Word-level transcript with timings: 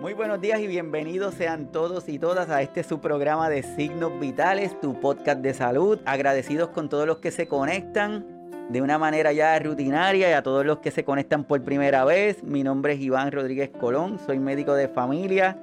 Muy 0.00 0.14
buenos 0.14 0.40
días 0.40 0.58
y 0.60 0.66
bienvenidos 0.66 1.34
sean 1.34 1.66
todos 1.66 2.08
y 2.08 2.18
todas 2.18 2.48
a 2.48 2.62
este 2.62 2.82
su 2.82 3.00
programa 3.00 3.50
de 3.50 3.62
Signos 3.62 4.18
Vitales, 4.18 4.80
tu 4.80 4.98
podcast 4.98 5.40
de 5.40 5.52
salud. 5.52 5.98
Agradecidos 6.06 6.70
con 6.70 6.88
todos 6.88 7.06
los 7.06 7.18
que 7.18 7.30
se 7.30 7.46
conectan 7.46 8.24
de 8.70 8.80
una 8.80 8.96
manera 8.96 9.34
ya 9.34 9.58
rutinaria 9.58 10.30
y 10.30 10.32
a 10.32 10.42
todos 10.42 10.64
los 10.64 10.78
que 10.78 10.90
se 10.90 11.04
conectan 11.04 11.44
por 11.44 11.62
primera 11.62 12.06
vez. 12.06 12.42
Mi 12.42 12.62
nombre 12.62 12.94
es 12.94 13.00
Iván 13.00 13.30
Rodríguez 13.30 13.68
Colón, 13.78 14.18
soy 14.24 14.38
médico 14.38 14.72
de 14.72 14.88
familia 14.88 15.58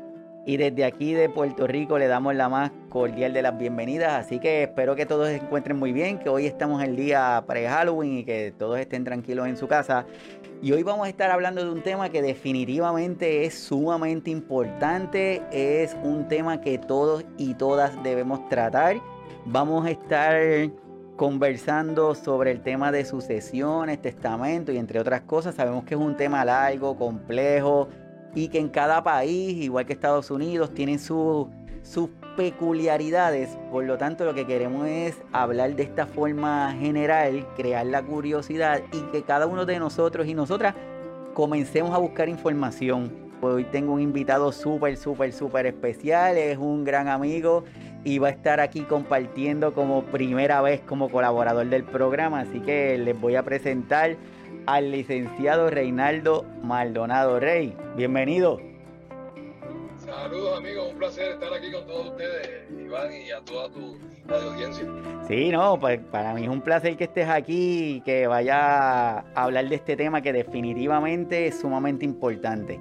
y 0.48 0.56
desde 0.56 0.86
aquí 0.86 1.14
de 1.14 1.28
Puerto 1.28 1.68
Rico 1.68 2.00
le 2.00 2.08
damos 2.08 2.34
la 2.34 2.48
más 2.48 2.72
cordial 2.88 3.34
de 3.34 3.42
las 3.42 3.58
bienvenidas. 3.58 4.14
Así 4.14 4.40
que 4.40 4.64
espero 4.64 4.96
que 4.96 5.06
todos 5.06 5.28
se 5.28 5.36
encuentren 5.36 5.78
muy 5.78 5.92
bien, 5.92 6.20
que 6.20 6.30
hoy 6.30 6.46
estamos 6.46 6.82
el 6.82 6.96
día 6.96 7.44
pre-Halloween 7.46 8.20
y 8.20 8.24
que 8.24 8.54
todos 8.58 8.80
estén 8.80 9.04
tranquilos 9.04 9.46
en 9.50 9.58
su 9.58 9.68
casa. 9.68 10.06
Y 10.62 10.72
hoy 10.72 10.84
vamos 10.84 11.06
a 11.06 11.10
estar 11.10 11.32
hablando 11.32 11.66
de 11.66 11.70
un 11.70 11.84
tema 11.84 12.08
que 12.08 12.22
definitivamente 12.22 13.44
es 13.44 13.56
sumamente 13.60 14.32
importante. 14.32 15.42
Es 15.52 15.98
un 16.02 16.30
tema 16.30 16.62
que 16.62 16.78
todos 16.78 17.26
y 17.38 17.54
todas 17.56 18.02
debemos 18.02 18.48
tratar. 18.48 19.02
Vamos 19.44 19.86
a 19.86 19.92
estar 19.92 20.40
conversando 21.18 22.16
sobre 22.16 22.52
el 22.52 22.62
tema 22.62 22.94
de 22.94 23.04
sucesiones, 23.04 24.02
testamento 24.02 24.72
y 24.72 24.78
entre 24.78 25.02
otras 25.02 25.24
cosas. 25.24 25.56
Sabemos 25.56 25.84
que 25.84 25.96
es 25.96 26.00
un 26.00 26.16
tema 26.16 26.46
largo, 26.46 26.96
complejo 26.96 27.90
y 28.38 28.50
que 28.50 28.60
en 28.60 28.70
cada 28.70 29.04
país, 29.04 29.58
igual 29.64 29.88
que 29.88 29.94
Estados 29.94 30.30
Unidos, 30.30 30.72
tienen 30.72 31.00
sus 31.00 31.48
peculiaridades. 32.36 33.58
Por 33.72 33.86
lo 33.86 33.98
tanto, 33.98 34.26
lo 34.26 34.36
que 34.36 34.46
queremos 34.46 34.86
es 34.86 35.18
hablar 35.32 35.76
de 35.76 35.82
esta 35.82 36.06
forma 36.06 36.72
general, 36.80 37.48
crear 37.56 37.88
la 37.88 38.04
curiosidad 38.04 38.84
y 38.94 39.02
que 39.12 39.24
cada 39.24 39.48
uno 39.48 39.66
de 39.66 39.80
nosotros 39.80 40.28
y 40.28 40.36
nosotras 40.36 40.76
comencemos 41.34 41.96
a 41.96 41.98
buscar 41.98 42.30
información. 42.30 43.12
Hoy 43.42 43.64
tengo 43.64 43.94
un 43.94 44.02
invitado 44.02 44.52
súper, 44.52 44.98
súper, 44.98 45.34
súper 45.34 45.66
especial, 45.66 46.38
es 46.38 46.60
un 46.60 46.84
gran 46.84 47.08
amigo 47.08 47.64
y 48.04 48.20
va 48.20 48.28
a 48.28 48.32
estar 48.32 48.60
aquí 48.60 48.82
compartiendo 48.82 49.74
como 49.74 50.04
primera 50.04 50.62
vez 50.62 50.82
como 50.82 51.10
colaborador 51.10 51.66
del 51.66 51.86
programa, 51.86 52.42
así 52.42 52.60
que 52.60 53.00
les 53.00 53.20
voy 53.20 53.36
a 53.36 53.42
presentar 53.42 54.16
al 54.66 54.92
licenciado 54.92 55.70
Reinaldo 55.70 56.46
Maldonado 56.64 57.40
Rey. 57.40 57.76
Bienvenido. 57.96 58.60
Saludos 60.08 60.60
amigos, 60.60 60.90
un 60.92 60.98
placer 60.98 61.34
estar 61.34 61.54
aquí 61.54 61.72
con 61.72 61.86
todos 61.86 62.08
ustedes, 62.12 62.72
Iván, 62.72 63.12
y 63.14 63.30
a 63.32 63.42
toda 63.42 63.70
tu 63.70 63.98
audiencia. 64.30 64.86
Sí, 65.28 65.50
no, 65.50 65.78
pues 65.80 66.00
para 66.12 66.34
mí 66.34 66.44
es 66.44 66.50
un 66.50 66.62
placer 66.62 66.96
que 66.96 67.06
estés 67.06 67.28
aquí 67.28 67.96
y 67.96 68.02
que 68.02 68.26
vaya 68.28 69.20
a 69.20 69.24
hablar 69.36 69.68
de 69.68 69.76
este 69.76 69.98
tema 69.98 70.22
que 70.22 70.32
definitivamente 70.32 71.48
es 71.48 71.60
sumamente 71.60 72.06
importante. 72.06 72.80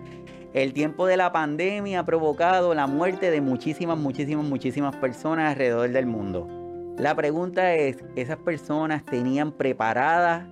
El 0.55 0.73
tiempo 0.73 1.07
de 1.07 1.17
la 1.17 1.33
pandemia 1.33 2.01
ha 2.01 2.05
provocado 2.07 2.75
la 2.75 2.87
muerte 2.87 3.31
de 3.31 3.41
muchísimas, 3.41 3.99
muchísimas, 3.99 4.45
muchísimas 4.45 4.97
personas 4.97 5.53
alrededor 5.53 5.91
del 5.91 6.07
mundo. 6.07 6.49
La 6.97 7.15
pregunta 7.15 7.75
es, 7.75 7.99
¿esas 8.15 8.39
personas 8.39 9.05
tenían 9.05 9.53
preparadas 9.53 10.47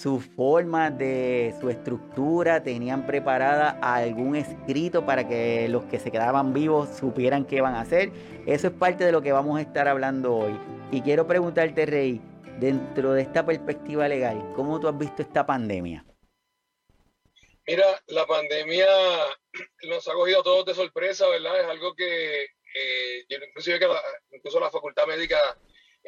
su 0.00 0.18
forma 0.18 0.90
de 0.90 1.54
su 1.60 1.68
estructura, 1.68 2.62
tenían 2.62 3.06
preparada 3.06 3.78
algún 3.82 4.34
escrito 4.34 5.04
para 5.04 5.28
que 5.28 5.68
los 5.68 5.84
que 5.84 5.98
se 5.98 6.10
quedaban 6.10 6.54
vivos 6.54 6.88
supieran 6.98 7.44
qué 7.44 7.56
iban 7.56 7.74
a 7.74 7.82
hacer. 7.82 8.10
Eso 8.46 8.68
es 8.68 8.72
parte 8.72 9.04
de 9.04 9.12
lo 9.12 9.20
que 9.20 9.32
vamos 9.32 9.58
a 9.58 9.62
estar 9.62 9.88
hablando 9.88 10.34
hoy. 10.34 10.58
Y 10.90 11.02
quiero 11.02 11.26
preguntarte, 11.26 11.84
Rey, 11.84 12.18
dentro 12.58 13.12
de 13.12 13.20
esta 13.20 13.44
perspectiva 13.44 14.08
legal, 14.08 14.52
¿cómo 14.56 14.80
tú 14.80 14.88
has 14.88 14.96
visto 14.96 15.20
esta 15.20 15.44
pandemia? 15.44 16.02
Mira, 17.66 17.84
la 18.06 18.26
pandemia 18.26 18.86
nos 19.86 20.08
ha 20.08 20.14
cogido 20.14 20.40
a 20.40 20.44
todos 20.44 20.64
de 20.64 20.74
sorpresa, 20.74 21.28
¿verdad? 21.28 21.60
Es 21.60 21.66
algo 21.66 21.94
que 21.94 22.44
eh, 22.44 23.26
inclusive 23.28 23.78
que 23.78 23.86
incluso 24.32 24.60
la 24.60 24.70
facultad 24.70 25.06
médica 25.06 25.38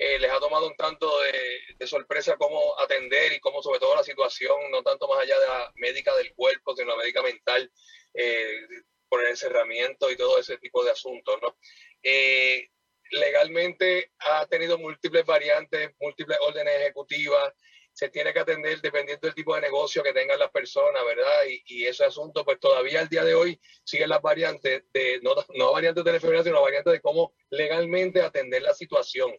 eh, 0.05 0.19
les 0.19 0.33
ha 0.33 0.41
tomado 0.41 0.67
un 0.67 0.75
tanto 0.75 1.09
de, 1.21 1.87
sorpresa 1.87 2.37
cómo 2.37 2.77
atender 2.81 3.33
y 3.33 3.39
cómo 3.39 3.63
sobre 3.63 3.79
todo 3.79 3.95
la 3.95 4.03
situación, 4.03 4.57
no 4.73 4.83
tanto 4.83 5.07
más 5.07 5.21
allá 5.21 5.39
de 5.39 5.47
la 5.47 5.73
médica 5.77 6.13
del 6.17 6.35
cuerpo, 6.35 6.75
sino 6.75 6.91
la 6.91 6.97
médica 6.97 7.23
mental, 7.23 7.71
eh, 8.15 8.67
por 9.09 9.23
el 9.23 9.29
encerramiento 9.29 10.11
y 10.11 10.17
todo 10.17 10.39
ese 10.41 10.59
tipo 10.59 10.83
de 10.83 10.91
asuntos. 10.91 11.39
¿no? 11.41 11.57
Eh, 12.03 12.69
legalmente 13.13 14.11
ha 14.19 14.45
tenido 14.47 14.77
múltiples 14.77 15.25
variantes, 15.25 15.93
múltiples 16.01 16.37
órdenes 16.41 16.75
ejecutivas, 16.81 17.55
se 17.93 18.09
tiene 18.09 18.33
que 18.33 18.41
atender 18.41 18.81
dependiendo 18.81 19.25
del 19.29 19.37
tipo 19.37 19.55
de 19.55 19.61
negocio 19.61 20.03
que 20.03 20.13
tengan 20.13 20.39
las 20.39 20.51
personas, 20.51 21.05
¿verdad? 21.05 21.45
Y, 21.67 21.85
ese 21.87 22.05
asunto, 22.05 22.45
pues 22.45 22.59
todavía 22.59 23.01
al 23.01 23.09
día 23.09 23.23
de 23.23 23.35
hoy 23.35 23.61
siguen 23.85 24.09
las 24.09 24.23
variantes, 24.23 24.83
de, 24.93 25.21
no, 25.23 25.35
no 25.55 25.73
variantes 25.73 26.03
de 26.03 26.11
la 26.11 26.17
enfermedad, 26.17 26.45
sino 26.45 26.63
variantes 26.63 26.93
de 26.93 27.01
cómo 27.01 27.35
legalmente 27.51 28.21
atender 28.21 28.63
la 28.63 28.75
situación. 28.75 29.33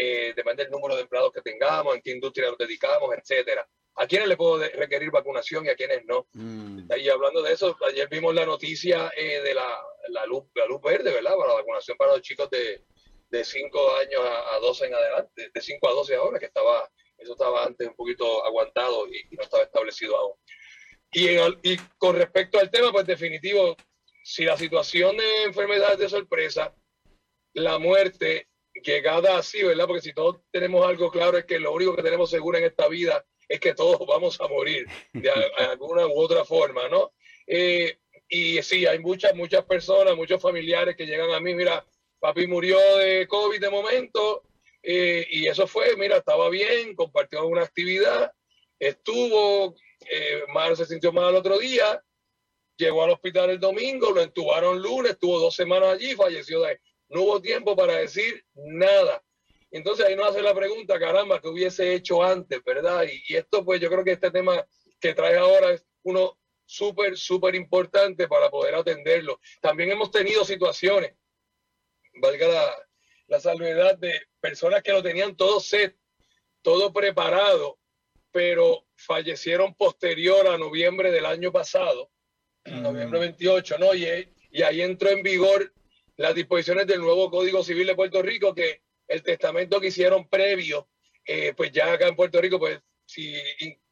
Eh, 0.00 0.32
depende 0.36 0.62
del 0.62 0.70
número 0.70 0.94
de 0.94 1.02
empleados 1.02 1.32
que 1.32 1.42
tengamos, 1.42 1.96
en 1.96 2.02
qué 2.02 2.12
industria 2.12 2.48
nos 2.48 2.58
dedicamos, 2.58 3.12
etcétera. 3.16 3.68
¿A 3.96 4.06
quiénes 4.06 4.28
le 4.28 4.36
puedo 4.36 4.58
requerir 4.58 5.10
vacunación 5.10 5.66
y 5.66 5.70
a 5.70 5.74
quiénes 5.74 6.04
no? 6.04 6.28
Mm. 6.34 6.88
Y 6.98 7.08
hablando 7.08 7.42
de 7.42 7.52
eso, 7.52 7.76
ayer 7.84 8.08
vimos 8.08 8.32
la 8.32 8.46
noticia 8.46 9.12
eh, 9.16 9.40
de 9.42 9.54
la, 9.54 9.76
la, 10.10 10.24
luz, 10.24 10.44
la 10.54 10.66
luz 10.66 10.80
verde, 10.80 11.12
¿verdad? 11.12 11.34
Para 11.36 11.48
la 11.48 11.54
vacunación 11.56 11.96
para 11.96 12.12
los 12.12 12.22
chicos 12.22 12.48
de, 12.48 12.84
de 13.28 13.44
5 13.44 13.96
años 13.96 14.20
a, 14.22 14.58
12 14.60 14.86
en 14.86 14.94
adelante, 14.94 15.50
de 15.52 15.60
5 15.60 15.88
a 15.88 15.92
12 15.92 16.14
ahora, 16.14 16.38
que 16.38 16.46
estaba, 16.46 16.88
eso 17.16 17.32
estaba 17.32 17.64
antes 17.64 17.88
un 17.88 17.96
poquito 17.96 18.44
aguantado 18.44 19.08
y, 19.08 19.34
no 19.34 19.42
estaba 19.42 19.64
establecido 19.64 20.16
aún. 20.16 20.34
Y, 21.10 21.30
y 21.68 21.76
con 21.96 22.14
respecto 22.14 22.60
al 22.60 22.70
tema, 22.70 22.92
pues 22.92 23.04
definitivo, 23.04 23.76
si 24.22 24.44
la 24.44 24.56
situación 24.56 25.16
de 25.16 25.42
enfermedades 25.42 25.98
de 25.98 26.08
sorpresa, 26.08 26.72
la 27.54 27.78
muerte 27.78 28.46
llegada 28.82 29.38
así, 29.38 29.62
¿verdad? 29.62 29.86
Porque 29.86 30.02
si 30.02 30.12
todos 30.12 30.40
tenemos 30.50 30.86
algo 30.86 31.10
claro 31.10 31.38
es 31.38 31.44
que 31.44 31.58
lo 31.58 31.72
único 31.72 31.94
que 31.94 32.02
tenemos 32.02 32.30
seguro 32.30 32.58
en 32.58 32.64
esta 32.64 32.88
vida 32.88 33.24
es 33.48 33.60
que 33.60 33.74
todos 33.74 33.98
vamos 34.06 34.40
a 34.40 34.48
morir 34.48 34.86
de 35.12 35.30
alguna 35.30 36.06
u 36.06 36.18
otra 36.18 36.44
forma, 36.44 36.88
¿no? 36.88 37.12
Eh, 37.46 37.98
y 38.28 38.62
sí, 38.62 38.86
hay 38.86 38.98
muchas, 38.98 39.34
muchas 39.34 39.64
personas, 39.64 40.14
muchos 40.14 40.40
familiares 40.40 40.96
que 40.96 41.06
llegan 41.06 41.30
a 41.30 41.40
mí, 41.40 41.54
mira, 41.54 41.84
papi 42.20 42.46
murió 42.46 42.78
de 42.98 43.26
COVID 43.26 43.60
de 43.60 43.70
momento, 43.70 44.42
eh, 44.82 45.26
y 45.30 45.46
eso 45.46 45.66
fue, 45.66 45.96
mira, 45.96 46.18
estaba 46.18 46.50
bien, 46.50 46.94
compartió 46.94 47.46
una 47.46 47.62
actividad, 47.62 48.30
estuvo, 48.78 49.74
eh, 50.10 50.42
mal, 50.52 50.76
se 50.76 50.84
sintió 50.84 51.10
mal 51.10 51.30
el 51.30 51.36
otro 51.36 51.58
día, 51.58 52.02
llegó 52.76 53.02
al 53.02 53.10
hospital 53.10 53.50
el 53.50 53.60
domingo, 53.60 54.10
lo 54.10 54.20
entubaron 54.20 54.82
lunes, 54.82 55.12
estuvo 55.12 55.38
dos 55.40 55.54
semanas 55.54 55.94
allí, 55.94 56.14
falleció 56.14 56.60
de 56.60 56.68
ahí 56.68 56.76
no 57.08 57.22
hubo 57.22 57.40
tiempo 57.40 57.76
para 57.76 57.94
decir 57.94 58.44
nada. 58.54 59.22
Entonces 59.70 60.06
ahí 60.06 60.16
nos 60.16 60.28
hace 60.28 60.42
la 60.42 60.54
pregunta, 60.54 60.98
caramba, 60.98 61.40
¿qué 61.40 61.48
hubiese 61.48 61.94
hecho 61.94 62.22
antes, 62.22 62.62
verdad? 62.64 63.04
Y, 63.04 63.36
esto, 63.36 63.64
pues 63.64 63.80
yo 63.80 63.90
creo 63.90 64.04
que 64.04 64.12
este 64.12 64.30
tema 64.30 64.66
que 65.00 65.14
trae 65.14 65.36
ahora 65.36 65.72
es 65.72 65.84
uno 66.02 66.38
súper, 66.64 67.16
súper 67.16 67.54
importante 67.54 68.28
para 68.28 68.50
poder 68.50 68.74
atenderlo. 68.74 69.40
También 69.60 69.90
hemos 69.90 70.10
tenido 70.10 70.44
situaciones, 70.44 71.14
valga 72.14 72.48
la, 72.48 72.74
la 73.26 73.40
salvedad 73.40 73.96
de 73.98 74.20
personas 74.40 74.82
que 74.82 74.92
lo 74.92 75.02
tenían 75.02 75.36
todo 75.36 75.60
set, 75.60 75.96
todo 76.62 76.92
preparado, 76.92 77.78
pero 78.32 78.86
fallecieron 78.96 79.74
posterior 79.74 80.48
a 80.48 80.58
noviembre 80.58 81.10
del 81.10 81.26
año 81.26 81.52
pasado, 81.52 82.10
noviembre 82.64 83.20
28, 83.20 83.78
¿no? 83.78 83.94
Y, 83.94 84.28
y 84.50 84.62
ahí 84.62 84.80
entró 84.82 85.10
en 85.10 85.22
vigor 85.22 85.72
las 86.18 86.34
disposiciones 86.34 86.86
del 86.86 87.00
nuevo 87.00 87.30
Código 87.30 87.62
Civil 87.62 87.86
de 87.86 87.94
Puerto 87.94 88.20
Rico, 88.20 88.54
que 88.54 88.82
el 89.06 89.22
testamento 89.22 89.80
que 89.80 89.86
hicieron 89.86 90.28
previo, 90.28 90.88
eh, 91.24 91.54
pues 91.56 91.70
ya 91.72 91.92
acá 91.92 92.08
en 92.08 92.16
Puerto 92.16 92.40
Rico, 92.40 92.58
pues 92.58 92.80
si 93.06 93.34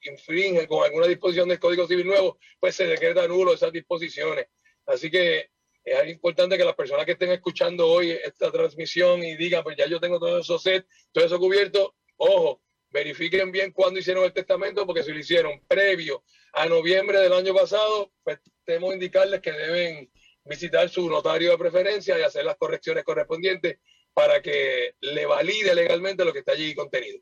infringen 0.02 0.66
con 0.66 0.84
alguna 0.84 1.06
disposición 1.06 1.48
del 1.48 1.60
Código 1.60 1.86
Civil 1.86 2.06
nuevo, 2.06 2.38
pues 2.58 2.74
se 2.74 2.86
decreta 2.86 3.26
nulo 3.28 3.54
esas 3.54 3.72
disposiciones. 3.72 4.48
Así 4.86 5.10
que 5.10 5.50
es 5.84 6.08
importante 6.08 6.58
que 6.58 6.64
las 6.64 6.74
personas 6.74 7.06
que 7.06 7.12
estén 7.12 7.30
escuchando 7.30 7.86
hoy 7.86 8.10
esta 8.10 8.50
transmisión 8.50 9.22
y 9.22 9.36
digan, 9.36 9.62
pues 9.62 9.76
ya 9.76 9.86
yo 9.86 10.00
tengo 10.00 10.18
todo 10.18 10.40
eso 10.40 10.58
set, 10.58 10.84
todo 11.12 11.24
eso 11.24 11.38
cubierto, 11.38 11.94
ojo, 12.16 12.60
verifiquen 12.90 13.52
bien 13.52 13.70
cuándo 13.70 14.00
hicieron 14.00 14.24
el 14.24 14.32
testamento, 14.32 14.84
porque 14.84 15.04
si 15.04 15.12
lo 15.12 15.20
hicieron 15.20 15.64
previo 15.68 16.24
a 16.54 16.66
noviembre 16.66 17.20
del 17.20 17.32
año 17.32 17.54
pasado, 17.54 18.12
pues 18.24 18.40
tenemos 18.64 18.94
indicarles 18.94 19.40
que 19.40 19.52
deben 19.52 20.10
visitar 20.46 20.88
su 20.88 21.08
notario 21.08 21.50
de 21.50 21.58
preferencia 21.58 22.18
y 22.18 22.22
hacer 22.22 22.44
las 22.44 22.56
correcciones 22.56 23.04
correspondientes 23.04 23.78
para 24.14 24.40
que 24.40 24.94
le 25.00 25.26
valide 25.26 25.74
legalmente 25.74 26.24
lo 26.24 26.32
que 26.32 26.38
está 26.38 26.52
allí 26.52 26.74
contenido. 26.74 27.18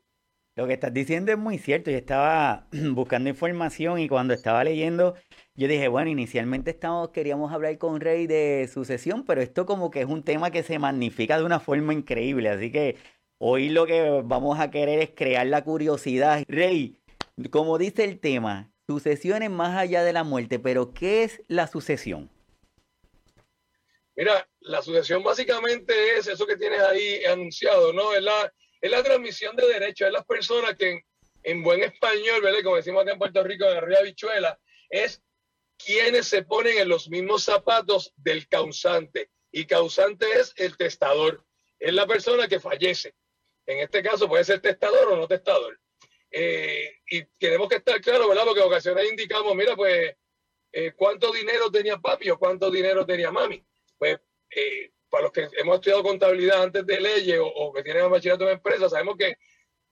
Lo 0.57 0.67
que 0.67 0.73
estás 0.73 0.93
diciendo 0.93 1.33
es 1.33 1.37
muy 1.37 1.57
cierto. 1.57 1.91
Yo 1.91 1.97
estaba 1.97 2.67
buscando 2.71 3.29
información 3.29 3.99
y 3.99 4.07
cuando 4.07 4.33
estaba 4.33 4.63
leyendo, 4.63 5.15
yo 5.55 5.67
dije, 5.67 5.89
bueno, 5.89 6.09
inicialmente 6.09 6.71
estamos, 6.71 7.09
queríamos 7.09 7.51
hablar 7.51 7.77
con 7.77 7.99
Rey 7.99 8.25
de 8.25 8.69
sucesión, 8.73 9.25
pero 9.25 9.41
esto 9.41 9.65
como 9.65 9.91
que 9.91 9.99
es 9.99 10.07
un 10.07 10.23
tema 10.23 10.51
que 10.51 10.63
se 10.63 10.79
magnifica 10.79 11.37
de 11.37 11.43
una 11.43 11.59
forma 11.59 11.93
increíble. 11.93 12.47
Así 12.47 12.71
que 12.71 12.95
hoy 13.37 13.67
lo 13.67 13.85
que 13.85 14.21
vamos 14.23 14.57
a 14.61 14.71
querer 14.71 14.99
es 14.99 15.09
crear 15.09 15.45
la 15.47 15.65
curiosidad. 15.65 16.45
Rey, 16.47 17.01
como 17.51 17.77
dice 17.77 18.05
el 18.05 18.19
tema, 18.19 18.71
sucesiones 18.87 19.49
más 19.49 19.75
allá 19.77 20.05
de 20.05 20.13
la 20.13 20.23
muerte, 20.23 20.59
pero 20.59 20.93
¿qué 20.93 21.23
es 21.23 21.41
la 21.49 21.67
sucesión? 21.67 22.29
Mira, 24.15 24.47
la 24.61 24.81
sucesión 24.81 25.23
básicamente 25.23 26.17
es 26.17 26.27
eso 26.27 26.47
que 26.47 26.55
tienes 26.55 26.79
ahí 26.81 27.23
anunciado, 27.25 27.91
¿no? 27.91 28.13
Es 28.13 28.21
la, 28.21 28.53
es 28.79 28.89
la 28.89 29.03
transmisión 29.03 29.55
de 29.55 29.67
derechos, 29.67 30.07
es 30.07 30.13
las 30.13 30.25
personas 30.25 30.75
que 30.75 31.01
en, 31.43 31.63
buen 31.63 31.83
español, 31.83 32.41
¿verdad? 32.41 32.63
Como 32.63 32.77
decimos 32.77 33.03
acá 33.03 33.11
en 33.11 33.19
Puerto 33.19 33.43
Rico, 33.43 33.65
en 33.65 33.81
Río 33.81 34.03
Bichuela, 34.03 34.57
es 34.89 35.21
quienes 35.77 36.27
se 36.27 36.43
ponen 36.43 36.77
en 36.77 36.89
los 36.89 37.09
mismos 37.09 37.43
zapatos 37.43 38.13
del 38.15 38.47
causante. 38.47 39.29
Y 39.51 39.65
causante 39.65 40.25
es 40.39 40.53
el 40.57 40.77
testador, 40.77 41.45
es 41.77 41.93
la 41.93 42.07
persona 42.07 42.47
que 42.47 42.59
fallece. 42.59 43.13
En 43.65 43.79
este 43.79 44.01
caso 44.01 44.27
puede 44.27 44.43
ser 44.43 44.61
testador 44.61 45.11
o 45.11 45.17
no 45.17 45.27
testador. 45.27 45.79
Eh, 46.31 46.99
y 47.09 47.23
tenemos 47.37 47.67
que 47.67 47.77
estar 47.77 47.99
claros, 48.01 48.27
¿verdad? 48.27 48.43
Porque 48.45 48.61
en 48.61 48.67
ocasiones 48.67 49.09
indicamos, 49.09 49.55
mira, 49.55 49.75
pues, 49.75 50.15
eh, 50.71 50.93
¿cuánto 50.95 51.31
dinero 51.31 51.71
tenía 51.71 51.97
papi 51.97 52.29
o 52.29 52.37
cuánto 52.37 52.69
dinero 52.69 53.05
tenía 53.05 53.31
mami? 53.31 53.65
Pues, 53.97 54.19
eh, 54.55 54.91
para 55.09 55.23
los 55.23 55.31
que 55.31 55.47
hemos 55.57 55.75
estudiado 55.75 56.03
contabilidad 56.03 56.63
antes 56.63 56.85
de 56.85 56.99
leyes 56.99 57.39
o, 57.41 57.71
que 57.73 57.83
tienen 57.83 58.09
bachillerato 58.09 58.45
en 58.45 58.53
empresa, 58.53 58.89
sabemos 58.89 59.15
que 59.17 59.35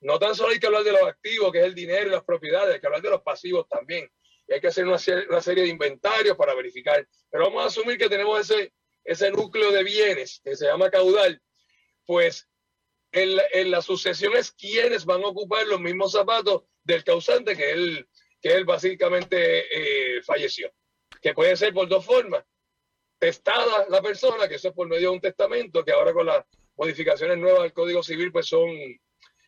no 0.00 0.18
tan 0.18 0.34
solo 0.34 0.50
hay 0.50 0.58
que 0.58 0.66
hablar 0.66 0.84
de 0.84 0.92
los 0.92 1.02
activos, 1.02 1.50
que 1.50 1.60
es 1.60 1.64
el 1.64 1.74
dinero 1.74 2.08
y 2.08 2.12
las 2.12 2.24
propiedades, 2.24 2.74
hay 2.74 2.80
que 2.80 2.86
hablar 2.86 3.02
de 3.02 3.10
los 3.10 3.22
pasivos 3.22 3.66
también. 3.68 4.10
Y 4.46 4.52
hay 4.52 4.60
que 4.60 4.68
hacer 4.68 4.84
una, 4.84 4.98
una 5.30 5.40
serie 5.40 5.64
de 5.64 5.70
inventarios 5.70 6.36
para 6.36 6.54
verificar. 6.54 7.06
Pero 7.30 7.44
vamos 7.44 7.62
a 7.62 7.66
asumir 7.66 7.96
que 7.96 8.10
tenemos 8.10 8.38
ese, 8.38 8.74
ese 9.02 9.30
núcleo 9.30 9.72
de 9.72 9.82
bienes 9.82 10.40
que 10.44 10.56
se 10.56 10.66
llama 10.66 10.90
caudal. 10.90 11.40
Pues 12.04 12.46
en 13.14 13.70
la, 13.70 13.80
sucesión 13.80 14.36
es 14.36 14.50
quienes 14.52 15.04
van 15.04 15.22
a 15.22 15.28
ocupar 15.28 15.66
los 15.66 15.80
mismos 15.80 16.12
zapatos 16.12 16.64
del 16.82 17.04
causante 17.04 17.56
que 17.56 17.70
él, 17.70 18.08
que 18.40 18.52
él 18.52 18.64
básicamente 18.64 20.16
eh, 20.16 20.22
falleció. 20.22 20.72
Que 21.22 21.32
puede 21.32 21.56
ser 21.56 21.72
por 21.72 21.88
dos 21.88 22.04
formas. 22.04 22.44
Testada 23.24 23.86
la 23.88 24.02
persona, 24.02 24.46
que 24.46 24.56
eso 24.56 24.68
es 24.68 24.74
por 24.74 24.86
medio 24.86 25.08
de 25.08 25.14
un 25.14 25.20
testamento, 25.22 25.82
que 25.82 25.92
ahora 25.92 26.12
con 26.12 26.26
las 26.26 26.44
modificaciones 26.76 27.38
nuevas 27.38 27.62
del 27.62 27.72
Código 27.72 28.02
Civil 28.02 28.30
pues 28.30 28.44
son, 28.44 28.68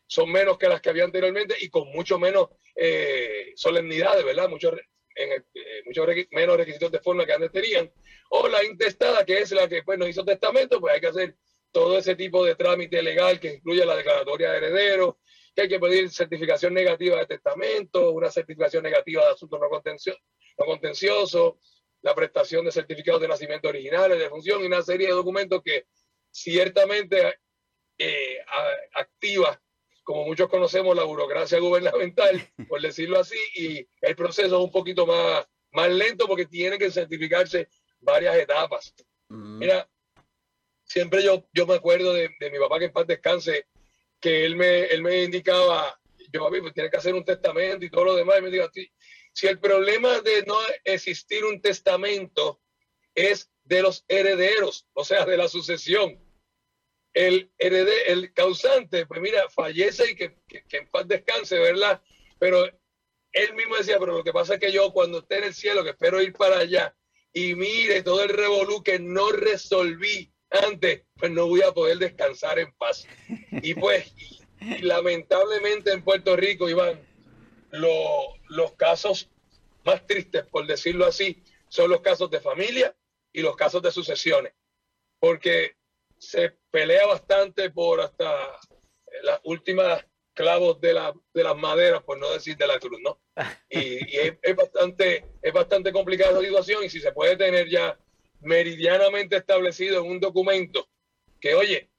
son 0.07 0.31
menos 0.31 0.57
que 0.57 0.67
las 0.67 0.81
que 0.81 0.89
había 0.89 1.03
anteriormente 1.03 1.55
y 1.59 1.69
con 1.69 1.87
mucho 1.89 2.17
menos 2.17 2.47
eh, 2.75 3.53
solemnidades, 3.55 4.25
¿verdad? 4.25 4.49
Muchos 4.49 4.73
en 5.13 5.31
eh, 5.31 5.83
muchos 5.85 6.07
menos 6.31 6.57
requisitos 6.57 6.91
de 6.91 6.99
forma 7.01 7.23
que 7.23 7.33
antes 7.33 7.51
tenían, 7.51 7.91
o 8.31 8.47
la 8.47 8.63
intestada, 8.63 9.23
que 9.23 9.37
es 9.37 9.51
la 9.51 9.67
que 9.67 9.83
pues, 9.83 9.99
nos 9.99 10.09
hizo 10.09 10.25
testamento, 10.25 10.81
pues 10.81 10.95
hay 10.95 10.99
que 10.99 11.07
hacer 11.07 11.35
todo 11.71 11.99
ese 11.99 12.15
tipo 12.15 12.43
de 12.43 12.55
trámite 12.55 13.03
legal 13.03 13.39
que 13.39 13.53
incluye 13.53 13.85
la 13.85 13.95
declaratoria 13.95 14.53
de 14.53 14.57
herederos, 14.57 15.17
que 15.53 15.61
hay 15.61 15.67
que 15.67 15.79
pedir 15.79 16.09
certificación 16.09 16.73
negativa 16.73 17.19
de 17.19 17.27
testamento, 17.27 18.09
una 18.09 18.31
certificación 18.31 18.81
negativa 18.81 19.23
de 19.23 19.33
asuntos 19.33 19.59
no, 19.59 19.67
no 19.69 20.65
contencioso, 20.65 21.59
la 22.07 22.15
prestación 22.15 22.63
de 22.63 22.71
certificados 22.71 23.19
de 23.19 23.27
nacimiento 23.27 23.67
originales, 23.67 24.17
de 24.17 24.29
función 24.29 24.63
y 24.63 24.65
una 24.65 24.81
serie 24.81 25.07
de 25.07 25.13
documentos 25.13 25.61
que 25.61 25.87
ciertamente 26.31 27.39
eh, 27.97 28.37
activa, 28.93 29.61
como 30.03 30.23
muchos 30.23 30.47
conocemos, 30.47 30.95
la 30.95 31.03
burocracia 31.03 31.59
gubernamental, 31.59 32.41
por 32.69 32.81
decirlo 32.81 33.19
así, 33.19 33.37
y 33.55 33.85
el 33.99 34.15
proceso 34.15 34.55
es 34.55 34.63
un 34.63 34.71
poquito 34.71 35.05
más, 35.05 35.45
más 35.73 35.91
lento 35.91 36.27
porque 36.27 36.45
tiene 36.45 36.77
que 36.77 36.89
certificarse 36.89 37.67
varias 37.99 38.37
etapas. 38.37 38.93
Mm. 39.27 39.57
Mira, 39.57 39.89
siempre 40.85 41.21
yo, 41.21 41.45
yo 41.51 41.67
me 41.67 41.75
acuerdo 41.75 42.13
de, 42.13 42.29
mi 42.39 42.57
papá 42.57 42.79
que 42.79 42.85
en 42.85 42.93
paz 42.93 43.05
descanse, 43.05 43.65
que 44.21 44.45
él 44.45 44.55
me, 44.55 44.85
él 44.85 45.01
me 45.01 45.23
indicaba, 45.23 45.99
yo 46.31 46.47
a 46.47 46.51
mí 46.51 46.61
pues 46.61 46.73
tiene 46.73 46.89
que 46.89 46.97
hacer 46.97 47.13
un 47.13 47.25
testamento 47.25 47.83
y 47.83 47.89
todo 47.89 48.05
lo 48.05 48.15
demás, 48.15 48.39
y 48.39 48.43
me 48.43 48.49
dijo, 48.49 48.69
si 49.37 49.45
el 49.45 49.59
problema 49.59 50.19
de 50.21 50.41
no 50.47 50.57
existir 50.83 51.45
un 51.45 51.61
testamento 51.61 52.59
es 53.13 53.51
de 53.65 53.83
los 53.83 54.03
herederos, 54.07 54.87
o 54.93 55.05
sea, 55.05 55.25
de 55.25 55.37
la 55.37 55.47
sucesión, 55.47 56.19
el 57.13 57.51
el 57.59 58.33
causante, 58.33 59.05
pues 59.05 59.21
mira, 59.21 59.47
fallece 59.49 60.09
y 60.09 60.15
que, 60.15 60.39
que 60.47 60.77
en 60.77 60.89
paz 60.89 61.07
descanse, 61.07 61.59
¿verdad? 61.59 62.01
Pero 62.39 62.65
él 63.31 63.53
mismo 63.53 63.77
decía, 63.77 63.99
pero 63.99 64.17
lo 64.17 64.23
que 64.23 64.33
pasa 64.33 64.55
es 64.55 64.59
que 64.59 64.71
yo 64.71 64.91
cuando 64.91 65.19
esté 65.19 65.37
en 65.37 65.43
el 65.43 65.53
cielo, 65.53 65.83
que 65.83 65.91
espero 65.91 66.19
ir 66.19 66.33
para 66.33 66.57
allá, 66.57 66.95
y 67.31 67.53
mire 67.53 68.01
todo 68.01 68.23
el 68.23 68.29
revolú 68.29 68.81
que 68.81 68.97
no 68.97 69.29
resolví 69.29 70.33
antes, 70.49 71.03
pues 71.15 71.31
no 71.31 71.45
voy 71.45 71.61
a 71.61 71.73
poder 71.73 71.99
descansar 71.99 72.57
en 72.57 72.73
paz. 72.73 73.05
Y 73.61 73.75
pues, 73.75 74.11
lamentablemente 74.81 75.91
en 75.91 76.03
Puerto 76.03 76.35
Rico, 76.35 76.67
Iván, 76.67 76.99
los 77.71 78.73
casos 78.77 79.29
más 79.83 80.05
tristes, 80.05 80.45
por 80.45 80.67
decirlo 80.67 81.05
así, 81.05 81.43
son 81.69 81.89
los 81.89 82.01
casos 82.01 82.29
de 82.29 82.39
familia 82.39 82.95
y 83.31 83.41
los 83.41 83.55
casos 83.55 83.81
de 83.81 83.91
sucesiones. 83.91 84.53
Porque 85.19 85.75
se 86.17 86.57
pelea 86.71 87.05
bastante 87.05 87.69
por 87.69 88.01
hasta 88.01 88.59
las 89.23 89.39
últimas 89.43 90.05
clavos 90.33 90.79
de, 90.79 90.93
la, 90.93 91.13
de 91.33 91.43
las 91.43 91.57
maderas, 91.57 92.03
por 92.03 92.19
no 92.19 92.31
decir 92.31 92.55
de 92.57 92.67
la 92.67 92.79
cruz, 92.79 92.99
¿no? 93.01 93.19
Y, 93.69 94.17
es, 94.17 94.33
es, 94.41 94.55
bastante, 94.55 95.25
es 95.41 95.53
bastante 95.53 95.91
complicada 95.91 96.33
la 96.33 96.41
situación 96.41 96.83
y 96.83 96.89
si 96.89 96.99
se 96.99 97.11
puede 97.11 97.35
tener 97.35 97.67
ya 97.67 97.97
meridianamente 98.41 99.35
establecido 99.35 99.99
en 99.99 100.11
un 100.11 100.19
documento 100.19 100.87
que, 101.41 101.55
oye, 101.55 101.89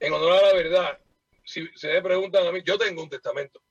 en 0.00 0.12
honor 0.12 0.32
a 0.32 0.42
la 0.48 0.54
verdad, 0.54 0.98
si 1.44 1.68
se 1.74 1.88
me 1.88 2.02
preguntan 2.02 2.46
a 2.46 2.52
mí, 2.52 2.60
yo 2.64 2.78
tengo 2.78 3.02
un 3.02 3.08
testamento. 3.08 3.62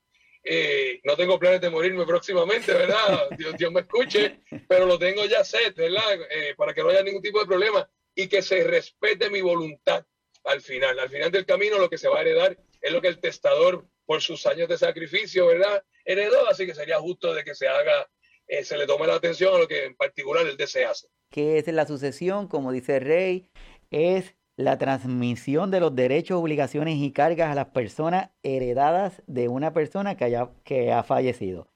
Eh, 0.44 1.00
no 1.04 1.16
tengo 1.16 1.38
planes 1.38 1.60
de 1.60 1.70
morirme 1.70 2.04
próximamente, 2.04 2.72
¿verdad? 2.72 3.28
Dios, 3.38 3.54
Dios 3.56 3.72
me 3.72 3.80
escuche, 3.80 4.40
pero 4.68 4.86
lo 4.86 4.98
tengo 4.98 5.24
ya 5.26 5.44
set, 5.44 5.74
¿verdad? 5.76 6.14
Eh, 6.30 6.54
para 6.56 6.74
que 6.74 6.82
no 6.82 6.88
haya 6.88 7.02
ningún 7.02 7.22
tipo 7.22 7.40
de 7.40 7.46
problema 7.46 7.88
y 8.14 8.28
que 8.28 8.42
se 8.42 8.62
respete 8.64 9.30
mi 9.30 9.40
voluntad 9.40 10.04
al 10.44 10.60
final. 10.60 10.98
Al 10.98 11.08
final 11.08 11.30
del 11.30 11.46
camino 11.46 11.78
lo 11.78 11.88
que 11.88 11.98
se 11.98 12.08
va 12.08 12.18
a 12.18 12.22
heredar 12.22 12.56
es 12.80 12.92
lo 12.92 13.00
que 13.00 13.08
el 13.08 13.20
testador, 13.20 13.86
por 14.04 14.20
sus 14.20 14.44
años 14.46 14.68
de 14.68 14.76
sacrificio, 14.76 15.46
¿verdad? 15.46 15.82
Heredó, 16.04 16.48
así 16.48 16.66
que 16.66 16.74
sería 16.74 16.98
justo 16.98 17.32
de 17.32 17.44
que 17.44 17.54
se 17.54 17.68
haga, 17.68 18.10
eh, 18.48 18.64
se 18.64 18.76
le 18.76 18.86
tome 18.86 19.06
la 19.06 19.14
atención 19.14 19.54
a 19.54 19.58
lo 19.58 19.68
que 19.68 19.84
en 19.84 19.94
particular 19.94 20.46
él 20.46 20.56
desea 20.56 20.90
hacer. 20.90 21.08
¿Qué 21.30 21.58
es 21.58 21.66
la 21.68 21.86
sucesión? 21.86 22.48
Como 22.48 22.72
dice 22.72 22.98
Rey, 22.98 23.48
es 23.90 24.34
la 24.64 24.78
transmisión 24.78 25.70
de 25.70 25.80
los 25.80 25.94
derechos, 25.94 26.40
obligaciones 26.40 26.96
y 26.96 27.12
cargas 27.12 27.50
a 27.50 27.54
las 27.54 27.66
personas 27.66 28.30
heredadas 28.42 29.22
de 29.26 29.48
una 29.48 29.72
persona 29.72 30.16
que, 30.16 30.24
haya, 30.24 30.50
que 30.64 30.92
ha 30.92 31.02
fallecido. 31.02 31.68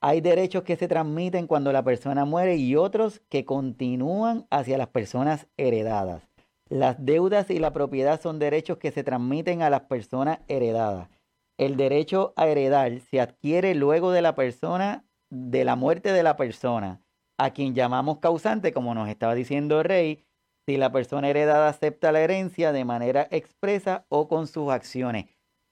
Hay 0.00 0.20
derechos 0.20 0.62
que 0.62 0.76
se 0.76 0.88
transmiten 0.88 1.46
cuando 1.46 1.72
la 1.72 1.82
persona 1.82 2.24
muere 2.24 2.56
y 2.56 2.76
otros 2.76 3.20
que 3.28 3.44
continúan 3.44 4.46
hacia 4.50 4.78
las 4.78 4.88
personas 4.88 5.48
heredadas. 5.56 6.22
Las 6.68 7.04
deudas 7.04 7.50
y 7.50 7.58
la 7.58 7.72
propiedad 7.72 8.20
son 8.20 8.38
derechos 8.38 8.78
que 8.78 8.92
se 8.92 9.02
transmiten 9.02 9.62
a 9.62 9.70
las 9.70 9.82
personas 9.82 10.40
heredadas. 10.48 11.08
El 11.56 11.76
derecho 11.76 12.34
a 12.36 12.46
heredar 12.46 13.00
se 13.00 13.20
adquiere 13.20 13.74
luego 13.74 14.12
de 14.12 14.22
la 14.22 14.34
persona, 14.34 15.04
de 15.30 15.64
la 15.64 15.74
muerte 15.74 16.12
de 16.12 16.22
la 16.22 16.36
persona 16.36 17.02
a 17.38 17.52
quien 17.52 17.74
llamamos 17.74 18.18
causante, 18.18 18.72
como 18.72 18.94
nos 18.94 19.08
estaba 19.08 19.34
diciendo 19.34 19.82
Rey, 19.82 20.24
si 20.68 20.76
la 20.76 20.92
persona 20.92 21.30
heredada 21.30 21.66
acepta 21.66 22.12
la 22.12 22.20
herencia 22.20 22.72
de 22.72 22.84
manera 22.84 23.26
expresa 23.30 24.04
o 24.10 24.28
con 24.28 24.46
sus 24.46 24.70
acciones. 24.70 25.24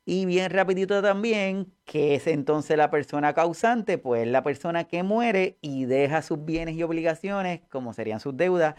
Y 0.07 0.25
bien 0.25 0.51
rapidito 0.51 1.03
también, 1.03 1.71
que 1.85 2.15
es 2.15 2.27
entonces 2.27 2.79
la 2.79 2.89
persona 2.91 3.35
causante? 3.35 3.99
Pues 3.99 4.27
la 4.27 4.43
persona 4.43 4.85
que 4.85 5.03
muere 5.03 5.59
y 5.61 5.85
deja 5.85 6.23
sus 6.23 6.43
bienes 6.47 6.77
y 6.77 6.83
obligaciones, 6.83 7.61
como 7.69 7.93
serían 7.93 8.21
sus 8.21 8.39
deudas, 8.39 8.75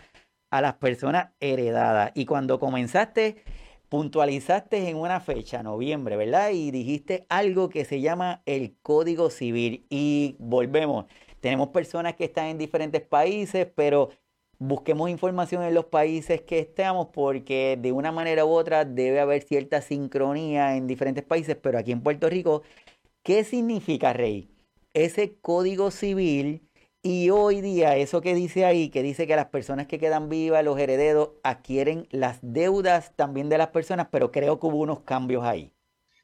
a 0.49 0.59
las 0.59 0.73
personas 0.77 1.33
heredadas. 1.39 2.13
Y 2.15 2.25
cuando 2.25 2.59
comenzaste, 2.59 3.43
puntualizaste 3.87 4.89
en 4.89 4.97
una 4.97 5.19
fecha, 5.19 5.61
noviembre, 5.61 6.17
¿verdad? 6.17 6.49
Y 6.49 6.71
dijiste 6.71 7.27
algo 7.29 7.69
que 7.69 7.85
se 7.85 8.01
llama 8.01 8.41
el 8.47 8.75
Código 8.81 9.29
Civil. 9.29 9.85
Y 9.91 10.35
volvemos. 10.39 11.05
Tenemos 11.41 11.67
personas 11.67 12.15
que 12.15 12.23
están 12.23 12.47
en 12.47 12.57
diferentes 12.57 13.03
países, 13.03 13.67
pero 13.75 14.09
busquemos 14.59 15.09
información 15.09 15.63
en 15.63 15.73
los 15.73 15.85
países 15.85 16.41
que 16.41 16.59
estamos 16.59 17.09
porque 17.13 17.77
de 17.79 17.91
una 17.91 18.11
manera 18.11 18.45
u 18.45 18.49
otra 18.49 18.85
debe 18.85 19.19
haber 19.19 19.43
cierta 19.43 19.81
sincronía 19.81 20.75
en 20.75 20.87
diferentes 20.87 21.23
países, 21.23 21.55
pero 21.61 21.77
aquí 21.77 21.91
en 21.91 22.01
Puerto 22.01 22.29
Rico, 22.29 22.63
¿qué 23.23 23.43
significa, 23.43 24.13
Rey? 24.13 24.49
Ese 24.93 25.35
código 25.41 25.91
civil 25.91 26.67
y 27.03 27.29
hoy 27.29 27.61
día 27.61 27.95
eso 27.95 28.21
que 28.21 28.33
dice 28.33 28.65
ahí, 28.65 28.89
que 28.89 29.03
dice 29.03 29.27
que 29.27 29.35
las 29.35 29.47
personas 29.47 29.87
que 29.87 29.99
quedan 29.99 30.29
vivas, 30.29 30.63
los 30.63 30.79
herederos, 30.79 31.29
adquieren 31.43 32.07
las 32.11 32.39
deudas 32.41 33.15
también 33.15 33.49
de 33.49 33.57
las 33.57 33.67
personas, 33.67 34.07
pero 34.11 34.31
creo 34.31 34.59
que 34.59 34.65
hubo 34.67 34.77
unos 34.77 35.01
cambios 35.01 35.43
ahí. 35.43 35.71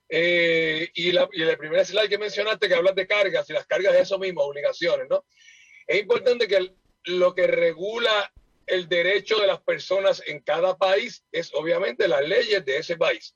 Eh, 0.10 0.90
y, 0.94 1.12
la, 1.12 1.30
y 1.32 1.42
el 1.44 1.58
primer 1.58 1.86
slide 1.86 2.10
que 2.10 2.18
mencionaste, 2.18 2.68
que 2.68 2.76
hablas 2.76 2.96
de 2.96 3.08
cargas, 3.08 3.50
y 3.50 3.54
las 3.54 3.66
cargas 3.66 3.96
es 3.96 4.02
eso 4.02 4.20
mismo, 4.20 4.42
obligaciones, 4.42 5.08
¿no? 5.10 5.24
Es 5.88 6.02
importante 6.02 6.48
que 6.48 6.74
lo 7.06 7.34
que 7.34 7.48
regula 7.48 8.32
el 8.66 8.88
derecho 8.88 9.40
de 9.40 9.48
las 9.48 9.62
personas 9.62 10.24
en 10.26 10.40
cada 10.40 10.78
país 10.78 11.24
es 11.32 11.54
obviamente 11.54 12.08
las 12.08 12.28
leyes 12.28 12.64
de 12.66 12.78
ese 12.78 12.98
país. 12.98 13.36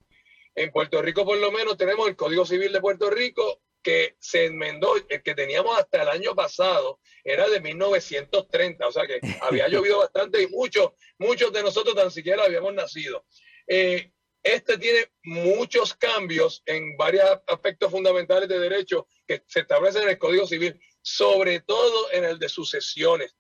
En 0.56 0.72
Puerto 0.72 1.02
Rico, 1.02 1.26
por 1.26 1.38
lo 1.38 1.52
menos, 1.52 1.78
tenemos 1.78 2.08
el 2.08 2.16
Código 2.16 2.46
Civil 2.46 2.72
de 2.72 2.82
Puerto 2.82 3.10
Rico, 3.10 3.62
que 3.84 4.16
se 4.20 4.46
enmendó, 4.46 4.96
el 5.08 5.22
que 5.22 5.36
teníamos 5.36 5.78
hasta 5.78 6.02
el 6.02 6.10
año 6.10 6.36
pasado, 6.36 7.00
era 7.24 7.48
de 7.48 7.62
1930, 7.62 8.88
o 8.88 8.92
sea 8.92 9.06
que 9.06 9.20
había 9.42 9.68
llovido 9.68 10.00
bastante 10.00 10.42
y 10.42 10.48
muchos, 10.48 10.92
muchos 11.20 11.54
de 11.54 11.64
nosotros 11.64 11.96
tan 11.96 12.12
siquiera 12.12 12.44
habíamos 12.44 12.74
nacido. 12.74 13.26
Eh, 13.68 14.12
este 14.44 14.78
tiene 14.78 15.12
muchos 15.24 15.94
cambios 15.94 16.64
en 16.66 16.98
varios 16.98 17.26
aspectos 17.48 17.92
fundamentales 17.92 18.50
de 18.50 18.60
derecho 18.60 19.08
que 19.28 19.44
se 19.48 19.60
establecen 19.60 20.04
en 20.04 20.10
el 20.10 20.18
Código 20.18 20.48
Civil, 20.48 20.80
sobre 21.02 21.62
todo 21.62 22.12
en 22.12 22.26
el 22.26 22.40
de 22.40 22.50
sucesiones. 22.50 23.37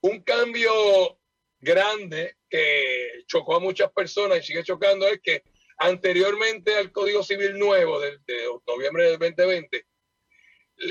Un 0.00 0.22
cambio 0.22 1.18
grande 1.60 2.36
que 2.48 3.24
chocó 3.26 3.56
a 3.56 3.60
muchas 3.60 3.92
personas 3.92 4.38
y 4.38 4.42
sigue 4.42 4.62
chocando 4.64 5.06
es 5.06 5.20
que 5.20 5.42
anteriormente 5.78 6.74
al 6.76 6.92
Código 6.92 7.22
Civil 7.22 7.58
nuevo 7.58 8.00
de, 8.00 8.18
noviembre 8.66 9.10
del 9.10 9.18
2020, 9.18 9.86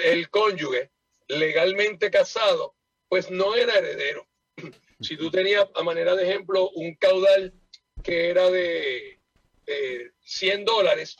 el 0.04 0.30
cónyuge 0.30 0.92
legalmente 1.28 2.12
casado, 2.12 2.76
pues 3.08 3.30
no 3.32 3.56
era 3.56 3.78
heredero. 3.78 4.28
Si 5.00 5.16
tú 5.16 5.30
tenías, 5.30 5.68
a 5.76 5.84
manera 5.84 6.16
de 6.16 6.24
ejemplo, 6.24 6.72
un 6.72 6.96
caudal 6.96 7.54
que 8.04 8.32
era 8.32 8.50
de 8.50 9.20
100 10.22 10.66
dólares, 10.66 11.18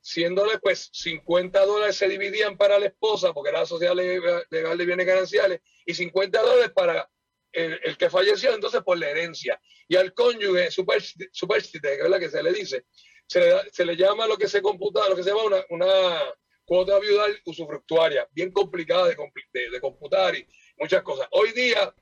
100 0.00 0.36
dólares, 0.36 0.60
pues 0.62 0.88
50 0.92 1.66
dólares 1.66 1.96
se 1.96 2.08
dividían 2.08 2.56
para 2.56 2.78
la 2.78 2.86
esposa, 2.86 3.32
porque 3.34 3.50
era 3.50 3.58
la 3.58 3.66
sociedad 3.66 3.96
legal 3.96 4.78
de 4.78 4.86
bienes 4.86 5.04
gananciales, 5.04 5.60
y 5.84 5.94
50 5.94 6.40
dólares 6.40 6.70
para 6.72 7.10
el, 7.52 7.96
que 7.96 8.10
falleció, 8.10 8.54
entonces 8.54 8.82
por 8.82 8.98
la 8.98 9.10
herencia. 9.10 9.60
Y 9.88 9.96
al 9.96 10.12
cónyuge, 10.14 10.70
super, 10.70 10.98
es 10.98 12.08
la 12.08 12.18
que 12.18 12.30
se 12.30 12.42
le 12.42 12.52
dice, 12.52 12.86
se 13.26 13.40
le, 13.40 13.70
se 13.72 13.84
le, 13.84 13.96
llama 13.96 14.26
lo 14.26 14.36
que 14.36 14.48
se 14.48 14.62
computa, 14.62 15.08
lo 15.08 15.16
que 15.16 15.22
se 15.22 15.30
llama 15.30 15.44
una, 15.44 15.64
una 15.70 16.34
cuota 16.64 16.98
viudal 16.98 17.40
usufructuaria, 17.46 18.28
bien 18.30 18.52
complicada 18.52 19.08
de, 19.08 19.16
de, 19.52 19.80
computar 19.80 20.36
y 20.36 20.46
muchas 20.76 21.02
cosas. 21.02 21.26
Hoy 21.30 21.52
día, 21.52 21.94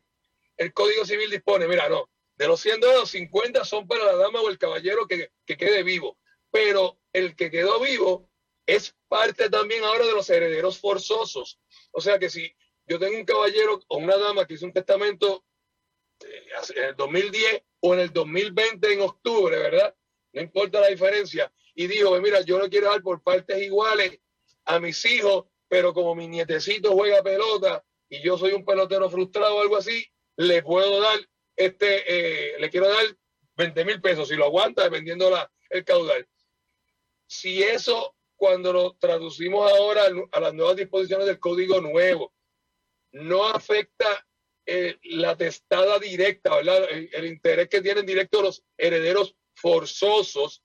el 0.56 0.72
Código 0.72 1.04
Civil 1.04 1.30
dispone, 1.30 1.68
mira, 1.68 1.88
no, 1.88 2.10
de 2.36 2.48
los 2.48 2.60
100 2.60 2.80
dólares, 2.80 3.10
50 3.10 3.64
son 3.64 3.86
para 3.86 4.04
la 4.04 4.16
dama 4.16 4.40
o 4.40 4.50
el 4.50 4.58
caballero 4.58 5.06
que, 5.06 5.30
que 5.46 5.56
quede 5.56 5.82
vivo, 5.84 6.18
pero 6.50 6.98
el 7.12 7.36
que 7.36 7.50
quedó 7.50 7.80
vivo 7.80 8.28
es 8.66 8.96
parte 9.08 9.48
también 9.48 9.84
ahora 9.84 10.04
de 10.04 10.12
los 10.12 10.28
herederos 10.28 10.78
forzosos. 10.80 11.60
O 11.92 12.00
sea 12.00 12.18
que 12.18 12.28
si 12.28 12.52
yo 12.86 12.98
tengo 12.98 13.16
un 13.16 13.24
caballero 13.24 13.80
o 13.88 13.98
una 13.98 14.16
dama 14.16 14.46
que 14.46 14.54
hizo 14.54 14.66
un 14.66 14.72
testamento 14.72 15.44
eh, 16.20 16.46
en 16.76 16.84
el 16.84 16.96
2010 16.96 17.62
o 17.80 17.94
en 17.94 18.00
el 18.00 18.12
2020 18.12 18.92
en 18.92 19.00
octubre, 19.00 19.56
¿verdad? 19.56 19.94
No 20.32 20.42
importa 20.42 20.80
la 20.80 20.88
diferencia. 20.88 21.52
Y 21.74 21.86
dijo, 21.86 22.18
mira, 22.20 22.40
yo 22.42 22.58
lo 22.58 22.68
quiero 22.68 22.90
dar 22.90 23.02
por 23.02 23.22
partes 23.22 23.60
iguales 23.62 24.20
a 24.64 24.78
mis 24.80 25.04
hijos, 25.04 25.46
pero 25.68 25.92
como 25.92 26.14
mi 26.14 26.28
nietecito 26.28 26.92
juega 26.92 27.22
pelota 27.22 27.84
y 28.08 28.22
yo 28.22 28.38
soy 28.38 28.52
un 28.52 28.64
pelotero 28.64 29.10
frustrado 29.10 29.56
o 29.56 29.60
algo 29.60 29.76
así, 29.76 30.06
le 30.36 30.62
puedo 30.62 31.00
dar, 31.00 31.18
este, 31.56 32.04
eh, 32.06 32.58
le 32.58 32.70
quiero 32.70 32.88
dar 32.88 33.04
20 33.56 33.84
mil 33.84 34.00
pesos 34.00 34.28
si 34.28 34.36
lo 34.36 34.44
aguanta 34.44 34.84
dependiendo 34.84 35.30
la, 35.30 35.50
el 35.70 35.84
caudal. 35.84 36.26
Si 37.26 37.62
eso, 37.62 38.14
cuando 38.36 38.72
lo 38.72 38.96
traducimos 38.98 39.70
ahora 39.72 40.02
a 40.32 40.40
las 40.40 40.54
nuevas 40.54 40.76
disposiciones 40.76 41.26
del 41.26 41.40
código 41.40 41.80
nuevo, 41.80 42.32
no 43.16 43.46
afecta 43.48 44.26
eh, 44.66 44.98
la 45.04 45.36
testada 45.36 45.98
directa, 45.98 46.56
¿verdad? 46.56 46.86
El, 46.90 47.26
interés 47.26 47.68
que 47.68 47.80
tienen 47.80 48.04
directo 48.04 48.42
los 48.42 48.64
herederos 48.76 49.34
forzosos, 49.54 50.62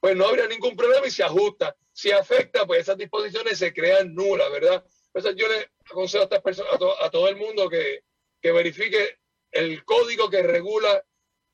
pues 0.00 0.16
no 0.16 0.26
habría 0.26 0.46
ningún 0.46 0.76
problema 0.76 1.06
y 1.06 1.10
se 1.10 1.24
ajusta. 1.24 1.76
Si 1.92 2.10
afecta, 2.10 2.66
pues 2.66 2.80
esas 2.80 2.96
disposiciones 2.96 3.58
se 3.58 3.72
crean 3.72 4.14
nulas, 4.14 4.50
¿verdad? 4.50 4.84
Entonces 5.06 5.34
yo 5.36 5.48
le 5.48 5.70
aconsejo 5.90 6.22
a 6.22 6.24
estas 6.24 6.40
personas, 6.40 6.72
a, 7.00 7.10
todo 7.10 7.28
el 7.28 7.36
mundo 7.36 7.68
que, 7.68 8.04
que 8.40 8.52
verifique 8.52 9.18
el 9.50 9.84
código 9.84 10.30
que 10.30 10.42
regula 10.42 11.04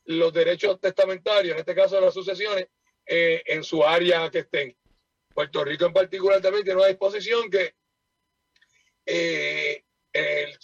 los 0.05 0.33
derechos 0.33 0.81
testamentarios, 0.81 1.55
en 1.55 1.59
este 1.59 1.75
caso 1.75 2.01
las 2.01 2.15
sucesiones, 2.15 2.69
eh, 3.07 3.43
en 3.47 3.65
su 3.65 3.85
área 3.85 4.31
que 4.31 4.41
estén. 4.41 4.77
Puerto 5.35 5.65
Rico 5.65 5.87
en 5.87 5.93
particular 5.93 6.41
también 6.41 6.65
tiene 6.65 6.79
una 6.79 6.89
disposición 6.89 7.51
que 7.51 7.75
eh, 9.07 9.85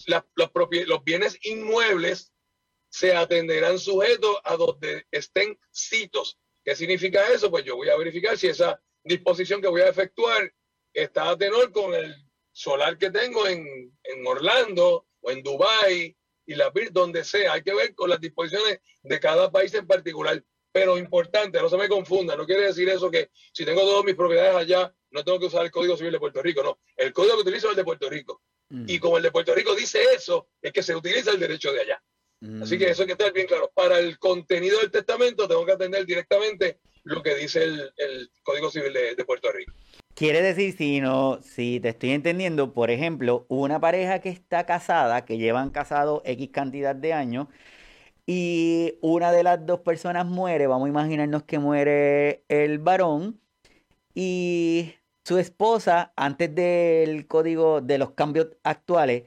los, 0.07 1.05
bienes 1.05 1.39
inmuebles 1.43 2.33
se 2.89 3.15
atenderán 3.15 3.79
sujetos 3.79 4.37
a 4.45 4.57
donde 4.57 5.07
estén 5.11 5.59
citos. 5.71 6.39
¿Qué 6.65 6.77
significa 6.77 7.27
eso? 7.33 7.51
Pues 7.51 7.65
yo 7.65 7.77
voy 7.77 7.91
a 7.91 7.97
verificar 7.97 8.39
si 8.39 8.49
esa 8.49 8.81
disposición 9.03 9.61
que 9.61 9.69
voy 9.69 9.83
a 9.83 9.89
efectuar 9.89 10.53
está 10.93 11.31
a 11.31 11.37
tenor 11.37 11.73
con 11.73 11.93
el 11.95 12.15
solar 12.53 12.97
que 12.97 13.11
tengo 13.11 13.47
en, 13.49 13.67
en 14.05 14.27
Orlando 14.27 15.07
o 15.21 15.31
en 15.31 15.43
Dubái 15.43 16.17
y 16.47 16.55
la 16.55 16.73
donde 16.93 17.25
sea. 17.25 17.55
Hay 17.55 17.63
que 17.63 17.75
ver 17.75 17.95
con 17.95 18.11
las 18.11 18.21
disposiciones 18.21 18.81
de 19.03 19.21
cada 19.21 19.51
país 19.51 19.75
en 19.75 19.87
particular. 19.87 20.43
Pero 20.73 20.99
importante, 20.99 21.61
no 21.61 21.69
se 21.69 21.77
me 21.77 21.89
confunda, 21.89 22.35
no 22.35 22.47
quiere 22.47 22.63
decir 22.63 22.89
eso 22.89 23.09
que 23.09 23.31
si 23.53 23.65
tengo 23.65 23.83
todas 23.83 24.05
mis 24.05 24.17
propiedades 24.17 24.57
allá, 24.57 24.93
no 25.11 25.25
tengo 25.25 25.39
que 25.39 25.47
usar 25.47 25.65
el 25.65 25.71
Código 25.71 25.97
Civil 25.97 26.13
de 26.13 26.19
Puerto 26.19 26.43
Rico. 26.43 26.65
No, 26.65 26.81
el 26.97 27.13
código 27.13 27.37
que 27.37 27.43
utilizo 27.43 27.69
es 27.69 27.73
el 27.73 27.77
de 27.77 27.85
Puerto 27.85 28.11
Rico. 28.11 28.43
Mm. 28.69 28.85
Y 28.89 28.99
como 28.99 29.17
el 29.17 29.23
de 29.23 29.31
Puerto 29.31 29.55
Rico 29.55 29.75
dice 29.75 30.01
eso, 30.15 30.49
es 30.61 30.73
que 30.73 30.83
se 30.83 30.95
utiliza 30.95 31.31
el 31.31 31.41
derecho 31.41 31.73
de 31.73 31.81
allá. 31.81 32.03
Así 32.63 32.77
que 32.77 32.87
mm. 32.87 32.91
eso 32.91 33.03
hay 33.03 33.07
que 33.07 33.13
estar 33.13 33.33
bien 33.33 33.47
claro. 33.47 33.71
Para 33.75 33.99
el 33.99 34.19
contenido 34.19 34.79
del 34.81 34.91
testamento 34.91 35.49
tengo 35.49 35.65
que 35.65 35.73
atender 35.73 36.05
directamente 36.05 36.79
lo 37.05 37.23
que 37.23 37.35
dice 37.35 37.63
el, 37.63 38.31
Código 38.43 38.71
Civil 38.71 38.93
de, 38.93 39.25
Puerto 39.25 39.51
Rico. 39.53 39.73
Quiere 40.15 40.43
decir, 40.43 40.77
si 40.77 41.01
no, 41.01 41.41
si 41.43 41.81
te 41.81 41.91
estoy 41.91 42.11
entendiendo, 42.11 42.73
por 42.73 42.91
ejemplo, 42.91 43.47
una 43.49 43.81
pareja 43.81 44.21
que 44.21 44.31
está 44.31 44.65
casada, 44.65 45.25
que 45.25 45.39
llevan 45.39 45.71
casado 45.71 46.23
X 46.25 46.51
cantidad 46.51 46.95
de 46.95 47.13
años, 47.13 47.49
y 48.27 48.95
una 49.03 49.33
de 49.33 49.43
las 49.43 49.65
dos 49.67 49.81
personas 49.81 50.27
muere, 50.27 50.67
vamos 50.67 50.87
a 50.87 50.89
imaginarnos 50.89 51.43
que 51.43 51.59
muere 51.59 52.45
el 52.49 52.79
varón, 52.79 53.41
y 54.15 54.95
su 55.25 55.39
esposa, 55.39 56.13
antes 56.17 56.55
del 56.55 57.27
código 57.27 57.81
de 57.81 57.99
los 57.99 58.13
cambios 58.13 58.49
actuales, 58.63 59.25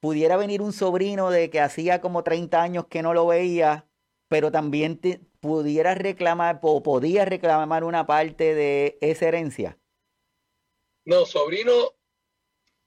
pudiera 0.00 0.36
venir 0.36 0.60
un 0.62 0.72
sobrino 0.72 1.30
de 1.30 1.48
que 1.48 1.60
hacía 1.60 2.00
como 2.00 2.24
30 2.24 2.60
años 2.60 2.86
que 2.88 3.02
no 3.02 3.14
lo 3.14 3.26
veía, 3.26 3.86
pero 4.28 4.50
también 4.50 5.00
pudiera 5.38 5.94
reclamar 5.94 6.58
o 6.62 6.82
podía 6.82 7.24
reclamar 7.24 7.84
una 7.84 8.04
parte 8.04 8.54
de 8.54 8.98
esa 9.00 9.28
herencia. 9.28 9.78
No, 11.04 11.24
sobrino. 11.24 11.72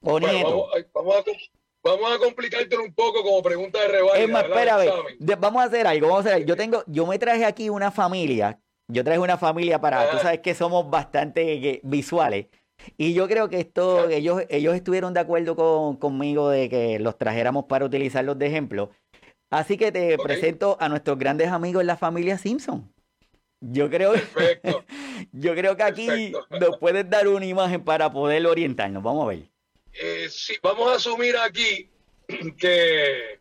O 0.01 0.19
nieto. 0.19 0.67
Vamos, 0.93 1.15
a, 1.15 1.23
vamos, 1.83 2.17
complicártelo 2.17 2.83
un 2.83 2.93
poco 2.93 3.23
como 3.23 3.41
pregunta 3.41 3.79
de 3.81 3.87
rebaño. 3.87 4.23
Es 4.23 4.29
más, 4.29 4.43
espera, 4.43 4.77
vamos 5.37 5.61
a 5.61 5.65
hacer 5.65 5.87
algo. 5.87 6.09
Vamos 6.09 6.25
a 6.25 6.29
hacer 6.35 6.45
Yo 6.45 6.57
tengo, 6.57 6.83
yo 6.87 7.05
me 7.05 7.17
traje 7.17 7.45
aquí 7.45 7.69
una 7.69 7.91
familia. 7.91 8.59
Yo 8.87 9.03
traje 9.03 9.19
una 9.19 9.37
familia 9.37 9.79
para, 9.81 10.09
tú 10.11 10.17
sabes 10.17 10.39
que 10.39 10.53
somos 10.53 10.89
bastante 10.89 11.81
visuales. 11.83 12.47
Y 12.97 13.13
yo 13.13 13.27
creo 13.27 13.49
que 13.49 13.59
esto, 13.59 14.09
ellos, 14.09 14.43
ellos 14.49 14.75
estuvieron 14.75 15.13
de 15.13 15.21
acuerdo 15.21 15.55
con, 15.55 15.97
conmigo 15.97 16.49
de 16.49 16.69
que 16.69 16.99
los 16.99 17.17
trajéramos 17.17 17.65
para 17.65 17.85
utilizarlos 17.85 18.37
de 18.37 18.47
ejemplo. 18.47 18.91
Así 19.49 19.77
que 19.77 19.91
te 19.91 20.17
presento 20.17 20.77
a 20.79 20.89
nuestros 20.89 21.17
grandes 21.17 21.49
amigos 21.49 21.81
en 21.81 21.87
la 21.87 21.97
familia 21.97 22.37
Simpson. 22.37 22.91
Yo 23.61 23.89
creo, 23.89 24.13
yo 25.31 25.55
creo 25.55 25.75
que 25.77 25.83
aquí 25.83 26.33
nos 26.59 26.77
puedes 26.77 27.09
dar 27.09 27.27
una 27.27 27.45
imagen 27.45 27.83
para 27.83 28.11
poder 28.11 28.45
orientarnos. 28.45 29.01
Vamos 29.01 29.25
a 29.25 29.29
ver. 29.29 29.49
Eh, 29.93 30.27
sí, 30.29 30.55
vamos 30.61 30.91
a 30.91 30.95
asumir 30.95 31.35
aquí 31.37 31.89
que, 32.57 33.39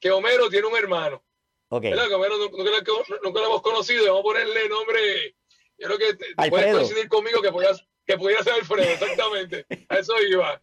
que 0.00 0.10
Homero 0.10 0.48
tiene 0.48 0.66
un 0.66 0.76
hermano. 0.76 1.22
Okay. 1.68 1.92
Que 1.92 2.14
Homero 2.14 2.38
nunca, 2.38 3.40
lo 3.40 3.46
hemos 3.46 3.62
conocido. 3.62 4.06
Vamos 4.06 4.20
a 4.20 4.22
ponerle 4.22 4.68
nombre. 4.68 5.34
Yo 5.78 5.88
creo 5.88 5.98
que 5.98 6.48
puedes 6.48 6.74
coincidir 6.74 7.08
conmigo 7.08 7.42
que 7.42 7.50
podías 7.50 7.84
que 8.06 8.16
pudiera 8.16 8.42
ser 8.42 8.54
Alfredo, 8.54 8.88
exactamente. 8.88 9.66
A 9.88 9.98
eso 9.98 10.14
iba. 10.22 10.62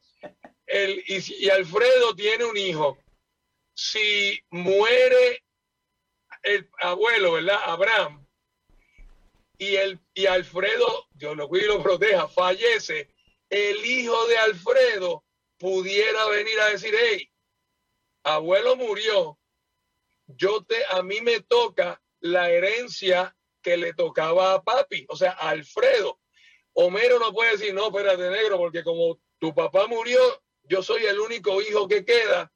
El, 0.65 1.03
y, 1.07 1.49
Alfredo 1.49 2.15
tiene 2.15 2.45
un 2.45 2.57
hijo. 2.57 2.97
Si 3.75 4.39
muere 4.49 5.43
el 6.43 6.69
abuelo, 6.79 7.33
¿verdad? 7.33 7.59
Abraham, 7.63 8.25
y, 9.57 9.75
el, 9.75 9.99
y 10.13 10.25
Alfredo, 10.25 11.07
Dios 11.11 11.35
lo 11.35 11.47
cuide 11.47 11.65
y 11.65 11.67
lo 11.67 11.83
proteja, 11.83 12.27
fallece, 12.27 13.09
el 13.49 13.85
hijo 13.85 14.27
de 14.27 14.37
Alfredo 14.37 15.23
pudiera 15.57 16.27
venir 16.27 16.59
a 16.61 16.69
decir, 16.69 16.93
hey, 16.97 17.29
abuelo 18.23 18.75
murió, 18.75 19.37
yo 20.27 20.63
te, 20.63 20.83
a 20.89 21.01
mí 21.03 21.21
me 21.21 21.41
toca 21.41 22.01
la 22.19 22.49
herencia 22.49 23.35
que 23.61 23.77
le 23.77 23.93
tocaba 23.93 24.53
a 24.53 24.63
papi, 24.63 25.05
o 25.09 25.15
sea, 25.15 25.31
a 25.31 25.49
Alfredo. 25.49 26.19
Homero 26.73 27.19
no 27.19 27.33
puede 27.33 27.51
decir, 27.51 27.73
no, 27.73 27.87
espérate, 27.87 28.29
negro, 28.29 28.57
porque 28.57 28.83
como 28.83 29.19
tu 29.39 29.53
papá 29.53 29.87
murió, 29.87 30.19
yo 30.63 30.81
soy 30.81 31.05
el 31.05 31.19
único 31.19 31.61
hijo 31.61 31.87
que 31.87 32.03
queda 32.05 32.51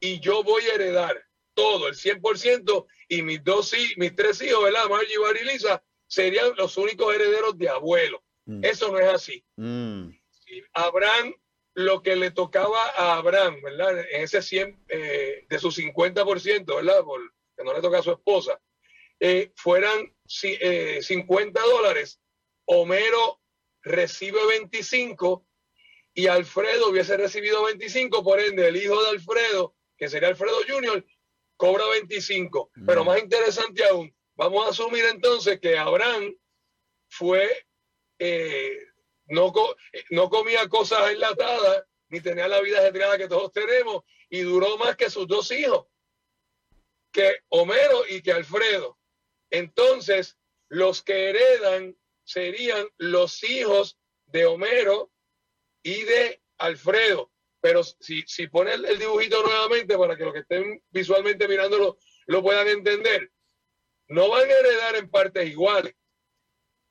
y 0.00 0.20
yo 0.20 0.42
voy 0.42 0.62
a 0.64 0.74
heredar 0.74 1.24
todo, 1.54 1.88
el 1.88 1.94
100%, 1.94 2.86
y 3.08 3.22
mis 3.22 3.42
dos 3.42 3.72
mis 3.96 4.14
tres 4.14 4.40
hijos, 4.42 4.62
¿verdad? 4.62 4.88
Margie, 4.88 5.16
y 5.40 5.44
Lisa, 5.44 5.82
serían 6.06 6.54
los 6.56 6.76
únicos 6.76 7.12
herederos 7.12 7.58
de 7.58 7.68
abuelo. 7.68 8.22
Mm. 8.44 8.64
Eso 8.64 8.92
no 8.92 8.98
es 8.98 9.08
así. 9.08 9.44
Mm. 9.56 10.10
Abraham, 10.72 11.34
lo 11.78 12.02
que 12.02 12.16
le 12.16 12.32
tocaba 12.32 12.90
a 12.96 13.18
Abraham, 13.18 13.62
¿verdad? 13.62 14.00
En 14.10 14.22
ese 14.22 14.42
100, 14.42 14.84
eh, 14.88 15.46
de 15.48 15.58
su 15.60 15.70
50%, 15.70 16.74
¿verdad? 16.74 17.04
Por, 17.04 17.20
que 17.56 17.62
no 17.62 17.72
le 17.72 17.80
toca 17.80 18.00
a 18.00 18.02
su 18.02 18.10
esposa, 18.10 18.60
eh, 19.20 19.52
fueran 19.54 20.12
50 20.26 21.60
dólares, 21.60 22.20
Homero 22.64 23.40
recibe 23.82 24.44
25 24.48 25.46
y 26.14 26.26
Alfredo 26.26 26.90
hubiese 26.90 27.16
recibido 27.16 27.64
25, 27.64 28.24
por 28.24 28.40
ende 28.40 28.66
el 28.66 28.76
hijo 28.76 29.00
de 29.00 29.10
Alfredo, 29.10 29.76
que 29.96 30.08
sería 30.08 30.30
Alfredo 30.30 30.56
Jr., 30.66 31.06
cobra 31.56 31.86
25. 31.92 32.72
Pero 32.86 33.04
mm. 33.04 33.06
más 33.06 33.20
interesante 33.20 33.84
aún, 33.84 34.12
vamos 34.34 34.66
a 34.66 34.70
asumir 34.70 35.04
entonces 35.04 35.60
que 35.60 35.78
Abraham 35.78 36.34
fue, 37.08 37.48
eh, 38.18 38.78
no, 39.28 39.52
no 40.10 40.30
comía 40.30 40.68
cosas 40.68 41.10
enlatadas, 41.10 41.84
ni 42.08 42.20
tenía 42.20 42.48
la 42.48 42.60
vida 42.60 42.78
ajetreada 42.78 43.18
que 43.18 43.28
todos 43.28 43.52
tenemos, 43.52 44.02
y 44.28 44.40
duró 44.40 44.76
más 44.78 44.96
que 44.96 45.10
sus 45.10 45.26
dos 45.26 45.50
hijos, 45.50 45.86
que 47.12 47.42
Homero 47.48 48.02
y 48.08 48.22
que 48.22 48.32
Alfredo. 48.32 48.98
Entonces, 49.50 50.38
los 50.68 51.02
que 51.02 51.30
heredan 51.30 51.96
serían 52.24 52.86
los 52.98 53.42
hijos 53.44 53.98
de 54.26 54.44
Homero 54.44 55.10
y 55.82 56.02
de 56.04 56.42
Alfredo. 56.58 57.32
Pero 57.60 57.82
si, 57.82 58.22
si 58.26 58.46
pone 58.46 58.74
el, 58.74 58.98
dibujito 58.98 59.42
nuevamente 59.42 59.96
para 59.96 60.16
que 60.16 60.24
los 60.24 60.32
que 60.32 60.40
estén 60.40 60.82
visualmente 60.90 61.48
mirándolo 61.48 61.98
lo 62.26 62.42
puedan 62.42 62.68
entender, 62.68 63.32
no 64.08 64.28
van 64.28 64.48
a 64.48 64.52
heredar 64.52 64.96
en 64.96 65.10
partes 65.10 65.48
iguales, 65.48 65.94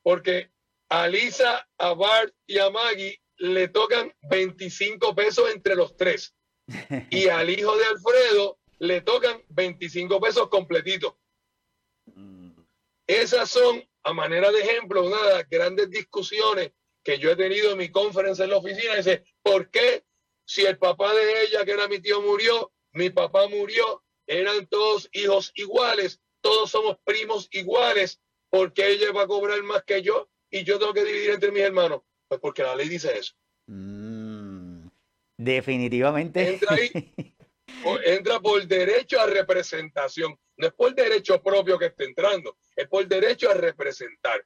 porque 0.02 0.50
a 0.88 1.08
Lisa, 1.08 1.68
a 1.78 1.94
Bart 1.94 2.32
y 2.46 2.58
a 2.58 2.70
Maggie 2.70 3.20
le 3.38 3.68
tocan 3.68 4.12
25 4.30 5.14
pesos 5.14 5.50
entre 5.50 5.76
los 5.76 5.96
tres. 5.96 6.34
Y 7.10 7.28
al 7.28 7.48
hijo 7.50 7.76
de 7.76 7.84
Alfredo 7.86 8.58
le 8.78 9.00
tocan 9.00 9.42
25 9.48 10.20
pesos 10.20 10.48
completitos. 10.48 11.14
Esas 13.06 13.50
son, 13.50 13.82
a 14.02 14.12
manera 14.12 14.50
de 14.50 14.60
ejemplo, 14.60 15.04
una 15.04 15.22
de 15.22 15.34
las 15.34 15.48
grandes 15.48 15.88
discusiones 15.90 16.72
que 17.02 17.18
yo 17.18 17.30
he 17.30 17.36
tenido 17.36 17.72
en 17.72 17.78
mi 17.78 17.90
conferencia 17.90 18.44
en 18.44 18.50
la 18.50 18.58
oficina. 18.58 18.96
Dice, 18.96 19.24
¿por 19.42 19.70
qué 19.70 20.04
si 20.44 20.66
el 20.66 20.78
papá 20.78 21.14
de 21.14 21.44
ella, 21.44 21.64
que 21.64 21.72
era 21.72 21.88
mi 21.88 22.00
tío, 22.00 22.20
murió, 22.20 22.72
mi 22.92 23.10
papá 23.10 23.48
murió, 23.48 24.02
eran 24.26 24.66
todos 24.66 25.08
hijos 25.12 25.52
iguales, 25.54 26.20
todos 26.42 26.70
somos 26.70 26.98
primos 27.04 27.48
iguales, 27.50 28.20
porque 28.50 28.88
ella 28.88 29.12
va 29.12 29.22
a 29.22 29.26
cobrar 29.26 29.62
más 29.62 29.84
que 29.84 30.02
yo 30.02 30.28
y 30.50 30.64
yo 30.64 30.78
tengo 30.78 30.94
que 30.94 31.04
dividir 31.04 31.30
entre 31.30 31.52
mis 31.52 31.62
hermanos? 31.62 32.02
Pues 32.26 32.40
porque 32.40 32.62
la 32.62 32.76
ley 32.76 32.88
dice 32.88 33.16
eso. 33.18 33.34
Mm, 33.66 34.88
definitivamente. 35.36 36.48
Entra 36.48 36.74
ahí, 36.74 36.90
entra 38.04 38.40
por 38.40 38.66
derecho 38.66 39.20
a 39.20 39.26
representación. 39.26 40.38
No 40.56 40.66
es 40.66 40.72
por 40.72 40.94
derecho 40.94 41.42
propio 41.42 41.78
que 41.78 41.86
esté 41.86 42.04
entrando, 42.04 42.56
es 42.74 42.88
por 42.88 43.06
derecho 43.06 43.50
a 43.50 43.54
representar. 43.54 44.44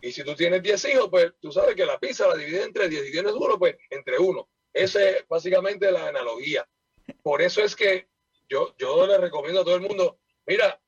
Y 0.00 0.12
si 0.12 0.24
tú 0.24 0.34
tienes 0.34 0.62
10 0.62 0.84
hijos, 0.86 1.08
pues 1.10 1.32
tú 1.40 1.50
sabes 1.50 1.74
que 1.74 1.86
la 1.86 1.98
pizza 1.98 2.28
la 2.28 2.36
divide 2.36 2.62
entre 2.62 2.88
10 2.88 3.08
y 3.08 3.12
tienes 3.12 3.32
uno, 3.32 3.58
pues 3.58 3.76
entre 3.90 4.18
uno. 4.18 4.48
Esa 4.72 5.02
es 5.08 5.26
básicamente 5.28 5.90
la 5.90 6.08
analogía. 6.08 6.68
Por 7.22 7.42
eso 7.42 7.62
es 7.62 7.74
que 7.74 8.08
yo, 8.48 8.74
yo 8.78 9.06
le 9.06 9.18
recomiendo 9.18 9.60
a 9.60 9.64
todo 9.64 9.76
el 9.76 9.82
mundo, 9.82 10.18
mira, 10.46 10.80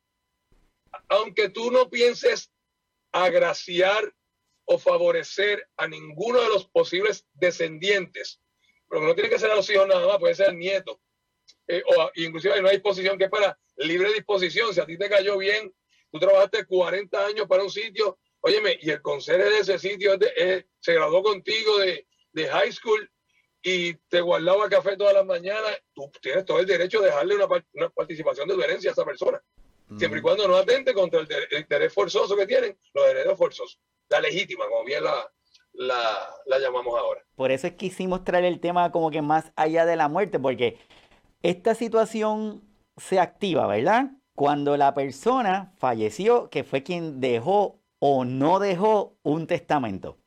aunque 1.09 1.49
tú 1.49 1.71
no 1.71 1.91
pienses 1.91 2.51
agraciar 3.13 4.15
o 4.73 4.79
favorecer 4.79 5.69
a 5.77 5.89
ninguno 5.89 6.41
de 6.41 6.49
los 6.49 6.69
posibles 6.69 7.27
descendientes, 7.35 8.41
pero 8.89 9.03
no 9.03 9.17
tiene 9.17 9.29
que 9.29 9.39
ser 9.39 9.51
a 9.51 9.57
los 9.57 9.69
hijos 9.69 9.89
nada 9.89 10.07
más, 10.07 10.19
puede 10.19 10.37
ser 10.37 10.51
al 10.51 10.59
nieto. 10.59 11.01
Eh, 11.67 11.83
o 11.85 12.11
inclusive 12.15 12.55
hay 12.55 12.61
una 12.61 12.71
disposición 12.71 13.19
que 13.19 13.25
es 13.25 13.31
para 13.31 13.59
libre 13.79 14.13
disposición. 14.13 14.73
Si 14.73 14.81
a 14.81 14.87
ti 14.87 14.97
te 14.97 15.09
cayó 15.09 15.39
bien, 15.39 15.75
tú 16.13 16.21
trabajaste 16.21 16.67
40 16.67 17.27
años 17.27 17.49
para 17.49 17.65
un 17.65 17.71
sitio, 17.71 18.21
óyeme, 18.43 18.79
y 18.81 18.91
el 18.91 19.03
consejo 19.03 19.43
de 19.43 19.59
ese 19.59 19.77
sitio 19.77 20.17
se 20.79 20.95
graduó 20.95 21.25
contigo 21.25 21.79
de, 21.79 22.07
high 22.49 22.71
school 22.71 23.11
y 23.65 23.95
te 24.09 24.21
guardaba 24.21 24.69
café 24.69 24.97
todas 24.97 25.15
las 25.15 25.27
mañanas, 25.27 25.83
tú 25.93 26.09
tienes 26.23 26.45
todo 26.45 26.61
el 26.61 26.67
derecho 26.67 27.01
de 27.01 27.07
dejarle 27.07 27.35
una, 27.35 27.89
participación 27.91 28.47
de 28.47 28.55
tu 28.55 28.63
herencia 28.63 28.91
a 28.91 28.93
esa 28.93 29.05
persona. 29.05 29.43
Siempre 29.99 30.19
y 30.19 30.23
mm. 30.23 30.25
cuando 30.25 30.49
no 30.49 30.57
atente 30.57 30.95
contra 30.95 31.21
el, 31.21 31.29
interés 31.59 31.93
forzoso 31.93 32.37
que 32.37 32.47
tienen 32.47 32.77
los 32.95 33.05
herederos 33.07 33.39
forzosos. 33.39 33.81
La 34.09 34.21
legítima, 34.21 34.67
como 34.69 34.85
bien 34.85 35.03
la, 35.05 35.31
la, 36.47 36.59
llamamos 36.59 36.99
ahora. 36.99 37.25
Por 37.37 37.51
eso 37.51 37.67
es 37.67 37.73
que 37.75 37.89
quisimos 37.89 38.25
traer 38.25 38.45
el 38.45 38.61
tema 38.61 38.91
como 38.93 39.11
que 39.11 39.23
más 39.23 39.53
allá 39.57 39.87
de 39.87 39.97
la 39.97 40.09
muerte, 40.09 40.39
porque 40.39 40.79
esta 41.43 41.75
situación 41.75 42.63
se 42.97 43.19
activa, 43.19 43.67
¿verdad? 43.67 44.11
Cuando 44.35 44.77
la 44.77 44.95
persona 44.95 45.73
falleció, 45.79 46.51
que 46.51 46.65
fue 46.65 46.83
quien 46.83 47.21
dejó 47.21 47.81
o 47.99 48.25
no 48.25 48.59
dejó 48.59 49.17
un 49.23 49.47
testamento. 49.47 50.19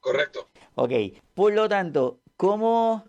Correcto. 0.00 0.48
Ok, 0.74 0.92
por 1.34 1.52
lo 1.52 1.68
tanto, 1.68 2.22
¿Cómo? 2.42 3.04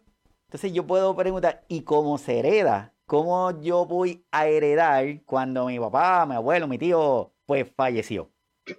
Entonces 0.45 0.73
yo 0.73 0.86
puedo 0.86 1.15
preguntar, 1.15 1.65
¿y 1.67 1.82
cómo 1.82 2.19
se 2.19 2.38
hereda? 2.38 2.92
¿Cómo 3.05 3.61
yo 3.61 3.85
voy 3.85 4.25
a 4.31 4.47
heredar 4.47 5.23
cuando 5.25 5.65
mi 5.65 5.77
papá, 5.77 6.25
mi 6.25 6.35
abuelo, 6.35 6.67
mi 6.67 6.77
tío, 6.77 7.33
pues 7.45 7.67
falleció? 7.75 8.31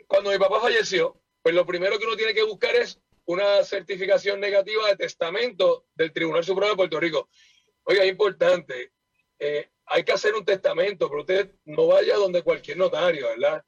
Cuando 0.07 0.31
mi 0.31 0.39
papá 0.39 0.61
falleció, 0.61 1.21
pues 1.43 1.55
lo 1.55 1.67
primero 1.67 1.99
que 1.99 2.07
uno 2.07 2.17
tiene 2.17 2.33
que 2.33 2.43
buscar 2.43 2.75
es 2.75 3.01
una 3.27 3.63
certificación 3.63 4.41
negativa 4.41 4.89
de 4.89 4.97
testamento 4.97 5.87
del 5.95 6.13
Tribunal 6.13 6.43
Supremo 6.43 6.71
de 6.71 6.77
Puerto 6.77 7.01
Rico. 7.01 7.29
Oiga, 7.85 8.03
es 8.03 8.11
importante, 8.11 8.93
eh, 9.39 9.71
hay 9.87 10.05
que 10.05 10.13
hacer 10.13 10.35
un 10.35 10.45
testamento, 10.45 11.09
pero 11.09 11.21
usted 11.21 11.55
no 11.67 11.89
vaya 11.89 12.17
donde 12.17 12.43
cualquier 12.43 12.79
notario, 12.79 13.29
¿verdad? 13.29 13.63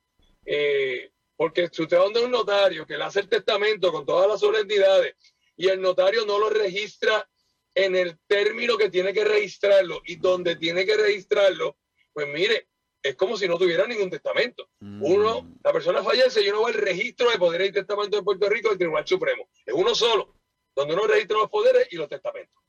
Eh, 0.44 1.10
porque 1.36 1.68
si 1.70 1.82
usted 1.82 1.98
va 1.98 2.04
donde 2.04 2.24
un 2.24 2.30
notario 2.30 2.86
que 2.86 2.96
le 2.96 3.04
hace 3.04 3.20
el 3.20 3.28
testamento 3.28 3.92
con 3.92 4.06
todas 4.06 4.28
las 4.28 4.40
solemnidades 4.40 5.14
y 5.54 5.68
el 5.68 5.82
notario 5.82 6.24
no 6.24 6.38
lo 6.38 6.48
registra 6.48 7.28
en 7.76 7.94
el 7.94 8.18
término 8.26 8.78
que 8.78 8.88
tiene 8.88 9.12
que 9.12 9.22
registrarlo 9.22 10.00
y 10.06 10.16
donde 10.16 10.56
tiene 10.56 10.86
que 10.86 10.96
registrarlo, 10.96 11.76
pues 12.14 12.26
mire, 12.26 12.68
es 13.02 13.14
como 13.16 13.36
si 13.36 13.46
no 13.46 13.58
tuviera 13.58 13.86
ningún 13.86 14.08
testamento. 14.08 14.70
Mm. 14.80 15.04
Uno, 15.04 15.54
la 15.62 15.72
persona 15.74 16.02
fallece 16.02 16.42
y 16.42 16.48
uno 16.48 16.62
va 16.62 16.68
al 16.68 16.74
registro 16.74 17.30
de 17.30 17.38
poderes 17.38 17.68
y 17.68 17.72
testamento 17.72 18.16
de 18.16 18.22
Puerto 18.22 18.48
Rico 18.48 18.70
del 18.70 18.78
Tribunal 18.78 19.06
Supremo. 19.06 19.50
Es 19.64 19.74
uno 19.74 19.94
solo, 19.94 20.34
donde 20.74 20.94
uno 20.94 21.06
registra 21.06 21.36
los 21.36 21.50
poderes 21.50 21.86
y 21.90 21.96
los 21.96 22.08
testamentos. 22.08 22.64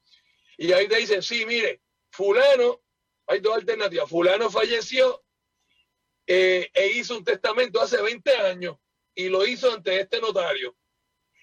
Y 0.58 0.74
ahí 0.74 0.90
te 0.90 0.98
dicen, 0.98 1.24
sí, 1.24 1.46
mire, 1.46 1.82
fulano, 2.12 2.82
hay 3.28 3.40
dos 3.40 3.56
alternativas, 3.56 4.10
fulano 4.10 4.50
falleció 4.50 5.24
eh, 6.26 6.70
e 6.74 6.88
hizo 6.92 7.18
un 7.18 7.24
testamento 7.24 7.82
hace 7.82 8.02
20 8.02 8.32
años 8.36 8.76
y 9.16 9.30
lo 9.30 9.46
hizo 9.48 9.72
ante 9.72 10.02
este 10.02 10.20
notario. 10.20 10.76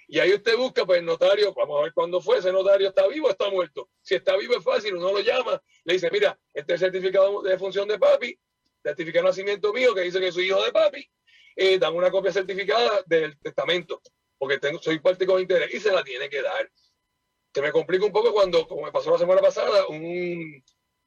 Y 0.07 0.19
ahí 0.19 0.33
usted 0.35 0.57
busca, 0.57 0.85
pues 0.85 0.99
el 0.99 1.05
notario, 1.05 1.53
vamos 1.55 1.81
a 1.81 1.85
ver 1.85 1.93
cuándo 1.93 2.21
fue, 2.21 2.39
ese 2.39 2.53
notario 2.53 2.89
está 2.89 3.07
vivo 3.09 3.29
o 3.29 3.31
está 3.31 3.51
muerto. 3.51 3.89
Si 4.03 4.15
está 4.15 4.37
vivo 4.37 4.55
es 4.57 4.65
fácil, 4.65 4.95
uno 4.97 5.13
lo 5.13 5.21
llama, 5.21 5.61
le 5.85 5.95
dice, 5.95 6.11
mira, 6.11 6.39
este 6.53 6.75
es 6.75 6.83
el 6.83 6.93
certificado 6.93 7.43
de 7.43 7.59
función 7.59 7.89
de 7.89 7.99
papi, 7.99 8.39
certificado 8.83 9.25
de 9.25 9.31
nacimiento 9.31 9.73
mío 9.73 9.95
que 9.95 10.03
dice 10.03 10.21
que 10.21 10.33
soy 10.33 10.47
hijo 10.47 10.63
de 10.63 10.73
papi, 10.73 11.09
eh, 11.57 11.79
dame 11.79 11.97
una 11.97 12.11
copia 12.11 12.33
certificada 12.33 13.03
del 13.07 13.39
testamento, 13.39 14.01
porque 14.37 14.59
tengo, 14.59 14.79
soy 14.83 14.99
parte 14.99 15.27
con 15.27 15.41
interés 15.41 15.73
y 15.73 15.81
se 15.81 15.93
la 15.93 16.03
tiene 16.03 16.29
que 16.29 16.43
dar. 16.43 16.71
Se 17.55 17.63
me 17.63 17.73
complica 17.73 18.05
un 18.05 18.13
poco 18.13 18.33
cuando, 18.33 18.67
como 18.67 18.83
me 18.83 18.93
pasó 18.93 19.13
la 19.13 19.19
semana 19.19 19.41
pasada, 19.41 19.87
un 19.87 20.63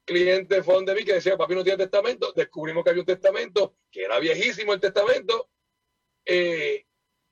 cliente 0.06 0.64
fue 0.64 0.84
de 0.86 0.96
mí 0.96 1.04
que 1.04 1.16
decía, 1.16 1.38
papi 1.38 1.54
no 1.54 1.64
tiene 1.64 1.78
testamento, 1.78 2.32
descubrimos 2.34 2.84
que 2.84 2.90
había 2.90 3.02
un 3.02 3.06
testamento, 3.06 3.76
que 3.92 4.04
era 4.04 4.18
viejísimo 4.20 4.74
el 4.74 4.80
testamento, 4.80 5.50
eh, 6.26 6.87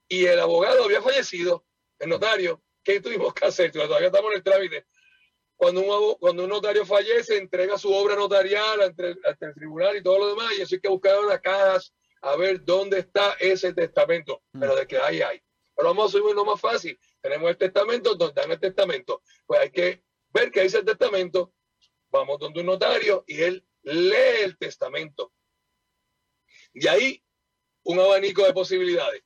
y 0.08 0.26
el 0.26 0.40
abogado 0.40 0.84
había 0.84 1.02
fallecido, 1.02 1.66
el 2.00 2.10
notario, 2.10 2.62
¿qué 2.84 3.00
tuvimos 3.00 3.34
que 3.34 3.46
hacer? 3.46 3.72
Todavía 3.72 4.08
estamos 4.08 4.32
en 4.32 4.38
el 4.38 4.44
trámite. 4.44 4.86
Cuando 5.56 5.82
un, 5.82 6.16
cuando 6.16 6.44
un 6.44 6.50
notario 6.50 6.86
fallece, 6.86 7.38
entrega 7.38 7.78
su 7.78 7.94
obra 7.94 8.16
notarial 8.16 8.82
ante, 8.82 9.16
el 9.40 9.54
tribunal 9.54 9.96
y 9.98 10.04
todo 10.04 10.20
lo 10.20 10.28
demás, 10.28 10.54
y 10.58 10.62
eso 10.62 10.76
hay 10.76 10.82
que 10.82 10.90
buscar 10.90 11.24
las 11.24 11.42
cajas 11.42 11.94
a 12.22 12.36
ver 12.36 12.64
dónde 12.64 13.00
está 13.00 13.36
ese 13.40 13.74
testamento. 13.74 14.44
Mm. 14.54 14.60
Pero 14.60 14.76
de 14.76 14.88
que 14.88 14.98
hay, 14.98 15.22
hay. 15.22 15.42
Pero 15.76 15.90
vamos 15.90 16.14
a 16.14 16.18
subir 16.18 16.36
lo 16.36 16.46
más 16.46 16.60
fácil. 16.60 17.00
Tenemos 17.22 17.50
el 17.50 17.58
testamento, 17.58 18.16
donde 18.16 18.42
dan 18.42 18.52
el 18.52 18.60
testamento. 18.60 19.22
Pues 19.46 19.62
hay 19.62 19.72
que 19.72 20.04
ver 20.30 20.52
qué 20.52 20.64
dice 20.64 20.80
el 20.80 20.86
testamento. 20.86 21.54
Vamos 22.10 22.40
donde 22.40 22.60
un 22.62 22.68
notario 22.68 23.24
y 23.28 23.42
él 23.42 23.66
lee 23.84 24.44
el 24.44 24.58
testamento. 24.58 25.34
Y 26.74 26.88
ahí 26.88 27.24
un 27.84 28.00
abanico 28.00 28.46
de 28.46 28.54
posibilidades 28.54 29.24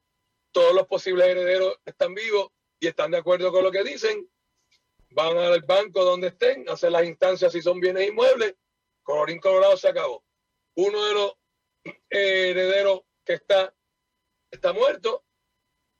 todos 0.51 0.73
los 0.73 0.87
posibles 0.87 1.27
herederos 1.27 1.77
están 1.85 2.13
vivos 2.13 2.49
y 2.79 2.87
están 2.87 3.11
de 3.11 3.17
acuerdo 3.17 3.51
con 3.51 3.63
lo 3.63 3.71
que 3.71 3.83
dicen, 3.83 4.29
van 5.11 5.37
al 5.37 5.61
banco 5.61 6.03
donde 6.03 6.27
estén, 6.27 6.67
hacen 6.69 6.93
las 6.93 7.05
instancias 7.05 7.51
si 7.51 7.61
son 7.61 7.79
bienes 7.79 8.07
inmuebles, 8.07 8.55
colorín 9.03 9.39
colorado 9.39 9.75
se 9.77 9.89
acabó. 9.89 10.23
Uno 10.75 11.03
de 11.05 11.13
los 11.13 11.33
herederos 12.09 13.01
que 13.25 13.33
está, 13.33 13.73
está 14.51 14.73
muerto 14.73 15.23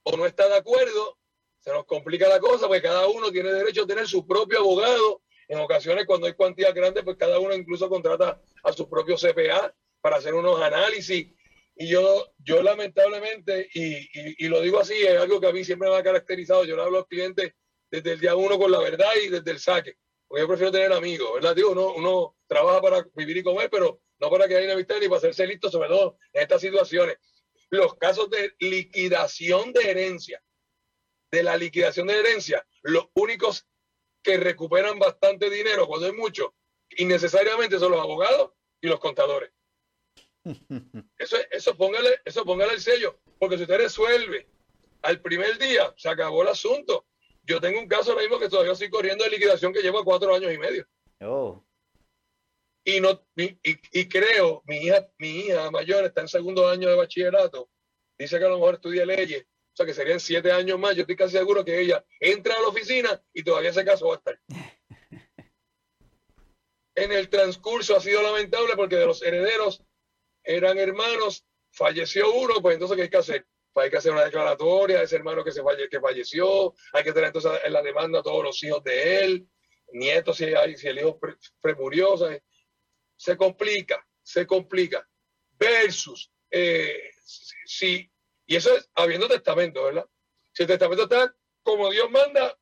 o 0.03 0.15
no 0.15 0.25
está 0.25 0.47
de 0.47 0.57
acuerdo, 0.57 1.17
se 1.59 1.71
nos 1.71 1.85
complica 1.85 2.27
la 2.27 2.39
cosa 2.39 2.67
porque 2.67 2.83
cada 2.83 3.07
uno 3.07 3.31
tiene 3.31 3.51
derecho 3.51 3.83
a 3.83 3.87
tener 3.87 4.07
su 4.07 4.25
propio 4.25 4.59
abogado. 4.59 5.21
En 5.47 5.59
ocasiones, 5.59 6.05
cuando 6.05 6.27
hay 6.27 6.33
cuantías 6.33 6.73
grandes, 6.73 7.03
pues 7.03 7.17
cada 7.17 7.39
uno 7.39 7.53
incluso 7.53 7.89
contrata 7.89 8.39
a 8.63 8.71
su 8.71 8.87
propio 8.87 9.15
CPA 9.17 9.73
para 9.99 10.17
hacer 10.17 10.33
unos 10.33 10.61
análisis. 10.61 11.33
Y 11.81 11.87
yo, 11.87 12.33
yo 12.39 12.61
lamentablemente, 12.61 13.69
y, 13.73 14.45
y, 14.45 14.49
lo 14.49 14.59
digo 14.59 14.81
así, 14.81 14.95
es 14.95 15.17
algo 15.17 15.39
que 15.39 15.47
a 15.47 15.53
mí 15.53 15.63
siempre 15.63 15.89
me 15.89 15.95
ha 15.95 16.03
caracterizado. 16.03 16.65
Yo 16.65 16.75
le 16.75 16.81
hablo 16.81 16.97
a 16.97 16.99
los 16.99 17.07
clientes 17.07 17.53
desde 17.89 18.11
el 18.11 18.19
día 18.19 18.35
uno 18.35 18.59
con 18.59 18.69
la 18.69 18.79
verdad 18.79 19.09
y 19.23 19.29
desde 19.29 19.51
el 19.51 19.59
saque. 19.59 19.95
Porque 20.27 20.41
yo 20.41 20.47
prefiero 20.49 20.73
tener 20.73 20.91
amigos, 20.91 21.33
¿verdad? 21.35 21.55
Digo, 21.55 21.71
uno, 21.71 21.93
uno 21.93 22.35
trabaja 22.47 22.81
para 22.81 23.07
vivir 23.15 23.37
y 23.37 23.43
comer, 23.43 23.69
pero 23.69 24.01
no 24.19 24.29
para 24.29 24.45
que 24.49 24.57
haya 24.57 24.73
amistad 24.73 24.97
ni 24.99 25.07
para 25.07 25.19
hacerse 25.19 25.47
listo, 25.47 25.71
sobre 25.71 25.87
todo 25.87 26.17
en 26.33 26.41
estas 26.41 26.59
situaciones. 26.59 27.15
Los 27.69 27.95
casos 27.95 28.29
de 28.29 28.53
liquidación 28.59 29.71
de 29.71 29.89
herencia, 29.89 30.43
de 31.31 31.43
la 31.43 31.55
liquidación 31.55 32.07
de 32.07 32.19
herencia, 32.19 32.67
los 32.81 33.05
únicos 33.13 33.65
que 34.21 34.35
recuperan 34.35 34.99
bastante 34.99 35.49
dinero 35.49 35.87
cuando 35.87 36.07
hay 36.07 36.13
mucho, 36.13 36.55
innecesariamente 36.97 37.79
son 37.79 37.93
los 37.93 38.01
abogados 38.01 38.51
y 38.81 38.87
los 38.87 38.99
contadores. 38.99 39.51
Eso, 41.17 41.37
eso, 41.51 41.75
póngale, 41.75 42.21
eso 42.25 42.45
póngale 42.45 42.73
el 42.73 42.81
sello, 42.81 43.19
porque 43.37 43.57
si 43.57 43.63
usted 43.63 43.77
resuelve 43.77 44.47
al 45.01 45.21
primer 45.21 45.57
día, 45.57 45.93
se 45.97 46.09
acabó 46.09 46.41
el 46.41 46.49
asunto. 46.49 47.05
Yo 47.43 47.59
tengo 47.59 47.79
un 47.79 47.87
caso 47.87 48.11
ahora 48.11 48.23
mismo 48.23 48.39
que 48.39 48.49
todavía 48.49 48.73
estoy 48.73 48.89
corriendo 48.89 49.23
de 49.23 49.31
liquidación 49.31 49.73
que 49.73 49.81
lleva 49.81 50.03
cuatro 50.03 50.33
años 50.33 50.53
y 50.53 50.57
medio. 50.57 50.87
Oh. 51.21 51.65
Y, 52.83 53.01
no, 53.01 53.23
y, 53.35 54.09
creo, 54.09 54.63
mi 54.65 54.77
hija, 54.77 55.07
mi 55.17 55.41
hija 55.41 55.69
mayor 55.69 56.05
está 56.05 56.21
en 56.21 56.27
segundo 56.27 56.67
año 56.67 56.89
de 56.89 56.95
bachillerato, 56.95 57.69
dice 58.17 58.39
que 58.39 58.45
a 58.45 58.49
lo 58.49 58.55
mejor 58.55 58.75
estudia 58.75 59.05
leyes, 59.05 59.43
o 59.43 59.75
sea 59.75 59.85
que 59.85 59.93
serían 59.93 60.19
siete 60.19 60.51
años 60.51 60.79
más, 60.79 60.95
yo 60.95 61.01
estoy 61.01 61.15
casi 61.15 61.37
seguro 61.37 61.63
que 61.63 61.79
ella 61.79 62.03
entra 62.19 62.55
a 62.55 62.61
la 62.61 62.69
oficina 62.69 63.21
y 63.33 63.43
todavía 63.43 63.69
ese 63.69 63.85
caso 63.85 64.07
va 64.07 64.15
a 64.15 64.17
estar. 64.17 64.39
en 66.95 67.11
el 67.11 67.29
transcurso 67.29 67.95
ha 67.95 68.01
sido 68.01 68.21
lamentable 68.21 68.75
porque 68.75 68.95
de 68.95 69.05
los 69.05 69.21
herederos 69.21 69.83
eran 70.49 70.79
hermanos, 70.79 71.45
falleció 71.71 72.33
uno, 72.33 72.55
pues 72.59 72.73
entonces 72.73 72.97
¿qué 72.97 73.03
hay 73.03 73.09
que 73.09 73.17
hacer? 73.17 73.45
Pues 73.71 73.85
hay 73.85 73.91
que 73.91 73.97
hacer 73.97 74.11
una 74.11 74.25
declaratoria 74.25 74.97
de 74.97 75.03
ese 75.03 75.17
hermano 75.17 75.43
que, 75.43 75.51
se 75.51 75.61
que 75.91 75.99
falleció, 75.99 76.73
hay 76.91 77.03
que 77.03 77.13
tener 77.13 77.27
entonces 77.27 77.51
en 77.63 77.71
la 77.71 77.83
demanda 77.83 78.19
a 78.19 78.23
todos 78.23 78.43
los 78.43 78.63
hijos 78.63 78.83
de 78.83 79.19
él, 79.19 79.47
nietos 79.91 80.37
si, 80.37 80.45
hay, 80.45 80.75
si 80.75 80.87
el 80.87 80.97
hijo 80.97 81.19
premurió, 81.61 82.15
se 83.15 83.37
complica, 83.37 84.03
se 84.23 84.47
complica. 84.47 85.07
Versus, 85.51 86.31
eh, 86.49 87.11
si, 87.65 88.09
y 88.47 88.55
eso 88.55 88.75
es 88.75 88.89
habiendo 88.95 89.27
testamento, 89.27 89.83
¿verdad? 89.83 90.07
Si 90.51 90.63
el 90.63 90.67
testamento 90.67 91.03
está 91.03 91.35
como 91.61 91.91
Dios 91.91 92.09
manda, 92.09 92.57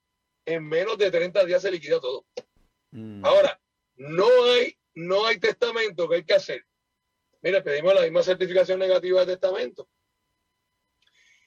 en 0.45 0.67
menos 0.67 0.97
de 0.97 1.10
30 1.10 1.45
días 1.45 1.62
se 1.62 1.71
liquida 1.71 2.02
todo. 2.02 2.26
Mm. 2.91 3.23
Ahora, 3.23 3.62
no 3.95 4.28
hay, 4.43 4.78
no 4.95 5.26
hay 5.26 5.39
testamento 5.39 6.10
que 6.10 6.15
hay 6.15 6.26
que 6.26 6.34
hacer. 6.34 6.65
Mira, 7.41 7.63
pedimos 7.63 7.93
la 7.93 8.02
misma 8.02 8.23
certificación 8.23 8.80
negativa 8.80 9.21
de 9.21 9.38
testamento. 9.38 9.88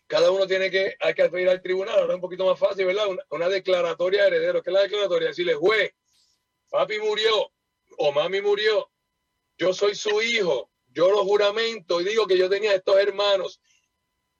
Cada 0.07 0.31
uno 0.31 0.47
tiene 0.47 0.71
que, 0.71 0.97
hay 0.99 1.15
que 1.15 1.31
ir 1.41 1.49
al 1.49 1.63
tribunal, 1.63 1.99
ahora 1.99 2.13
es 2.13 2.17
un 2.17 2.21
poquito 2.21 2.45
más 2.45 2.59
fácil, 2.59 2.85
¿verdad? 2.85 3.07
Una, 3.31 3.49
declaratoria 3.49 4.23
de 4.23 4.29
heredero. 4.29 4.63
¿Qué 4.63 4.71
es 4.71 4.75
la 4.75 4.83
declaratoria? 4.83 5.29
Decirle, 5.29 5.55
juez, 5.55 5.93
papi 6.69 6.99
murió 6.99 7.53
o 7.99 8.13
mami 8.13 8.41
murió, 8.41 8.91
yo 9.57 9.73
soy 9.73 9.95
su 9.95 10.21
hijo, 10.23 10.71
yo 10.89 11.11
lo 11.11 11.25
juramento 11.25 12.01
y 12.01 12.05
digo 12.05 12.27
que 12.27 12.39
yo 12.39 12.49
tenía 12.49 12.75
estos 12.75 12.97
hermanos, 12.99 13.61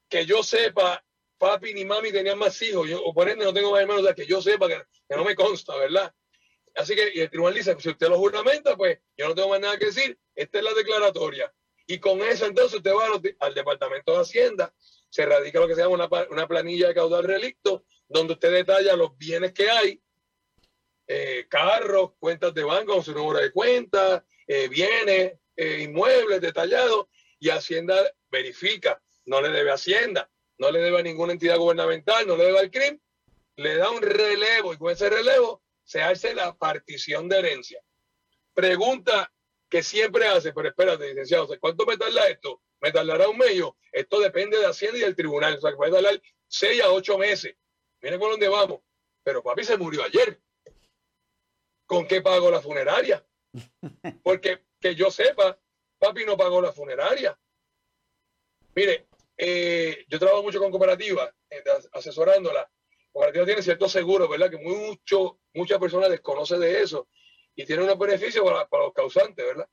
que 0.09 0.27
yo 0.27 0.43
sepa, 0.43 1.05
papi 1.39 1.75
ni 1.75 1.85
mami 1.85 2.11
tenían 2.11 2.39
más 2.39 2.61
hijos, 2.63 2.89
yo, 2.89 3.03
o 3.05 3.13
por 3.13 3.29
ende 3.29 3.45
no 3.45 3.53
tengo 3.53 3.71
más 3.71 3.83
hermanos, 3.83 4.13
que 4.15 4.27
yo 4.27 4.43
sepa 4.43 4.67
que, 4.67 4.83
no 5.15 5.25
me 5.25 5.37
consta, 5.37 5.77
¿verdad? 5.77 6.13
Así 6.75 6.95
que 6.95 7.13
y 7.15 7.21
el 7.21 7.31
tribunal 7.31 7.55
dice, 7.55 7.77
si 7.79 7.89
usted 7.89 8.09
lo 8.09 8.19
juramenta, 8.19 8.77
pues 8.77 8.99
yo 9.17 9.29
no 9.29 9.35
tengo 9.35 9.49
más 9.49 9.61
nada 9.61 9.79
que 9.79 9.87
decir, 9.87 10.19
esta 10.35 10.59
es 10.59 10.65
la 10.65 10.75
declaratoria. 10.75 11.53
Y 11.87 11.99
con 11.99 12.21
eso 12.21 12.47
entonces 12.47 12.77
usted 12.77 12.93
va 12.93 13.07
al, 13.41 13.55
Departamento 13.55 14.13
de 14.15 14.21
Hacienda, 14.21 14.73
se 15.09 15.27
radica 15.27 15.59
lo 15.59 15.67
que 15.67 15.75
se 15.75 15.83
llama 15.83 16.07
una, 16.07 16.27
una 16.31 16.47
planilla 16.47 16.89
de 16.89 16.95
caudal 16.95 17.25
relicto, 17.25 17.85
donde 18.09 18.35
usted 18.35 18.53
detalla 18.53 18.95
los 18.95 19.17
bienes 19.17 19.53
que 19.53 19.69
hay, 19.69 20.01
eh, 21.09 21.47
carros, 21.49 22.13
cuentas 22.21 22.55
de 22.55 22.63
banco 22.63 23.03
su 23.03 23.13
número 23.13 23.41
de 23.41 23.51
cuenta, 23.51 24.25
eh, 24.47 24.69
bienes, 24.69 25.33
eh, 25.57 25.81
inmuebles 25.83 26.41
detallados, 26.41 27.07
y 27.41 27.51
Hacienda 27.51 27.97
verifica, 28.31 29.03
no 29.25 29.41
le 29.41 29.49
debe 29.49 29.73
a 29.73 29.75
Hacienda, 29.75 30.31
no 30.59 30.71
le 30.71 30.79
debe 30.79 31.01
a 31.01 31.03
ninguna 31.03 31.33
entidad 31.33 31.59
gubernamental, 31.59 32.27
no 32.29 32.37
le 32.37 32.45
debe 32.45 32.61
al 32.61 32.71
CRIM, 32.71 33.01
le 33.57 33.77
da 33.77 33.91
un 33.91 34.01
relevo 34.01 34.73
y 34.73 34.77
con 34.77 34.93
ese 34.93 35.11
relevo 35.11 35.63
se 35.91 36.01
hace 36.03 36.37
la 36.37 36.57
partición 36.57 37.29
de 37.29 37.41
herencia. 37.41 37.83
Pregunta 38.55 39.33
que 39.69 39.83
siempre 39.83 40.25
hace, 40.29 40.53
pero 40.53 40.69
espérate, 40.69 41.09
licenciado, 41.09 41.49
¿cuánto 41.59 41.85
me 41.85 41.97
tarda 41.97 42.29
esto? 42.29 42.63
¿Me 42.81 42.93
tardará 42.93 43.29
un 43.29 43.37
medio? 43.37 43.77
Esto 43.91 44.21
depende 44.21 44.57
de 44.57 44.67
Hacienda 44.67 44.99
y 44.99 45.01
del 45.01 45.17
tribunal, 45.17 45.57
o 45.57 45.61
sea, 45.61 45.73
que 45.73 45.77
puede 45.77 45.91
tardar 45.91 46.23
seis 46.47 46.81
a 46.81 46.93
ocho 46.93 47.19
meses. 47.19 47.57
Miren 48.01 48.21
por 48.21 48.31
dónde 48.31 48.49
vamos. 48.49 48.83
Pero 49.25 49.43
papi 49.43 49.65
se 49.65 49.77
murió 49.77 50.05
ayer. 50.05 50.41
¿Con 51.87 52.07
qué 52.07 52.23
pagó 52.23 52.53
la 52.53 52.61
funeraria? 52.61 53.27
Porque 54.23 54.63
que 54.81 54.95
yo 54.95 55.11
sepa, 55.11 55.59
papi 55.99 56.25
no 56.25 56.37
pagó 56.37 56.63
la 56.63 56.73
funeraria. 56.73 57.37
Mire, 58.77 59.09
eh, 59.37 60.05
yo 60.07 60.21
trabajo 60.21 60.45
mucho 60.45 60.61
con 60.61 60.71
cooperativas, 60.71 61.35
eh, 61.51 61.65
Cooperativa 63.13 63.45
tiene 63.45 63.63
cierto 63.63 63.89
seguro, 63.89 64.29
¿verdad? 64.29 64.51
Que 64.51 64.59
mucho, 64.59 65.41
muchas 65.55 65.79
personas 65.79 66.11
desconocen 66.11 66.61
de 66.61 66.81
eso 66.81 67.09
y 67.55 67.65
tiene 67.65 67.83
unos 67.83 67.99
beneficios 67.99 68.45
para, 68.45 68.67
para, 68.69 68.85
los 68.85 68.93
causantes, 68.93 69.45
¿verdad? 69.45 69.69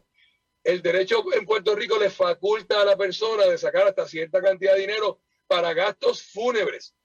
El 0.63 0.81
derecho 0.81 1.23
en 1.33 1.45
Puerto 1.45 1.75
Rico 1.75 1.97
le 1.97 2.09
faculta 2.09 2.81
a 2.81 2.85
la 2.85 2.97
persona 2.97 3.45
de 3.45 3.57
sacar 3.57 3.87
hasta 3.87 4.07
cierta 4.07 4.41
cantidad 4.41 4.73
de 4.73 4.81
dinero 4.81 5.21
para 5.45 5.73
gastos 5.73 6.23
fúnebres. 6.23 6.95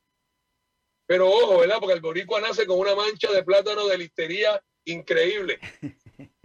Pero 1.06 1.28
ojo, 1.30 1.58
¿verdad? 1.58 1.76
Porque 1.78 1.94
el 1.94 2.00
boricua 2.00 2.40
nace 2.40 2.66
con 2.66 2.78
una 2.78 2.94
mancha 2.94 3.30
de 3.30 3.44
plátano 3.44 3.86
de 3.86 3.98
listería 3.98 4.62
increíble. 4.84 5.58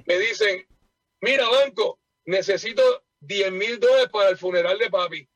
Me 0.05 0.19
dicen, 0.19 0.67
mira, 1.21 1.47
banco, 1.49 1.99
necesito 2.25 3.05
10 3.21 3.51
mil 3.51 3.79
dólares 3.79 4.09
para 4.11 4.29
el 4.29 4.37
funeral 4.37 4.77
de 4.77 4.89
papi. 4.89 5.29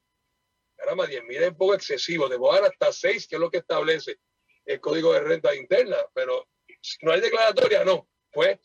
Caramba, 0.76 1.08
10 1.08 1.24
mil 1.24 1.42
es 1.42 1.50
un 1.50 1.58
poco 1.58 1.76
excesivo, 1.76 2.26
a 2.26 2.56
dar 2.56 2.66
hasta 2.66 2.92
6, 2.92 3.28
que 3.28 3.36
es 3.36 3.40
lo 3.40 3.50
que 3.50 3.60
establece 3.60 4.20
el 4.66 4.80
código 4.80 5.14
de 5.14 5.22
renta 5.22 5.56
interna, 5.56 5.98
pero 6.14 6.48
no 7.02 7.12
hay 7.12 7.22
declaratoria, 7.22 7.84
no. 7.84 8.10
Pues, 8.32 8.60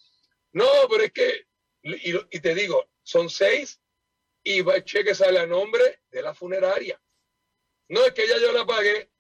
no, 0.52 0.66
pero 0.88 1.04
es 1.04 1.12
que, 1.12 1.46
y, 1.82 2.40
te 2.40 2.54
digo, 2.54 2.88
son 3.02 3.28
6 3.28 3.80
y 4.44 4.58
el 4.68 4.84
cheque 4.84 5.14
sale 5.14 5.38
a 5.38 5.46
nombre 5.46 6.00
de 6.10 6.22
la 6.22 6.34
funeraria. 6.34 7.00
No 7.88 8.04
es 8.04 8.12
que 8.12 8.26
ya 8.26 8.38
yo 8.38 8.52
la 8.52 8.64
pagué, 8.64 9.10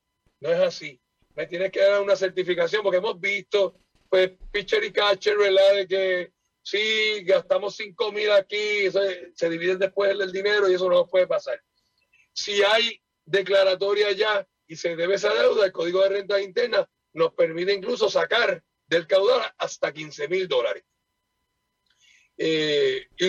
no 0.40 0.50
es 0.50 0.60
así. 0.60 1.00
Me 1.34 1.46
tienes 1.46 1.70
que 1.70 1.80
dar 1.80 2.00
una 2.00 2.16
certificación 2.16 2.82
porque 2.82 2.98
hemos 2.98 3.20
visto 3.20 3.78
pues 4.08 4.32
pitcher 4.52 4.84
y 4.84 4.92
catcher, 4.92 5.36
¿verdad? 5.36 5.74
De 5.74 5.88
que 5.88 6.32
sí, 6.62 7.22
gastamos 7.24 7.76
cinco 7.76 8.12
mil 8.12 8.30
aquí, 8.30 8.90
se, 8.90 9.50
divide 9.50 9.76
después 9.76 10.10
el, 10.10 10.32
dinero 10.32 10.68
y 10.70 10.74
eso 10.74 10.88
no 10.88 11.06
puede 11.06 11.26
pasar. 11.26 11.62
Si 12.32 12.62
hay 12.62 13.00
declaratoria 13.24 14.12
ya 14.12 14.46
y 14.66 14.76
se 14.76 14.96
debe 14.96 15.14
esa 15.14 15.32
deuda, 15.32 15.66
el 15.66 15.72
Código 15.72 16.02
de 16.02 16.08
Renta 16.08 16.40
Interna 16.40 16.88
nos 17.12 17.32
permite 17.34 17.72
incluso 17.72 18.10
sacar 18.10 18.62
del 18.86 19.06
caudal 19.06 19.52
hasta 19.58 19.92
15 19.92 20.28
mil 20.28 20.48
dólares. 20.48 20.84
Eh, 22.38 23.06
y, 23.18 23.28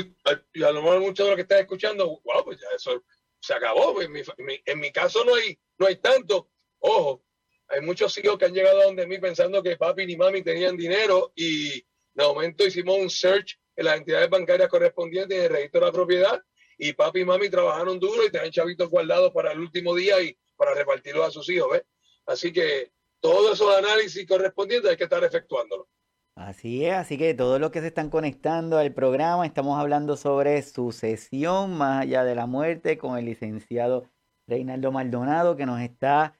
a 0.63 0.71
lo 0.71 0.81
mejor 0.81 0.99
muchos 0.99 1.25
de 1.25 1.31
los 1.31 1.35
que 1.35 1.41
están 1.43 1.59
escuchando, 1.59 2.05
wow, 2.23 2.43
pues 2.43 2.59
ya 2.59 2.67
eso 2.75 3.03
se 3.39 3.53
acabó. 3.53 4.01
En 4.01 4.11
mi, 4.11 4.21
en 4.65 4.79
mi 4.79 4.91
caso 4.91 5.23
no 5.23 5.35
hay, 5.35 5.57
no 5.77 5.87
hay 5.87 5.95
tanto. 5.97 6.49
Ojo, 6.79 7.23
hay 7.69 7.81
muchos 7.81 8.17
hijos 8.17 8.37
que 8.37 8.45
han 8.45 8.53
llegado 8.53 8.81
a 8.81 8.85
donde 8.85 9.07
mí 9.07 9.19
pensando 9.19 9.61
que 9.61 9.77
papi 9.77 10.05
ni 10.05 10.15
mami 10.15 10.41
tenían 10.41 10.77
dinero 10.77 11.33
y 11.35 11.81
de 12.13 12.23
momento 12.23 12.65
hicimos 12.65 12.97
un 12.97 13.09
search 13.09 13.59
en 13.75 13.85
las 13.85 13.97
entidades 13.97 14.29
bancarias 14.29 14.69
correspondientes 14.69 15.37
en 15.37 15.43
el 15.45 15.49
registro 15.49 15.81
de 15.81 15.85
la 15.87 15.91
propiedad 15.91 16.43
y 16.77 16.93
papi 16.93 17.21
y 17.21 17.25
mami 17.25 17.49
trabajaron 17.49 17.99
duro 17.99 18.25
y 18.25 18.31
tenían 18.31 18.51
chavitos 18.51 18.89
guardados 18.89 19.31
para 19.33 19.51
el 19.51 19.59
último 19.59 19.95
día 19.95 20.21
y 20.21 20.37
para 20.57 20.73
repartirlos 20.73 21.27
a 21.27 21.31
sus 21.31 21.49
hijos, 21.49 21.69
¿ves? 21.71 21.83
Así 22.25 22.51
que 22.51 22.91
todos 23.21 23.53
esos 23.53 23.75
análisis 23.77 24.27
correspondientes 24.27 24.91
hay 24.91 24.97
que 24.97 25.05
estar 25.05 25.23
efectuándolos. 25.23 25.87
Así 26.35 26.85
es, 26.85 26.93
así 26.93 27.17
que 27.17 27.33
todos 27.33 27.59
los 27.59 27.71
que 27.71 27.81
se 27.81 27.87
están 27.87 28.11
conectando 28.11 28.77
al 28.77 28.93
programa, 28.93 29.45
estamos 29.45 29.79
hablando 29.79 30.17
sobre 30.17 30.61
sucesión 30.61 31.75
más 31.77 32.03
allá 32.03 32.23
de 32.23 32.35
la 32.35 32.45
muerte 32.45 32.97
con 32.99 33.17
el 33.17 33.25
licenciado 33.25 34.07
Reinaldo 34.47 34.91
Maldonado 34.91 35.55
que 35.55 35.65
nos 35.65 35.81
está 35.81 36.39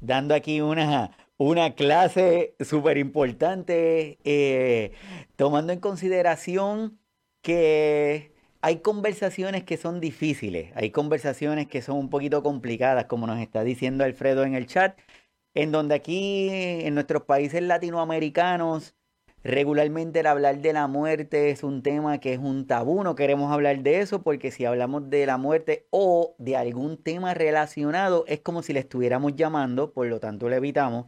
dando 0.00 0.34
aquí 0.34 0.60
una, 0.60 1.16
una 1.38 1.74
clase 1.74 2.56
súper 2.60 2.98
importante, 2.98 4.18
eh, 4.24 4.92
tomando 5.36 5.72
en 5.72 5.80
consideración 5.80 7.00
que 7.42 8.34
hay 8.60 8.80
conversaciones 8.80 9.64
que 9.64 9.76
son 9.76 10.00
difíciles, 10.00 10.72
hay 10.74 10.90
conversaciones 10.90 11.68
que 11.68 11.82
son 11.82 11.96
un 11.98 12.10
poquito 12.10 12.42
complicadas, 12.42 13.06
como 13.06 13.26
nos 13.26 13.38
está 13.40 13.62
diciendo 13.64 14.04
Alfredo 14.04 14.44
en 14.44 14.54
el 14.54 14.66
chat. 14.66 14.98
en 15.54 15.72
donde 15.72 15.94
aquí 15.96 16.48
en 16.50 16.94
nuestros 16.94 17.24
países 17.24 17.62
latinoamericanos 17.62 18.94
regularmente 19.44 20.20
el 20.20 20.26
hablar 20.26 20.60
de 20.60 20.72
la 20.72 20.86
muerte 20.88 21.50
es 21.50 21.62
un 21.64 21.82
tema 21.82 22.18
que 22.20 22.34
es 22.34 22.38
un 22.38 22.66
tabú, 22.66 23.02
no 23.04 23.14
queremos 23.14 23.52
hablar 23.52 23.82
de 23.82 24.00
eso 24.00 24.22
porque 24.22 24.50
si 24.50 24.64
hablamos 24.64 25.10
de 25.10 25.26
la 25.26 25.36
muerte 25.38 25.86
o 25.90 26.34
de 26.38 26.56
algún 26.56 27.02
tema 27.02 27.34
relacionado 27.34 28.24
es 28.28 28.40
como 28.40 28.62
si 28.62 28.72
le 28.72 28.80
estuviéramos 28.80 29.36
llamando, 29.36 29.92
por 29.92 30.06
lo 30.06 30.20
tanto 30.20 30.48
lo 30.48 30.56
evitamos. 30.56 31.06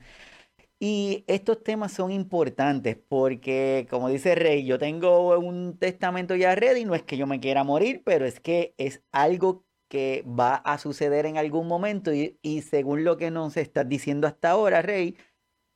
Y 0.82 1.24
estos 1.26 1.62
temas 1.62 1.92
son 1.92 2.10
importantes 2.10 2.96
porque, 2.96 3.86
como 3.90 4.08
dice 4.08 4.34
Rey, 4.34 4.64
yo 4.64 4.78
tengo 4.78 5.38
un 5.38 5.78
testamento 5.78 6.34
ya 6.36 6.54
ready, 6.54 6.86
no 6.86 6.94
es 6.94 7.02
que 7.02 7.18
yo 7.18 7.26
me 7.26 7.38
quiera 7.38 7.64
morir, 7.64 8.02
pero 8.02 8.24
es 8.24 8.40
que 8.40 8.74
es 8.78 9.02
algo 9.12 9.66
que 9.90 10.24
va 10.26 10.54
a 10.54 10.78
suceder 10.78 11.26
en 11.26 11.36
algún 11.36 11.68
momento 11.68 12.12
y, 12.14 12.62
según 12.62 13.04
lo 13.04 13.18
que 13.18 13.30
nos 13.30 13.58
estás 13.58 13.88
diciendo 13.90 14.26
hasta 14.26 14.52
ahora, 14.52 14.80
Rey, 14.80 15.18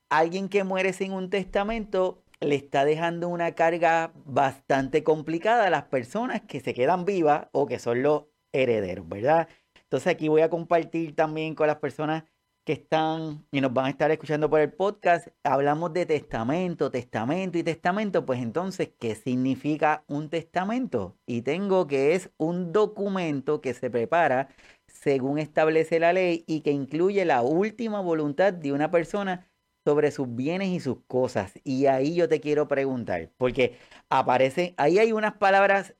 alguien 0.08 0.48
que 0.48 0.64
muere 0.64 0.94
sin 0.94 1.12
un 1.12 1.28
testamento 1.28 2.24
le 2.40 2.54
está 2.54 2.86
dejando 2.86 3.28
una 3.28 3.54
carga 3.54 4.12
bastante 4.24 5.04
complicada 5.04 5.66
a 5.66 5.70
las 5.70 5.84
personas 5.84 6.42
que 6.42 6.60
se 6.60 6.72
quedan 6.72 7.04
vivas 7.04 7.48
o 7.52 7.66
que 7.66 7.78
son 7.78 8.02
los 8.02 8.24
herederos, 8.52 9.06
¿verdad? 9.06 9.48
Entonces 9.82 10.06
aquí 10.06 10.28
voy 10.28 10.40
a 10.40 10.50
compartir 10.50 11.14
también 11.14 11.54
con 11.54 11.66
las 11.66 11.76
personas 11.76 12.24
que 12.64 12.72
están 12.72 13.46
y 13.52 13.60
nos 13.60 13.72
van 13.72 13.86
a 13.86 13.90
estar 13.90 14.10
escuchando 14.10 14.48
por 14.48 14.60
el 14.60 14.72
podcast, 14.72 15.28
hablamos 15.42 15.92
de 15.92 16.06
testamento, 16.06 16.90
testamento 16.90 17.58
y 17.58 17.62
testamento, 17.62 18.24
pues 18.24 18.40
entonces, 18.40 18.90
¿qué 18.98 19.14
significa 19.14 20.02
un 20.08 20.30
testamento? 20.30 21.16
Y 21.26 21.42
tengo 21.42 21.86
que 21.86 22.14
es 22.14 22.30
un 22.38 22.72
documento 22.72 23.60
que 23.60 23.74
se 23.74 23.90
prepara 23.90 24.48
según 24.86 25.38
establece 25.38 26.00
la 26.00 26.12
ley 26.12 26.44
y 26.46 26.60
que 26.60 26.70
incluye 26.72 27.24
la 27.24 27.42
última 27.42 28.00
voluntad 28.00 28.52
de 28.54 28.72
una 28.72 28.90
persona 28.90 29.46
sobre 29.84 30.10
sus 30.10 30.34
bienes 30.34 30.68
y 30.68 30.80
sus 30.80 30.98
cosas. 31.06 31.52
Y 31.64 31.86
ahí 31.86 32.14
yo 32.14 32.28
te 32.28 32.40
quiero 32.40 32.68
preguntar, 32.68 33.30
porque 33.36 33.78
aparece, 34.08 34.74
ahí 34.78 34.98
hay 34.98 35.12
unas 35.12 35.34
palabras, 35.34 35.94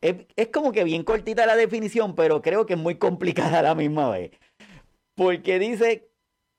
es, 0.00 0.26
es 0.34 0.48
como 0.48 0.72
que 0.72 0.82
bien 0.82 1.04
cortita 1.04 1.46
la 1.46 1.54
definición, 1.54 2.16
pero 2.16 2.42
creo 2.42 2.66
que 2.66 2.74
es 2.74 2.80
muy 2.80 2.96
complicada 2.96 3.60
a 3.60 3.62
la 3.62 3.74
misma 3.76 4.10
vez 4.10 4.32
porque 5.14 5.58
dice 5.58 6.10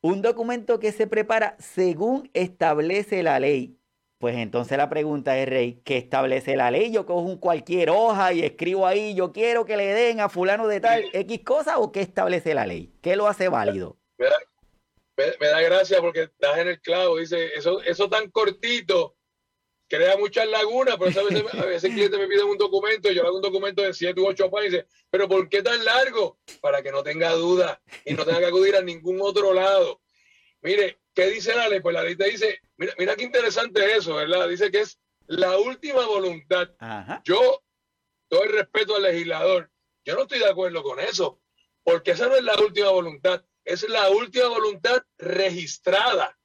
un 0.02 0.22
documento 0.22 0.80
que 0.80 0.92
se 0.92 1.08
prepara 1.08 1.56
según 1.60 2.30
establece 2.34 3.24
la 3.24 3.40
ley. 3.40 3.78
Pues 4.20 4.38
entonces 4.38 4.78
la 4.78 4.90
pregunta 4.90 5.38
es, 5.38 5.50
Rey, 5.50 5.82
¿qué 5.84 5.98
establece 5.98 6.56
la 6.56 6.72
ley? 6.72 6.92
Yo 6.92 7.06
cojo 7.06 7.20
un 7.22 7.38
cualquier 7.38 7.90
hoja 7.90 8.32
y 8.32 8.42
escribo 8.42 8.88
ahí, 8.88 9.16
yo 9.16 9.34
quiero 9.34 9.66
que 9.66 9.76
le 9.76 9.88
den 9.88 10.22
a 10.22 10.30
fulano 10.30 10.68
de 10.68 10.80
tal 10.80 11.04
X 11.12 11.42
cosa 11.44 11.78
o 11.78 11.92
qué 11.92 12.02
establece 12.02 12.54
la 12.54 12.66
ley? 12.66 12.94
¿Qué 13.02 13.18
lo 13.18 13.28
hace 13.28 13.50
válido? 13.50 13.98
Me 14.18 15.48
da, 15.48 15.60
gracia 15.62 16.00
porque 16.00 16.24
estás 16.24 16.58
en 16.58 16.70
el 16.70 16.80
clavo, 16.80 17.18
dice, 17.18 17.54
eso, 17.56 17.82
eso 17.84 18.10
tan 18.10 18.32
cortito 18.32 19.16
crea 19.88 20.18
muchas 20.18 20.48
lagunas, 20.48 20.98
por 20.98 21.10
eso 21.10 21.22
a 21.22 21.24
veces, 21.24 21.54
a 21.54 21.66
veces 21.66 21.84
el 21.86 21.92
cliente 21.94 22.18
me 22.18 22.28
pide 22.28 22.44
un 22.44 22.58
documento 22.58 23.12
y 23.12 23.16
yo 23.16 23.26
hago 23.26 23.36
un 23.36 23.42
documento 23.42 23.82
de 23.82 23.94
7 23.94 24.20
u 24.20 24.28
8 24.28 24.50
páginas, 24.50 24.86
pero 25.10 25.28
¿por 25.28 25.48
qué 25.50 25.62
tan 25.62 25.84
largo? 25.84 26.40
Para 26.62 26.82
que 26.82 26.92
no 26.92 27.04
tenga 27.04 27.32
duda 27.32 27.82
y 28.06 28.14
no 28.14 28.26
tenga 28.26 28.40
que 28.40 28.48
acudir 28.48 28.76
a 28.76 28.82
ningún 28.82 29.20
otro 29.22 29.54
lado. 29.54 30.02
Mire, 30.62 31.02
¿qué 31.14 31.28
dice 31.28 31.54
la 31.56 31.68
ley? 31.68 31.82
Pues 31.82 31.94
la 31.94 32.04
ley 32.04 32.16
te 32.16 32.30
dice, 32.30 32.60
mira, 32.78 32.94
mira 32.98 33.16
qué 33.16 33.24
interesante 33.24 33.96
eso, 33.96 34.16
¿verdad? 34.16 34.48
Dice 34.48 34.72
que 34.72 34.80
es 34.82 35.00
la 35.28 35.58
última 35.58 36.06
voluntad. 36.06 36.70
Yo 37.26 37.64
doy 38.30 38.48
respeto 38.48 38.96
al 38.96 39.04
legislador. 39.04 39.70
Yo 40.06 40.16
no 40.16 40.24
estoy 40.24 40.40
de 40.40 40.50
acuerdo 40.50 40.84
con 40.84 41.00
eso, 41.00 41.42
porque 41.84 42.12
esa 42.12 42.28
no 42.28 42.36
es 42.36 42.44
la 42.44 42.56
última 42.60 42.90
voluntad, 42.90 43.44
es 43.64 43.88
la 43.88 44.10
última 44.10 44.48
voluntad 44.48 45.04
registrada 45.18 46.38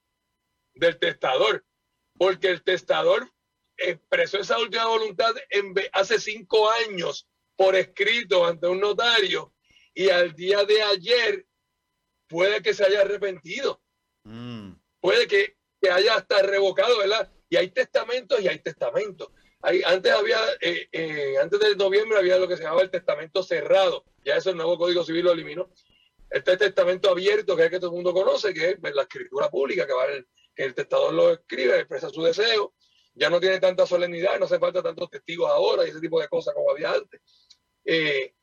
del 0.74 0.98
testador, 0.98 1.64
porque 2.18 2.48
el 2.48 2.62
testador 2.62 3.30
expresó 3.76 4.38
esa 4.38 4.58
última 4.58 4.86
voluntad 4.86 5.34
en, 5.50 5.72
hace 5.92 6.18
cinco 6.18 6.68
años 6.70 7.28
por 7.56 7.76
escrito 7.76 8.44
ante 8.44 8.66
un 8.66 8.80
notario 8.80 9.54
y 9.94 10.10
al 10.10 10.34
día 10.34 10.64
de 10.64 10.82
ayer 10.82 11.46
puede 12.28 12.60
que 12.62 12.74
se 12.74 12.84
haya 12.84 13.00
arrepentido. 13.02 13.80
Mm. 14.24 14.72
Puede 15.00 15.26
que, 15.26 15.56
haya 15.90 16.16
hasta 16.16 16.42
revocado, 16.42 16.98
¿verdad? 16.98 17.32
Y 17.48 17.56
hay 17.56 17.70
testamentos 17.70 18.40
y 18.40 18.48
hay 18.48 18.58
testamentos. 18.58 19.28
Hay, 19.62 19.80
antes 19.84 20.12
había, 20.12 20.38
eh, 20.60 20.88
eh, 20.90 21.36
antes 21.40 21.60
de 21.60 21.76
noviembre 21.76 22.18
había 22.18 22.36
lo 22.36 22.48
que 22.48 22.56
se 22.56 22.64
llamaba 22.64 22.82
el 22.82 22.90
testamento 22.90 23.42
cerrado. 23.44 24.04
Ya 24.24 24.36
eso 24.36 24.50
el 24.50 24.56
nuevo 24.56 24.76
Código 24.76 25.04
Civil 25.04 25.24
lo 25.24 25.32
eliminó. 25.32 25.70
Este 26.30 26.56
testamento 26.56 27.10
abierto, 27.10 27.56
que 27.56 27.64
es 27.64 27.70
que 27.70 27.78
todo 27.78 27.90
el 27.90 27.94
mundo 27.94 28.12
conoce, 28.12 28.52
que 28.52 28.70
es 28.70 28.94
la 28.94 29.02
escritura 29.02 29.48
pública, 29.48 29.86
que, 29.86 29.92
va 29.92 30.04
el 30.58 30.74
testador 30.74 31.14
lo 31.14 31.32
escribe, 31.32 31.78
expresa 31.78 32.10
su 32.10 32.22
deseo 32.22 32.74
ya 33.18 33.28
no 33.28 33.40
tiene 33.40 33.58
tanta 33.58 33.84
solemnidad, 33.84 34.38
no 34.38 34.46
hace 34.46 34.58
falta 34.58 34.82
tantos 34.82 35.10
testigos 35.10 35.50
ahora 35.50 35.84
y 35.84 35.90
ese 35.90 36.00
tipo 36.00 36.20
de 36.20 36.28
cosas 36.28 36.54
como 36.54 36.70
había 36.70 36.92
antes. 36.92 37.20
Eh, 37.84 38.34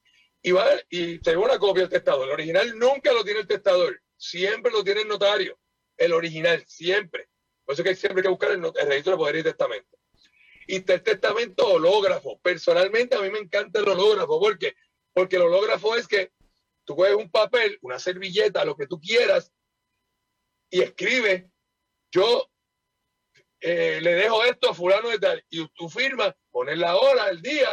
y 0.41 0.51
va 0.51 0.67
y 0.89 1.19
te 1.19 1.35
una 1.37 1.57
copia 1.57 1.83
del 1.83 1.89
testador. 1.89 2.27
El 2.27 2.33
original 2.33 2.77
nunca 2.77 3.13
lo 3.13 3.23
tiene 3.23 3.39
el 3.39 3.47
testador, 3.47 3.99
siempre 4.17 4.71
lo 4.71 4.83
tiene 4.83 5.01
el 5.01 5.07
notario. 5.07 5.57
El 5.97 6.11
original, 6.11 6.63
siempre. 6.67 7.29
Por 7.63 7.73
eso 7.73 7.83
que 7.83 7.89
hay 7.89 7.95
siempre 7.95 8.21
que 8.21 8.27
buscar 8.27 8.51
el, 8.51 8.61
registro 8.61 9.13
de 9.13 9.17
poder 9.17 9.35
y 9.37 9.43
testamento. 9.43 9.97
Y 10.67 10.75
el 10.75 11.03
testamento 11.03 11.67
hológrafo. 11.67 12.37
Personalmente 12.41 13.15
a 13.15 13.21
mí 13.21 13.29
me 13.29 13.39
encanta 13.39 13.79
el 13.79 13.87
hológrafo. 13.87 14.39
¿Por 14.39 14.59
qué? 14.59 14.75
Porque 15.13 15.37
el 15.37 15.43
hológrafo 15.43 15.95
es 15.95 16.05
que 16.05 16.33
tú 16.83 16.97
coges 16.97 17.15
un 17.15 17.31
papel, 17.31 17.79
una 17.81 17.97
servilleta, 17.97 18.65
lo 18.65 18.75
que 18.75 18.87
tú 18.87 18.99
quieras, 18.99 19.53
y 20.69 20.81
escribe, 20.81 21.49
yo 22.15 22.49
eh, 23.59 23.99
le 24.01 24.15
dejo 24.15 24.43
esto 24.45 24.69
a 24.69 24.73
fulano 24.73 25.09
de 25.09 25.19
tal, 25.19 25.43
y 25.49 25.67
tú 25.69 25.89
firmas, 25.89 26.33
pones 26.49 26.77
la 26.77 26.95
hora, 26.95 27.27
el 27.27 27.41
día, 27.41 27.69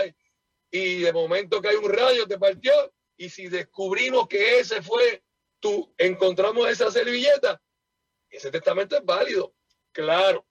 y, 0.68 1.02
de 1.02 1.12
momento 1.12 1.62
que 1.62 1.68
hay 1.68 1.76
un 1.76 1.92
rayo 1.92 2.26
te 2.26 2.38
partió, 2.38 2.72
y 3.16 3.28
si 3.28 3.48
descubrimos 3.48 4.26
que 4.26 4.58
ese 4.58 4.82
fue 4.82 5.22
tú, 5.60 5.94
encontramos 5.96 6.68
esa 6.68 6.90
servilleta, 6.90 7.62
ese 8.28 8.50
testamento 8.50 8.96
es 8.96 9.04
válido, 9.04 9.54
claro. 9.92 10.44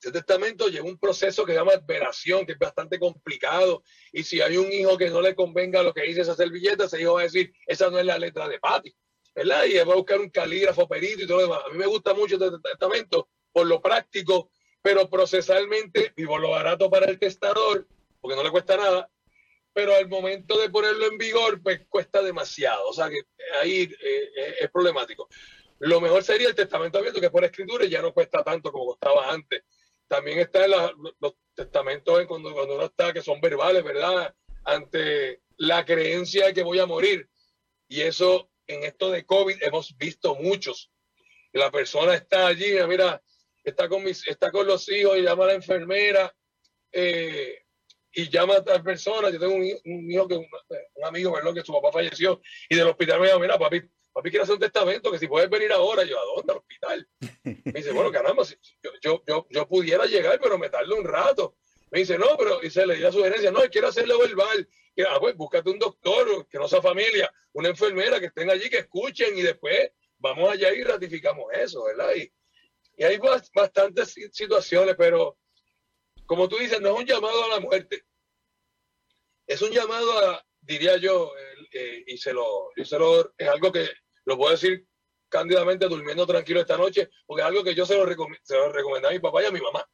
Ese 0.00 0.12
testamento 0.12 0.68
lleva 0.68 0.86
un 0.86 0.98
proceso 0.98 1.44
que 1.44 1.52
se 1.52 1.58
llama 1.58 1.72
adveración, 1.72 2.46
que 2.46 2.52
es 2.52 2.58
bastante 2.58 2.98
complicado. 2.98 3.82
Y 4.12 4.22
si 4.22 4.40
hay 4.42 4.58
un 4.58 4.70
hijo 4.70 4.98
que 4.98 5.08
no 5.08 5.22
le 5.22 5.34
convenga 5.34 5.82
lo 5.82 5.94
que 5.94 6.02
dice 6.02 6.20
esa 6.20 6.34
servilleta, 6.34 6.84
ese 6.84 7.00
hijo 7.00 7.14
va 7.14 7.20
a 7.20 7.24
decir, 7.24 7.54
esa 7.66 7.88
no 7.88 7.98
es 7.98 8.04
la 8.04 8.18
letra 8.18 8.46
de 8.46 8.60
Pati. 8.60 8.94
¿Verdad? 9.34 9.64
Y 9.64 9.76
va 9.76 9.92
a 9.92 9.96
buscar 9.96 10.20
un 10.20 10.30
calígrafo, 10.30 10.88
perito 10.88 11.22
y 11.22 11.26
todo 11.26 11.46
lo. 11.46 11.54
A 11.54 11.70
mí 11.70 11.78
me 11.78 11.86
gusta 11.86 12.14
mucho 12.14 12.36
este 12.36 12.58
testamento 12.62 13.28
por 13.52 13.66
lo 13.66 13.80
práctico, 13.80 14.50
pero 14.82 15.08
procesalmente 15.08 16.12
vivo 16.16 16.38
lo 16.38 16.50
barato 16.50 16.90
para 16.90 17.06
el 17.06 17.18
testador, 17.18 17.86
porque 18.20 18.36
no 18.36 18.42
le 18.42 18.50
cuesta 18.50 18.76
nada, 18.76 19.10
pero 19.72 19.94
al 19.94 20.08
momento 20.08 20.58
de 20.58 20.70
ponerlo 20.70 21.06
en 21.06 21.18
vigor, 21.18 21.62
pues 21.62 21.86
cuesta 21.88 22.22
demasiado. 22.22 22.88
O 22.88 22.92
sea 22.92 23.08
que 23.10 23.22
ahí 23.60 23.82
eh, 24.02 24.56
es 24.60 24.70
problemático. 24.70 25.28
Lo 25.80 26.00
mejor 26.00 26.22
sería 26.22 26.48
el 26.48 26.54
testamento 26.54 26.98
abierto, 26.98 27.20
que 27.20 27.30
por 27.30 27.44
escritura 27.44 27.84
y 27.84 27.90
ya 27.90 28.00
no 28.00 28.14
cuesta 28.14 28.42
tanto 28.42 28.70
como 28.70 28.86
costaba 28.86 29.32
antes. 29.32 29.64
También 30.06 30.38
están 30.38 30.70
los 30.70 31.34
testamentos 31.54 32.20
en 32.20 32.26
cuando, 32.26 32.52
cuando 32.52 32.76
uno 32.76 32.84
está, 32.84 33.12
que 33.12 33.22
son 33.22 33.40
verbales, 33.40 33.82
¿verdad? 33.82 34.34
Ante 34.64 35.42
la 35.56 35.84
creencia 35.84 36.46
de 36.46 36.54
que 36.54 36.62
voy 36.62 36.78
a 36.78 36.86
morir. 36.86 37.28
Y 37.88 38.00
eso, 38.02 38.50
en 38.66 38.84
esto 38.84 39.10
de 39.10 39.24
COVID, 39.24 39.62
hemos 39.62 39.96
visto 39.96 40.34
muchos. 40.36 40.90
La 41.52 41.70
persona 41.70 42.14
está 42.14 42.48
allí, 42.48 42.74
mira, 42.88 43.22
está 43.62 43.88
con, 43.88 44.02
mis, 44.02 44.26
está 44.26 44.50
con 44.50 44.66
los 44.66 44.88
hijos 44.88 45.18
y 45.18 45.22
llama 45.22 45.44
a 45.44 45.48
la 45.48 45.54
enfermera 45.54 46.34
eh, 46.92 47.62
y 48.12 48.28
llama 48.28 48.56
a 48.56 48.64
tal 48.64 48.82
persona. 48.82 49.30
Yo 49.30 49.38
tengo 49.38 49.54
un, 49.54 49.64
hijo 50.10 50.28
que 50.28 50.34
un, 50.34 50.46
amigo, 51.04 51.32
¿verdad? 51.32 51.54
Que 51.54 51.62
su 51.62 51.72
papá 51.72 51.92
falleció 51.92 52.40
y 52.68 52.76
del 52.76 52.88
hospital 52.88 53.20
me 53.20 53.26
dijo, 53.26 53.38
mira, 53.38 53.58
papi, 53.58 53.82
papi 54.12 54.30
quiere 54.30 54.42
hacer 54.42 54.54
un 54.54 54.60
testamento, 54.60 55.10
que 55.10 55.18
si 55.18 55.28
puedes 55.28 55.48
venir 55.50 55.72
ahora, 55.72 56.04
yo, 56.04 56.18
¿a 56.18 56.24
dónde? 56.24 56.52
Al 56.52 56.58
hospital. 56.58 57.08
Me 57.64 57.72
dice, 57.72 57.92
bueno, 57.92 58.10
caramba, 58.10 58.44
yo, 58.82 58.90
yo, 59.02 59.22
yo, 59.26 59.46
yo 59.50 59.68
pudiera 59.68 60.06
llegar, 60.06 60.38
pero 60.40 60.58
me 60.58 60.70
tardo 60.70 60.96
un 60.96 61.04
rato. 61.04 61.56
Me 61.94 62.00
dice, 62.00 62.18
no, 62.18 62.36
pero, 62.36 62.60
y 62.60 62.70
se 62.70 62.84
le 62.84 62.96
dio 62.96 63.04
la 63.04 63.12
sugerencia, 63.12 63.52
no, 63.52 63.60
quiero 63.70 63.86
hacerlo 63.86 64.18
verbal. 64.18 64.68
Y, 64.96 65.02
ah, 65.02 65.16
pues, 65.20 65.36
búscate 65.36 65.70
un 65.70 65.78
doctor, 65.78 66.44
que 66.48 66.58
no 66.58 66.66
sea 66.66 66.82
familia, 66.82 67.32
una 67.52 67.68
enfermera 67.68 68.18
que 68.18 68.26
estén 68.26 68.50
allí, 68.50 68.68
que 68.68 68.78
escuchen 68.78 69.38
y 69.38 69.42
después 69.42 69.92
vamos 70.18 70.50
allá 70.50 70.72
y 70.72 70.82
ratificamos 70.82 71.52
eso, 71.52 71.84
¿verdad? 71.84 72.12
Y, 72.16 72.32
hay 73.00 73.16
bastantes 73.54 74.12
situaciones, 74.32 74.96
pero 74.98 75.38
como 76.26 76.48
tú 76.48 76.56
dices, 76.56 76.80
no 76.80 76.94
es 76.94 76.98
un 76.98 77.06
llamado 77.06 77.44
a 77.44 77.48
la 77.48 77.60
muerte. 77.60 78.04
Es 79.46 79.62
un 79.62 79.70
llamado 79.70 80.18
a, 80.18 80.44
diría 80.62 80.96
yo, 80.96 81.30
eh, 81.70 82.02
y, 82.08 82.18
se 82.18 82.32
lo, 82.32 82.70
y 82.74 82.84
se 82.84 82.98
lo, 82.98 83.32
es 83.38 83.46
algo 83.46 83.70
que 83.70 83.88
lo 84.24 84.36
puedo 84.36 84.50
decir 84.50 84.84
cándidamente 85.28 85.86
durmiendo 85.86 86.26
tranquilo 86.26 86.58
esta 86.58 86.76
noche, 86.76 87.08
porque 87.24 87.42
es 87.42 87.46
algo 87.46 87.62
que 87.62 87.76
yo 87.76 87.86
se 87.86 87.96
lo, 87.96 88.04
se 88.42 88.56
lo 88.56 88.72
recomendé 88.72 89.06
a 89.06 89.12
mi 89.12 89.20
papá 89.20 89.44
y 89.44 89.46
a 89.46 89.52
mi 89.52 89.60
mamá. 89.60 89.88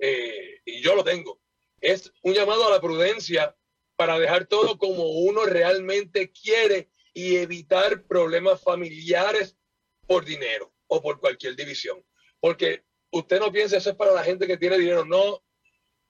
Eh, 0.00 0.60
y 0.64 0.82
yo 0.82 0.96
lo 0.96 1.04
tengo. 1.04 1.43
Es 1.80 2.12
un 2.22 2.34
llamado 2.34 2.66
a 2.66 2.70
la 2.70 2.80
prudencia 2.80 3.56
para 3.96 4.18
dejar 4.18 4.46
todo 4.46 4.78
como 4.78 5.04
uno 5.04 5.44
realmente 5.44 6.32
quiere 6.32 6.90
y 7.12 7.36
evitar 7.36 8.04
problemas 8.04 8.62
familiares 8.62 9.56
por 10.06 10.24
dinero 10.24 10.72
o 10.88 11.00
por 11.00 11.20
cualquier 11.20 11.56
división. 11.56 12.04
Porque 12.40 12.84
usted 13.10 13.38
no 13.38 13.52
piensa 13.52 13.76
eso 13.76 13.90
es 13.90 13.96
para 13.96 14.12
la 14.12 14.24
gente 14.24 14.46
que 14.46 14.56
tiene 14.56 14.78
dinero, 14.78 15.04
no. 15.04 15.42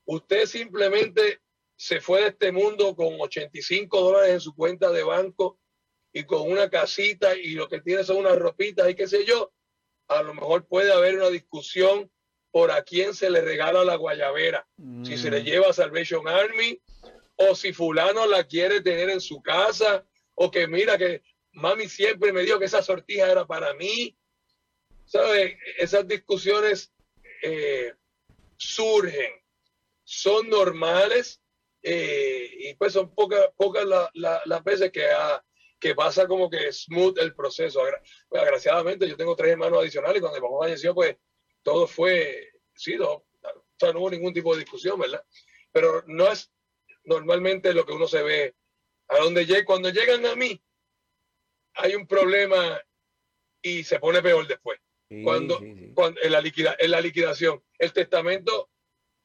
Usted 0.06 0.46
simplemente 0.46 1.40
se 1.76 2.00
fue 2.00 2.22
de 2.22 2.28
este 2.28 2.52
mundo 2.52 2.94
con 2.94 3.20
85 3.20 4.00
dólares 4.00 4.30
en 4.30 4.40
su 4.40 4.54
cuenta 4.54 4.90
de 4.90 5.02
banco 5.02 5.60
y 6.12 6.24
con 6.24 6.50
una 6.50 6.70
casita 6.70 7.36
y 7.36 7.50
lo 7.50 7.68
que 7.68 7.80
tiene 7.80 8.04
son 8.04 8.18
unas 8.18 8.38
ropitas 8.38 8.88
y 8.88 8.94
qué 8.94 9.06
sé 9.06 9.24
yo. 9.24 9.52
A 10.08 10.22
lo 10.22 10.34
mejor 10.34 10.66
puede 10.66 10.92
haber 10.92 11.16
una 11.16 11.28
discusión 11.28 12.10
por 12.54 12.70
a 12.70 12.84
quién 12.84 13.14
se 13.14 13.28
le 13.30 13.40
regala 13.40 13.84
la 13.84 13.96
guayabera. 13.96 14.64
Si 15.02 15.18
se 15.18 15.28
le 15.28 15.40
mm. 15.40 15.44
lleva 15.44 15.70
a 15.70 15.72
Salvation 15.72 16.28
Army 16.28 16.80
o 17.34 17.56
si 17.56 17.72
fulano 17.72 18.26
la 18.26 18.44
quiere 18.44 18.80
tener 18.80 19.10
en 19.10 19.20
su 19.20 19.42
casa 19.42 20.06
o 20.36 20.52
que 20.52 20.68
mira 20.68 20.96
que 20.96 21.24
mami 21.50 21.88
siempre 21.88 22.32
me 22.32 22.42
dijo 22.42 22.60
que 22.60 22.66
esa 22.66 22.80
sortija 22.80 23.28
era 23.28 23.44
para 23.44 23.74
mí. 23.74 24.16
¿Sabe? 25.04 25.58
Esas 25.78 26.06
discusiones 26.06 26.92
eh, 27.42 27.92
surgen, 28.56 29.32
son 30.04 30.48
normales 30.48 31.42
eh, 31.82 32.48
y 32.56 32.74
pues 32.74 32.92
son 32.92 33.12
pocas 33.16 33.48
pocas 33.56 33.84
las 34.14 34.62
veces 34.62 34.92
que, 34.92 35.08
que 35.80 35.96
pasa 35.96 36.28
como 36.28 36.48
que 36.48 36.72
smooth 36.72 37.18
el 37.18 37.34
proceso. 37.34 37.80
Pues, 38.28 38.42
agraciadamente 38.44 39.08
yo 39.08 39.16
tengo 39.16 39.34
tres 39.34 39.50
hermanos 39.50 39.80
adicionales 39.80 40.18
y 40.18 40.20
cuando 40.20 40.38
mi 40.38 40.46
papá 40.46 40.66
falleció 40.66 40.94
pues 40.94 41.16
todo 41.64 41.88
fue, 41.88 42.52
sí, 42.74 42.96
no, 42.96 43.10
o 43.10 43.26
sea, 43.78 43.92
no 43.92 44.00
hubo 44.00 44.10
ningún 44.10 44.32
tipo 44.32 44.54
de 44.54 44.60
discusión, 44.60 45.00
¿verdad? 45.00 45.24
Pero 45.72 46.04
no 46.06 46.30
es 46.30 46.52
normalmente 47.04 47.74
lo 47.74 47.84
que 47.84 47.92
uno 47.92 48.06
se 48.06 48.22
ve 48.22 48.54
a 49.08 49.18
donde 49.18 49.64
cuando 49.64 49.90
llegan 49.90 50.24
a 50.26 50.36
mí 50.36 50.62
hay 51.74 51.94
un 51.94 52.06
problema 52.06 52.80
y 53.60 53.82
se 53.82 53.98
pone 53.98 54.22
peor 54.22 54.46
después. 54.46 54.78
cuando, 55.22 55.60
cuando 55.94 56.20
en, 56.22 56.32
la 56.32 56.40
liquida, 56.40 56.76
en 56.78 56.90
la 56.90 57.00
liquidación, 57.00 57.62
el 57.78 57.92
testamento 57.92 58.70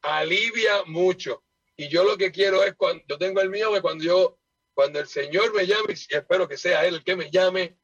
alivia 0.02 0.84
mucho. 0.86 1.44
Y 1.76 1.88
yo 1.88 2.04
lo 2.04 2.18
que 2.18 2.32
quiero 2.32 2.64
es 2.64 2.76
cuando 2.76 3.04
yo 3.08 3.18
tengo 3.18 3.42
el 3.42 3.50
mío, 3.50 3.74
que 3.74 3.82
cuando 3.82 4.04
yo, 4.04 4.40
cuando 4.74 5.00
el 5.00 5.08
Señor 5.08 5.54
me 5.54 5.66
llame, 5.66 5.94
y 5.94 6.16
espero 6.16 6.48
que 6.48 6.58
sea 6.58 6.86
Él 6.86 6.96
el 6.96 7.04
que 7.04 7.16
me 7.16 7.32
llame, 7.32 7.78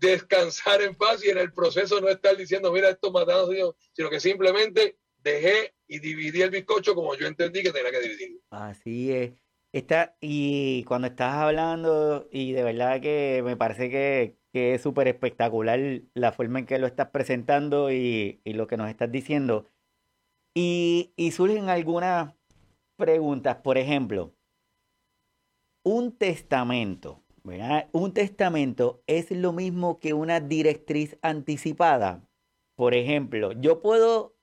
descansar 0.00 0.82
en 0.82 0.94
paz 0.94 1.22
y 1.24 1.28
en 1.28 1.38
el 1.38 1.52
proceso 1.52 2.00
no 2.00 2.08
estar 2.08 2.36
diciendo, 2.36 2.72
mira, 2.72 2.88
esto 2.88 3.12
matando, 3.12 3.76
sino 3.92 4.10
que 4.10 4.18
simplemente 4.18 4.96
dejé 5.18 5.74
y 5.86 5.98
dividí 5.98 6.40
el 6.40 6.50
bizcocho 6.50 6.94
como 6.94 7.14
yo 7.14 7.26
entendí 7.26 7.62
que 7.62 7.70
tenía 7.70 7.90
que 7.90 8.00
dividirlo. 8.00 8.40
Así 8.50 9.12
es. 9.12 9.32
Está, 9.72 10.16
y 10.20 10.82
cuando 10.84 11.06
estás 11.08 11.34
hablando, 11.34 12.28
y 12.32 12.52
de 12.52 12.64
verdad 12.64 13.00
que 13.00 13.42
me 13.44 13.56
parece 13.56 13.88
que, 13.90 14.40
es 14.52 14.82
súper 14.82 15.06
espectacular 15.06 15.78
la 16.14 16.32
forma 16.32 16.58
en 16.58 16.66
que 16.66 16.78
lo 16.78 16.88
estás 16.88 17.10
presentando 17.10 17.92
y, 17.92 18.40
lo 18.44 18.66
que 18.66 18.76
nos 18.76 18.88
estás 18.88 19.12
diciendo. 19.12 19.66
Y, 20.54 21.12
y 21.14 21.30
surgen 21.30 21.68
algunas 21.68 22.34
preguntas, 22.96 23.58
por 23.58 23.78
ejemplo, 23.78 24.34
un 25.84 26.16
testamento, 26.18 27.22
Un 27.92 28.12
testamento 28.12 29.02
es 29.06 29.30
lo 29.30 29.52
mismo 29.52 29.98
que 29.98 30.12
una 30.12 30.40
directriz 30.40 31.16
anticipada. 31.22 32.22
Por 32.76 32.94
ejemplo, 32.94 33.52
yo 33.52 33.80
puedo, 33.80 34.34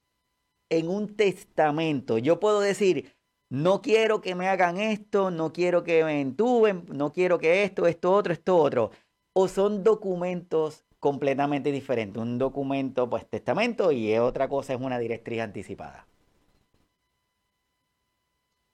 en 0.69 0.89
un 0.89 1.15
testamento, 1.15 2.17
yo 2.17 2.39
puedo 2.39 2.59
decir, 2.59 3.15
no 3.49 3.81
quiero 3.81 4.21
que 4.21 4.35
me 4.35 4.47
hagan 4.47 4.77
esto, 4.77 5.31
no 5.31 5.53
quiero 5.53 5.83
que 5.83 6.03
me 6.03 6.21
entuben, 6.21 6.85
no 6.89 7.13
quiero 7.13 7.39
que 7.39 7.63
esto, 7.63 7.87
esto 7.87 8.13
otro, 8.13 8.33
esto 8.33 8.57
otro. 8.57 8.91
O 9.33 9.47
son 9.47 9.83
documentos 9.83 10.83
completamente 10.99 11.71
diferentes. 11.71 12.21
Un 12.21 12.37
documento, 12.37 13.09
pues 13.09 13.27
testamento, 13.27 13.91
y 13.91 14.17
otra 14.17 14.49
cosa 14.49 14.73
es 14.73 14.81
una 14.81 14.99
directriz 14.99 15.41
anticipada. 15.41 16.07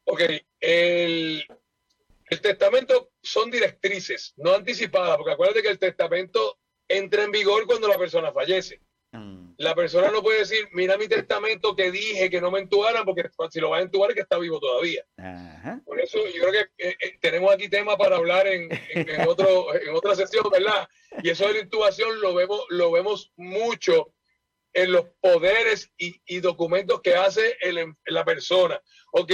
Ok, 0.05 0.21
el, 0.59 1.43
el 2.29 2.41
testamento 2.41 3.11
son 3.21 3.51
directrices, 3.51 4.33
no 4.37 4.53
anticipadas, 4.53 5.17
porque 5.17 5.33
acuérdate 5.33 5.61
que 5.61 5.69
el 5.69 5.79
testamento 5.79 6.59
entra 6.87 7.23
en 7.23 7.31
vigor 7.31 7.65
cuando 7.65 7.87
la 7.87 7.97
persona 7.97 8.31
fallece. 8.31 8.81
La 9.57 9.75
persona 9.75 10.09
no 10.09 10.23
puede 10.23 10.39
decir, 10.39 10.67
mira 10.71 10.97
mi 10.97 11.07
testamento 11.07 11.75
que 11.75 11.91
dije 11.91 12.31
que 12.31 12.41
no 12.41 12.49
me 12.49 12.59
entubaran, 12.59 13.05
porque 13.05 13.29
si 13.51 13.59
lo 13.59 13.69
va 13.69 13.77
a 13.77 13.81
entubar 13.81 14.09
es 14.09 14.15
que 14.15 14.21
está 14.21 14.39
vivo 14.39 14.59
todavía. 14.59 15.05
Por 15.85 15.99
eso 15.99 16.17
yo 16.27 16.41
creo 16.41 16.51
que 16.51 16.87
eh, 16.89 16.95
eh, 16.99 17.17
tenemos 17.21 17.53
aquí 17.53 17.69
temas 17.69 17.95
para 17.97 18.15
hablar 18.15 18.47
en, 18.47 18.69
otro, 19.27 19.73
en 19.81 19.93
otra 19.93 20.15
sesión, 20.15 20.45
¿verdad? 20.51 20.87
Y 21.21 21.29
eso 21.29 21.47
de 21.47 21.53
la 21.53 21.59
intubación 21.59 22.19
lo 22.21 22.33
vemos, 22.33 22.65
lo 22.69 22.91
vemos 22.91 23.31
mucho 23.35 24.13
en 24.73 24.91
los 24.91 25.05
poderes 25.21 25.91
y, 25.97 26.39
documentos 26.39 27.01
que 27.01 27.13
hace 27.13 27.55
el, 27.61 27.93
la 28.05 28.25
persona. 28.25 28.81
Ok, 29.11 29.31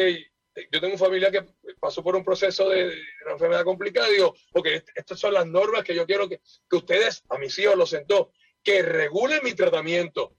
yo 0.71 0.81
tengo 0.81 0.93
un 0.93 0.99
familia 0.99 1.31
que 1.31 1.45
pasó 1.79 2.03
por 2.03 2.15
un 2.15 2.23
proceso 2.23 2.69
de, 2.69 2.85
una 3.23 3.33
enfermedad 3.33 3.63
complicada 3.63 4.09
y 4.09 4.13
digo, 4.13 4.35
ok, 4.53 4.67
estas 4.95 5.19
son 5.19 5.33
las 5.33 5.45
normas 5.45 5.83
que 5.83 5.95
yo 5.95 6.05
quiero 6.05 6.27
que, 6.27 6.41
que 6.69 6.75
ustedes, 6.75 7.23
a 7.29 7.37
mis 7.37 7.57
hijos, 7.59 7.75
los 7.75 7.89
sentó 7.89 8.31
que 8.63 8.81
regule 8.81 9.41
mi 9.41 9.53
tratamiento. 9.53 10.35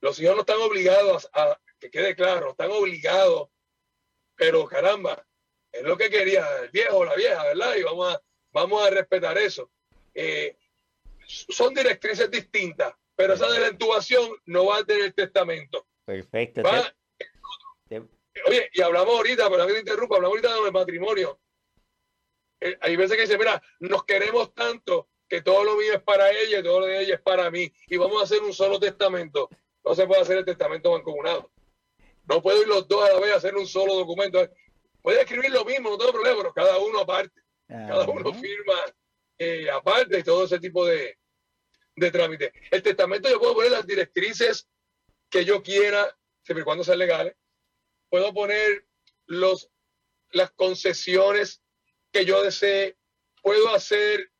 Los 0.00 0.20
hijos 0.20 0.34
no 0.34 0.40
están 0.40 0.60
obligados 0.60 1.28
a, 1.32 1.58
que 1.78 1.90
quede 1.90 2.14
claro, 2.14 2.50
están 2.50 2.70
obligados, 2.70 3.48
pero 4.36 4.66
caramba, 4.66 5.26
es 5.72 5.82
lo 5.82 5.96
que 5.96 6.10
quería 6.10 6.46
el 6.62 6.70
viejo 6.70 6.98
o 6.98 7.04
la 7.04 7.14
vieja, 7.14 7.42
¿verdad? 7.44 7.76
Y 7.76 7.82
vamos 7.82 8.14
a, 8.14 8.22
vamos 8.52 8.86
a 8.86 8.90
respetar 8.90 9.38
eso. 9.38 9.70
Eh, 10.14 10.56
son 11.26 11.74
directrices 11.74 12.30
distintas, 12.30 12.94
pero 13.16 13.34
esa 13.34 13.50
de 13.50 13.60
la 13.60 13.68
intubación 13.68 14.30
no 14.46 14.66
va 14.66 14.78
a 14.78 14.84
tener 14.84 15.12
testamento. 15.12 15.86
Perfecto. 16.04 16.62
Oye, 18.46 18.70
y 18.72 18.82
hablamos 18.82 19.14
ahorita, 19.14 19.48
pero 19.48 19.66
no 19.66 19.72
me 19.72 19.78
interrumpa, 19.78 20.16
hablamos 20.16 20.36
ahorita 20.38 20.64
de 20.64 20.70
matrimonio. 20.70 21.40
Eh, 22.60 22.76
hay 22.80 22.96
veces 22.96 23.16
que 23.16 23.22
dice, 23.22 23.38
mira, 23.38 23.62
nos 23.80 24.04
queremos 24.04 24.54
tanto 24.54 25.08
que 25.28 25.42
todo 25.42 25.64
lo 25.64 25.76
mío 25.76 25.94
es 25.94 26.02
para 26.02 26.30
ella 26.30 26.58
y 26.58 26.62
todo 26.62 26.80
lo 26.80 26.86
de 26.86 27.00
ella 27.00 27.14
es 27.16 27.20
para 27.20 27.50
mí. 27.50 27.72
Y 27.88 27.96
vamos 27.96 28.20
a 28.20 28.24
hacer 28.24 28.42
un 28.42 28.52
solo 28.52 28.78
testamento. 28.78 29.48
No 29.84 29.94
se 29.94 30.06
puede 30.06 30.22
hacer 30.22 30.38
el 30.38 30.44
testamento 30.44 30.90
mancomunado. 30.92 31.50
No 32.28 32.42
puedo 32.42 32.62
ir 32.62 32.68
los 32.68 32.88
dos 32.88 33.08
a 33.08 33.12
la 33.12 33.20
vez 33.20 33.32
a 33.32 33.36
hacer 33.36 33.54
un 33.54 33.66
solo 33.66 33.94
documento. 33.94 34.48
Puede 35.02 35.20
escribir 35.20 35.50
lo 35.50 35.64
mismo, 35.64 35.90
no 35.90 35.98
tengo 35.98 36.12
problema, 36.12 36.38
pero 36.38 36.54
cada 36.54 36.78
uno 36.78 37.00
aparte. 37.00 37.42
Cada 37.68 38.06
uno 38.06 38.32
firma 38.34 38.74
eh, 39.38 39.70
aparte 39.70 40.18
y 40.18 40.22
todo 40.22 40.44
ese 40.44 40.58
tipo 40.58 40.86
de, 40.86 41.18
de 41.96 42.10
trámites. 42.10 42.52
El 42.70 42.82
testamento 42.82 43.28
yo 43.28 43.38
puedo 43.38 43.54
poner 43.54 43.72
las 43.72 43.86
directrices 43.86 44.68
que 45.28 45.44
yo 45.44 45.62
quiera, 45.62 46.16
siempre 46.42 46.62
y 46.62 46.64
cuando 46.64 46.84
sean 46.84 46.98
legales. 46.98 47.34
Puedo 48.14 48.32
poner 48.32 48.86
los, 49.26 49.68
las 50.30 50.52
concesiones 50.52 51.60
que 52.12 52.24
yo 52.24 52.44
desee. 52.44 52.96
Puedo 53.42 53.74
hacer 53.74 54.30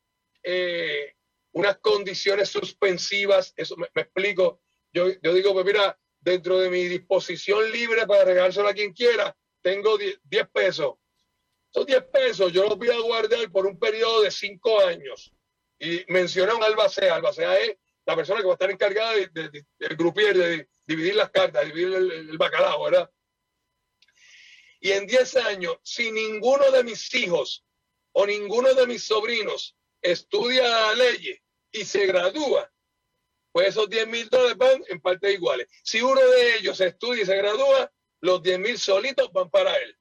eh, 0.43 1.13
unas 1.51 1.79
condiciones 1.79 2.47
suspensivas, 2.47 3.51
eso 3.57 3.75
me, 3.75 3.87
explico. 3.93 4.61
Yo, 4.93 5.09
yo, 5.21 5.33
digo, 5.33 5.51
pues 5.51 5.65
mira, 5.65 5.99
dentro 6.21 6.57
de 6.59 6.69
mi 6.69 6.85
disposición 6.85 7.69
libre 7.69 8.07
para 8.07 8.23
regalárselo 8.23 8.69
a 8.69 8.73
quien 8.73 8.93
quiera, 8.93 9.35
tengo 9.61 9.97
10, 9.97 10.21
pesos. 10.53 10.93
Esos 11.69 11.85
10 11.85 12.01
pesos 12.13 12.53
yo 12.53 12.63
los 12.63 12.77
voy 12.77 12.91
a 12.91 12.99
guardar 13.01 13.51
por 13.51 13.65
un 13.65 13.77
periodo 13.77 14.21
de 14.21 14.31
5 14.31 14.85
años. 14.85 15.33
Y 15.77 16.05
menciona 16.07 16.55
un 16.55 16.63
albacea. 16.63 17.15
Albacea 17.15 17.59
es 17.59 17.75
la 18.05 18.15
persona 18.15 18.39
que 18.39 18.47
va 18.47 18.53
a 18.53 18.55
estar 18.55 18.71
encargada 18.71 19.11
de, 19.15 19.27
de, 19.27 19.65
del 19.79 19.97
grupier, 19.97 20.37
de 20.37 20.69
dividir 20.87 21.15
las 21.15 21.29
cartas, 21.29 21.65
dividir 21.65 21.93
el, 21.93 22.11
el 22.29 22.37
bacalao, 22.37 22.85
¿verdad? 22.85 23.11
Y 24.85 24.91
en 24.91 25.07
10 25.07 25.37
años, 25.37 25.77
si 25.81 26.11
ninguno 26.11 26.69
de 26.69 26.83
mis 26.83 27.11
hijos 27.15 27.65
o 28.11 28.23
ninguno 28.27 28.71
de 28.75 28.85
mis 28.85 29.03
sobrinos 29.03 29.75
estudia 29.99 30.93
leyes 30.93 31.41
y 31.71 31.85
se 31.85 32.05
gradúa, 32.05 32.71
pues 33.51 33.69
esos 33.69 33.89
10 33.89 34.07
mil 34.07 34.29
dólares 34.29 34.55
van 34.57 34.83
en 34.87 35.01
partes 35.01 35.33
iguales. 35.33 35.67
Si 35.83 36.03
uno 36.03 36.21
de 36.21 36.57
ellos 36.57 36.79
estudia 36.81 37.23
y 37.23 37.25
se 37.25 37.35
gradúa, 37.35 37.91
los 38.21 38.43
10 38.43 38.59
mil 38.59 38.77
solitos 38.77 39.33
van 39.33 39.49
para 39.49 39.75
él. 39.75 39.97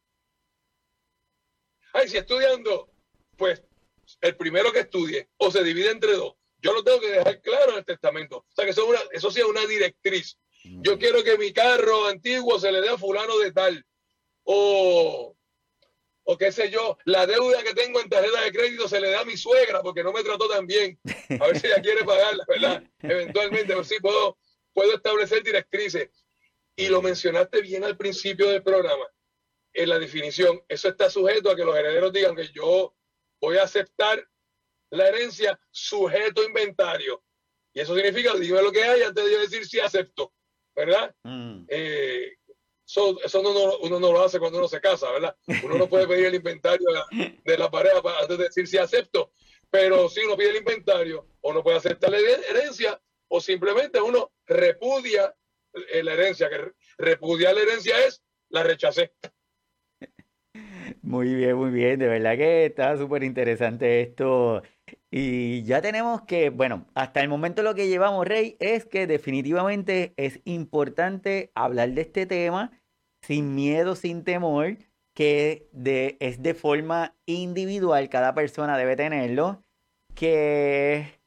Ay, 1.94 2.06
si 2.06 2.18
estudiando, 2.18 2.92
pues 3.38 3.62
el 4.20 4.36
primero 4.36 4.70
que 4.70 4.80
estudie 4.80 5.30
o 5.38 5.50
se 5.50 5.64
divide 5.64 5.92
entre 5.92 6.12
dos. 6.12 6.34
Yo 6.58 6.74
lo 6.74 6.84
tengo 6.84 7.00
que 7.00 7.08
dejar 7.08 7.40
claro 7.40 7.72
en 7.72 7.78
el 7.78 7.86
testamento. 7.86 8.36
O 8.36 8.54
sea, 8.54 8.66
que 8.66 8.72
eso, 8.72 8.84
una, 8.84 9.00
eso 9.12 9.30
sí 9.30 9.40
es 9.40 9.46
una 9.46 9.64
directriz. 9.64 10.36
Yo 10.62 10.98
quiero 10.98 11.24
que 11.24 11.38
mi 11.38 11.54
carro 11.54 12.06
antiguo 12.06 12.58
se 12.58 12.70
le 12.70 12.82
dé 12.82 12.90
a 12.90 12.98
fulano 12.98 13.38
de 13.38 13.50
tal. 13.50 13.86
O 14.44 15.34
o 16.26 16.38
qué 16.38 16.50
sé 16.50 16.70
yo, 16.70 16.96
la 17.04 17.26
deuda 17.26 17.62
que 17.62 17.74
tengo 17.74 18.00
en 18.00 18.08
tarjeta 18.08 18.40
de 18.40 18.52
crédito 18.52 18.88
se 18.88 19.00
le 19.00 19.10
da 19.10 19.20
a 19.20 19.24
mi 19.24 19.36
suegra 19.36 19.82
porque 19.82 20.02
no 20.02 20.12
me 20.12 20.24
trató 20.24 20.48
tan 20.48 20.66
bien. 20.66 20.98
A 21.38 21.46
ver 21.46 21.60
si 21.60 21.66
ella 21.66 21.82
quiere 21.82 22.02
pagarla, 22.02 22.44
¿verdad? 22.48 22.82
Eventualmente, 23.00 23.74
a 23.74 23.76
ver 23.76 23.84
si 23.84 24.00
puedo, 24.00 24.38
puedo 24.72 24.94
establecer 24.94 25.42
directrices. 25.42 26.08
Y 26.76 26.88
lo 26.88 27.02
mencionaste 27.02 27.60
bien 27.60 27.84
al 27.84 27.96
principio 27.96 28.48
del 28.48 28.62
programa, 28.62 29.06
en 29.74 29.88
la 29.88 29.98
definición. 29.98 30.62
Eso 30.66 30.88
está 30.88 31.10
sujeto 31.10 31.50
a 31.50 31.56
que 31.56 31.64
los 31.64 31.76
herederos 31.76 32.12
digan 32.12 32.34
que 32.34 32.48
yo 32.48 32.96
voy 33.40 33.58
a 33.58 33.64
aceptar 33.64 34.26
la 34.90 35.08
herencia 35.08 35.60
sujeto 35.70 36.42
inventario. 36.42 37.22
Y 37.74 37.80
eso 37.80 37.94
significa, 37.94 38.34
dime 38.34 38.62
lo 38.62 38.72
que 38.72 38.82
hay 38.82 39.02
antes 39.02 39.24
de 39.24 39.30
yo 39.30 39.40
decir 39.40 39.66
si 39.66 39.78
acepto, 39.78 40.32
¿verdad? 40.74 41.14
Mm. 41.22 41.66
Eh, 41.68 42.38
eso, 42.86 43.18
eso 43.24 43.40
uno, 43.82 44.00
no 44.00 44.12
lo 44.12 44.22
hace 44.22 44.38
cuando 44.38 44.58
uno 44.58 44.68
se 44.68 44.80
casa, 44.80 45.10
¿verdad? 45.10 45.36
Uno 45.62 45.76
no 45.76 45.88
puede 45.88 46.06
pedir 46.06 46.26
el 46.26 46.34
inventario 46.34 46.86
de 47.44 47.58
la, 47.58 47.70
pareja 47.70 48.00
antes 48.20 48.38
de 48.38 48.44
decir 48.44 48.66
si 48.66 48.78
acepto, 48.78 49.32
pero 49.70 50.08
si 50.08 50.20
uno 50.20 50.36
pide 50.36 50.50
el 50.50 50.56
inventario, 50.56 51.26
o 51.40 51.52
no 51.52 51.62
puede 51.62 51.78
aceptar 51.78 52.10
la 52.10 52.18
herencia, 52.18 53.00
o 53.28 53.40
simplemente 53.40 54.00
uno 54.00 54.32
repudia 54.46 55.34
la 55.72 56.12
herencia, 56.12 56.48
que 56.48 56.72
repudiar 56.98 57.54
la 57.54 57.62
herencia 57.62 58.04
es 58.06 58.22
la 58.50 58.62
rechacé. 58.62 59.12
Muy 61.04 61.34
bien, 61.34 61.54
muy 61.56 61.70
bien. 61.70 61.98
De 61.98 62.08
verdad 62.08 62.36
que 62.36 62.64
está 62.66 62.96
súper 62.96 63.22
interesante 63.24 64.00
esto. 64.00 64.62
Y 65.10 65.62
ya 65.64 65.82
tenemos 65.82 66.22
que, 66.22 66.48
bueno, 66.48 66.86
hasta 66.94 67.20
el 67.20 67.28
momento 67.28 67.62
lo 67.62 67.74
que 67.74 67.88
llevamos, 67.88 68.26
Rey, 68.26 68.56
es 68.58 68.86
que 68.86 69.06
definitivamente 69.06 70.14
es 70.16 70.40
importante 70.44 71.50
hablar 71.54 71.90
de 71.92 72.00
este 72.02 72.24
tema 72.26 72.72
sin 73.22 73.54
miedo, 73.54 73.96
sin 73.96 74.24
temor, 74.24 74.78
que 75.14 75.68
de, 75.72 76.16
es 76.20 76.42
de 76.42 76.54
forma 76.54 77.14
individual, 77.26 78.08
cada 78.08 78.34
persona 78.34 78.78
debe 78.78 78.96
tenerlo, 78.96 79.62
que, 80.14 81.20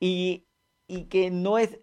y, 0.00 0.44
y 0.88 1.04
que 1.06 1.30
no 1.30 1.58
es, 1.58 1.78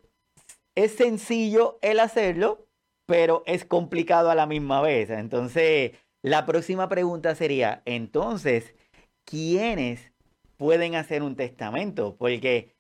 es 0.75 0.93
sencillo 0.95 1.77
el 1.81 1.99
hacerlo, 1.99 2.67
pero 3.07 3.43
es 3.45 3.65
complicado 3.65 4.29
a 4.29 4.35
la 4.35 4.45
misma 4.45 4.81
vez. 4.81 5.09
Entonces, 5.09 5.91
la 6.23 6.45
próxima 6.45 6.87
pregunta 6.87 7.35
sería, 7.35 7.81
entonces, 7.85 8.75
¿quiénes 9.25 10.11
pueden 10.57 10.95
hacer 10.95 11.23
un 11.23 11.35
testamento? 11.35 12.15
Porque 12.17 12.75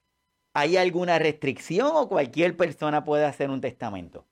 ¿hay 0.53 0.77
alguna 0.77 1.17
restricción 1.17 1.91
o 1.93 2.07
cualquier 2.07 2.55
persona 2.55 3.03
puede 3.03 3.25
hacer 3.25 3.49
un 3.49 3.61
testamento? 3.61 4.27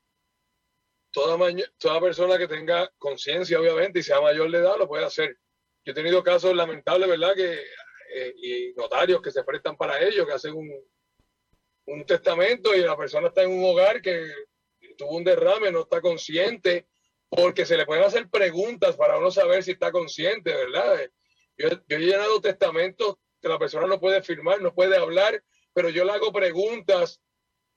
Toda, 1.12 2.00
persona 2.00 2.38
que 2.38 2.48
tenga 2.48 2.88
conciencia, 3.00 3.60
obviamente, 3.60 4.00
y 4.00 4.04
sea 4.04 4.22
mayor 4.22 4.52
de 4.52 4.60
edad, 4.60 4.78
lo 4.78 4.88
puede 4.88 5.06
hacer. 5.06 5.40
Yo 5.84 5.92
he 5.92 5.96
tenido 5.96 6.24
casos 6.24 6.56
lamentables, 6.56 7.10
¿verdad? 7.10 7.34
Que, 7.36 7.54
eh, 8.14 8.34
y 8.38 8.74
notarios 8.74 9.20
que 9.22 9.32
se 9.32 9.44
prestan 9.44 9.76
para 9.76 10.00
ello, 10.00 10.28
que 10.28 10.34
hacen 10.34 10.54
un, 10.54 10.70
un 11.88 12.06
testamento 12.06 12.76
y 12.76 12.82
la 12.82 12.96
persona 12.96 13.30
está 13.30 13.42
en 13.42 13.52
un 13.52 13.66
hogar 13.66 14.04
que 14.04 14.32
tuvo 14.98 15.18
un 15.18 15.24
derrame, 15.24 15.72
no 15.72 15.82
está 15.82 16.00
consciente, 16.00 16.89
porque 17.30 17.66
se 17.66 17.78
le 17.78 17.86
pueden 17.86 18.04
hacer 18.04 18.30
preguntas 18.30 18.96
para 18.96 19.18
uno 19.18 19.32
saber 19.32 19.64
si 19.64 19.72
está 19.72 19.92
consciente, 19.92 20.54
¿verdad? 20.54 21.00
Yo, 21.58 21.70
he 21.88 22.00
llenado 22.00 22.42
testamentos 22.42 23.16
que 23.42 23.48
la 23.48 23.60
persona 23.60 23.88
no 23.88 24.00
puede 24.00 24.22
firmar, 24.24 24.62
no 24.62 24.74
puede 24.74 24.98
hablar, 24.98 25.42
pero 25.74 25.90
yo 25.90 26.04
le 26.04 26.12
hago 26.12 26.34
preguntas 26.34 27.22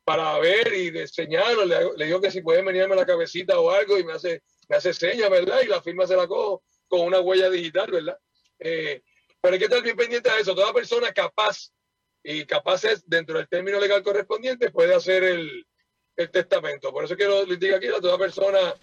para 0.04 0.38
ver 0.38 0.72
y 0.72 0.88
enseñarlo, 0.98 1.64
le, 1.64 2.06
digo 2.06 2.20
que 2.20 2.30
si 2.30 2.40
puede 2.40 2.62
venirme 2.62 2.96
la 2.96 3.06
cabecita 3.06 3.60
o 3.60 3.70
algo 3.70 3.98
y 3.98 4.04
me 4.04 4.14
hace, 4.14 4.42
me 4.68 4.76
hace 4.76 4.92
señas, 4.92 5.30
¿verdad? 5.30 5.60
Y 5.62 5.68
la 5.68 5.82
firma 5.82 6.06
se 6.06 6.16
la 6.16 6.26
cojo 6.26 6.64
con 6.88 7.02
una 7.02 7.20
huella 7.20 7.48
digital, 7.50 7.90
¿verdad? 7.90 8.18
Eh, 8.58 9.02
pero 9.40 9.54
hay 9.54 9.58
que 9.58 9.66
estar 9.66 9.82
bien 9.82 9.96
pendiente 9.96 10.30
de 10.30 10.40
eso. 10.40 10.54
Toda 10.54 10.72
persona 10.72 11.12
capaz 11.12 11.72
y 12.24 12.44
capaz 12.46 12.84
es, 12.84 13.08
dentro 13.08 13.38
del 13.38 13.48
término 13.48 13.78
legal 13.78 14.02
correspondiente, 14.02 14.70
puede 14.70 14.94
hacer 14.94 15.22
el, 15.24 15.66
el 16.16 16.30
testamento. 16.30 16.92
Por 16.92 17.04
eso 17.04 17.16
quiero 17.16 17.44
les 17.44 17.58
digo 17.58 17.76
aquí 17.76 17.88
a 17.88 18.00
toda 18.00 18.18
persona 18.18 18.74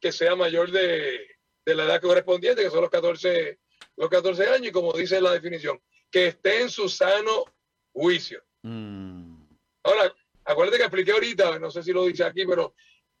que 0.00 0.12
sea 0.12 0.36
mayor 0.36 0.70
de, 0.70 1.26
la 1.64 1.84
edad 1.84 2.00
correspondiente, 2.00 2.62
que 2.62 2.70
son 2.70 2.80
los 2.80 2.90
14, 2.90 3.58
los 3.96 4.08
14 4.08 4.46
años, 4.48 4.68
y 4.68 4.72
como 4.72 4.92
dice 4.92 5.20
la 5.20 5.32
definición, 5.32 5.80
que 6.10 6.28
esté 6.28 6.62
en 6.62 6.70
su 6.70 6.88
sano 6.88 7.44
juicio. 7.92 8.42
Mm. 8.62 9.42
Ahora, 9.84 10.14
acuérdate 10.44 10.78
que 10.78 10.84
expliqué 10.84 11.12
ahorita, 11.12 11.58
no 11.58 11.70
sé 11.70 11.82
si 11.82 11.92
lo 11.92 12.06
dice 12.06 12.24
aquí, 12.24 12.46
pero 12.46 12.74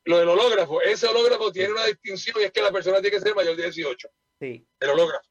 lo 0.04 0.18
del 0.18 0.28
hológrafo, 0.28 0.80
ese 0.80 1.06
hológrafo 1.06 1.52
tiene 1.52 1.72
una 1.72 1.84
distinción 1.84 2.36
y 2.40 2.44
es 2.44 2.52
que 2.52 2.62
la 2.62 2.72
persona 2.72 3.00
tiene 3.00 3.16
que 3.16 3.22
ser 3.22 3.34
mayor 3.34 3.56
de 3.56 3.64
18. 3.64 4.08
Sí. 4.40 4.66
El 4.80 4.90
hológrafo. 4.90 5.28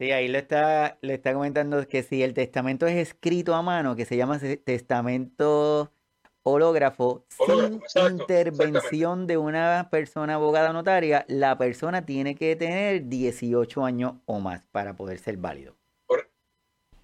Sí, 0.00 0.12
ahí 0.12 0.28
le 0.28 0.38
está, 0.38 0.98
le 1.02 1.12
está 1.14 1.34
comentando 1.34 1.86
que 1.86 2.02
si 2.02 2.22
el 2.22 2.32
testamento 2.32 2.86
es 2.86 2.96
escrito 2.96 3.54
a 3.54 3.60
mano, 3.60 3.96
que 3.96 4.06
se 4.06 4.16
llama 4.16 4.40
testamento 4.64 5.92
hológrafo, 6.42 7.24
sin 7.28 7.80
intervención 8.10 9.26
de 9.26 9.36
una 9.36 9.88
persona 9.90 10.34
abogada 10.34 10.72
notaria, 10.72 11.24
la 11.28 11.58
persona 11.58 12.04
tiene 12.04 12.34
que 12.34 12.56
tener 12.56 13.08
18 13.08 13.84
años 13.84 14.14
o 14.26 14.40
más 14.40 14.66
para 14.68 14.94
poder 14.94 15.18
ser 15.18 15.36
válido. 15.36 15.76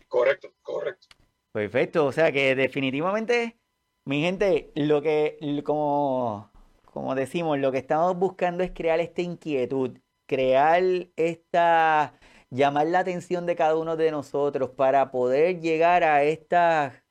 Correcto, 0.09 0.53
correcto. 0.63 1.09
Perfecto, 1.53 2.07
o 2.07 2.13
sea 2.13 2.33
que 2.33 2.55
definitivamente, 2.55 3.59
mi 4.05 4.21
gente, 4.21 4.71
lo 4.75 5.03
que, 5.03 5.39
como, 5.65 6.51
como 6.85 7.15
decimos, 7.15 7.59
lo 7.59 7.73
que 7.73 7.79
estamos 7.79 8.17
buscando 8.17 8.63
es 8.63 8.71
crear 8.71 9.01
esta 9.01 9.23
inquietud, 9.23 9.99
crear 10.27 10.83
esta, 11.17 12.15
llamar 12.51 12.87
la 12.87 13.01
atención 13.01 13.47
de 13.47 13.57
cada 13.57 13.77
uno 13.77 13.97
de 13.97 14.11
nosotros 14.11 14.71
para 14.71 15.11
poder 15.11 15.61
llegar 15.61 16.05
a 16.05 16.23
estas 16.23 17.06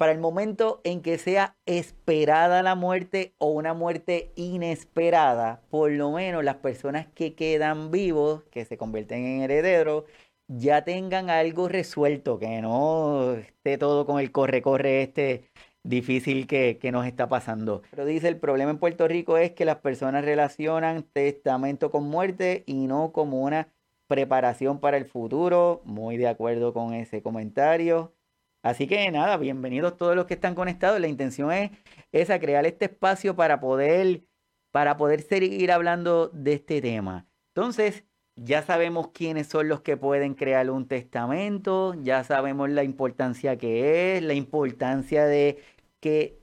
para 0.00 0.12
el 0.12 0.18
momento 0.18 0.80
en 0.82 1.02
que 1.02 1.18
sea 1.18 1.58
esperada 1.66 2.62
la 2.62 2.74
muerte 2.74 3.34
o 3.36 3.50
una 3.50 3.74
muerte 3.74 4.32
inesperada, 4.34 5.60
por 5.68 5.90
lo 5.90 6.10
menos 6.10 6.42
las 6.42 6.56
personas 6.56 7.06
que 7.08 7.34
quedan 7.34 7.90
vivos, 7.90 8.42
que 8.44 8.64
se 8.64 8.78
convierten 8.78 9.26
en 9.26 9.42
herederos, 9.42 10.04
ya 10.48 10.84
tengan 10.84 11.28
algo 11.28 11.68
resuelto, 11.68 12.38
que 12.38 12.62
no 12.62 13.34
esté 13.34 13.76
todo 13.76 14.06
con 14.06 14.18
el 14.18 14.32
corre-corre 14.32 15.02
este 15.02 15.50
difícil 15.82 16.46
que, 16.46 16.78
que, 16.80 16.92
nos 16.92 17.04
está 17.04 17.28
pasando. 17.28 17.82
Pero 17.90 18.06
dice, 18.06 18.28
el 18.28 18.38
problema 18.38 18.70
en 18.70 18.78
Puerto 18.78 19.06
Rico 19.06 19.36
es 19.36 19.50
que 19.50 19.66
las 19.66 19.80
personas 19.80 20.24
relacionan 20.24 21.02
testamento 21.12 21.90
con 21.90 22.04
muerte 22.04 22.64
y 22.64 22.86
no 22.86 23.12
como 23.12 23.42
una 23.42 23.68
preparación 24.06 24.80
para 24.80 24.96
el 24.96 25.04
futuro. 25.04 25.82
Muy 25.84 26.16
de 26.16 26.28
acuerdo 26.28 26.72
con 26.72 26.94
ese 26.94 27.20
comentario. 27.22 28.14
Así 28.62 28.86
que 28.86 29.10
nada, 29.10 29.38
bienvenidos 29.38 29.96
todos 29.96 30.14
los 30.14 30.26
que 30.26 30.34
están 30.34 30.54
conectados. 30.54 31.00
La 31.00 31.08
intención 31.08 31.50
es 31.50 31.70
esa, 32.12 32.38
crear 32.38 32.66
este 32.66 32.86
espacio 32.86 33.34
para 33.34 33.58
poder, 33.58 34.24
para 34.70 34.98
poder 34.98 35.22
seguir 35.22 35.72
hablando 35.72 36.28
de 36.28 36.54
este 36.54 36.82
tema. 36.82 37.26
Entonces, 37.54 38.04
ya 38.36 38.62
sabemos 38.62 39.08
quiénes 39.12 39.46
son 39.46 39.68
los 39.68 39.80
que 39.80 39.96
pueden 39.96 40.34
crear 40.34 40.70
un 40.70 40.86
testamento, 40.88 41.94
ya 42.02 42.22
sabemos 42.24 42.68
la 42.70 42.84
importancia 42.84 43.56
que 43.56 44.16
es, 44.16 44.22
la 44.22 44.34
importancia 44.34 45.24
de 45.26 45.58
que 46.00 46.40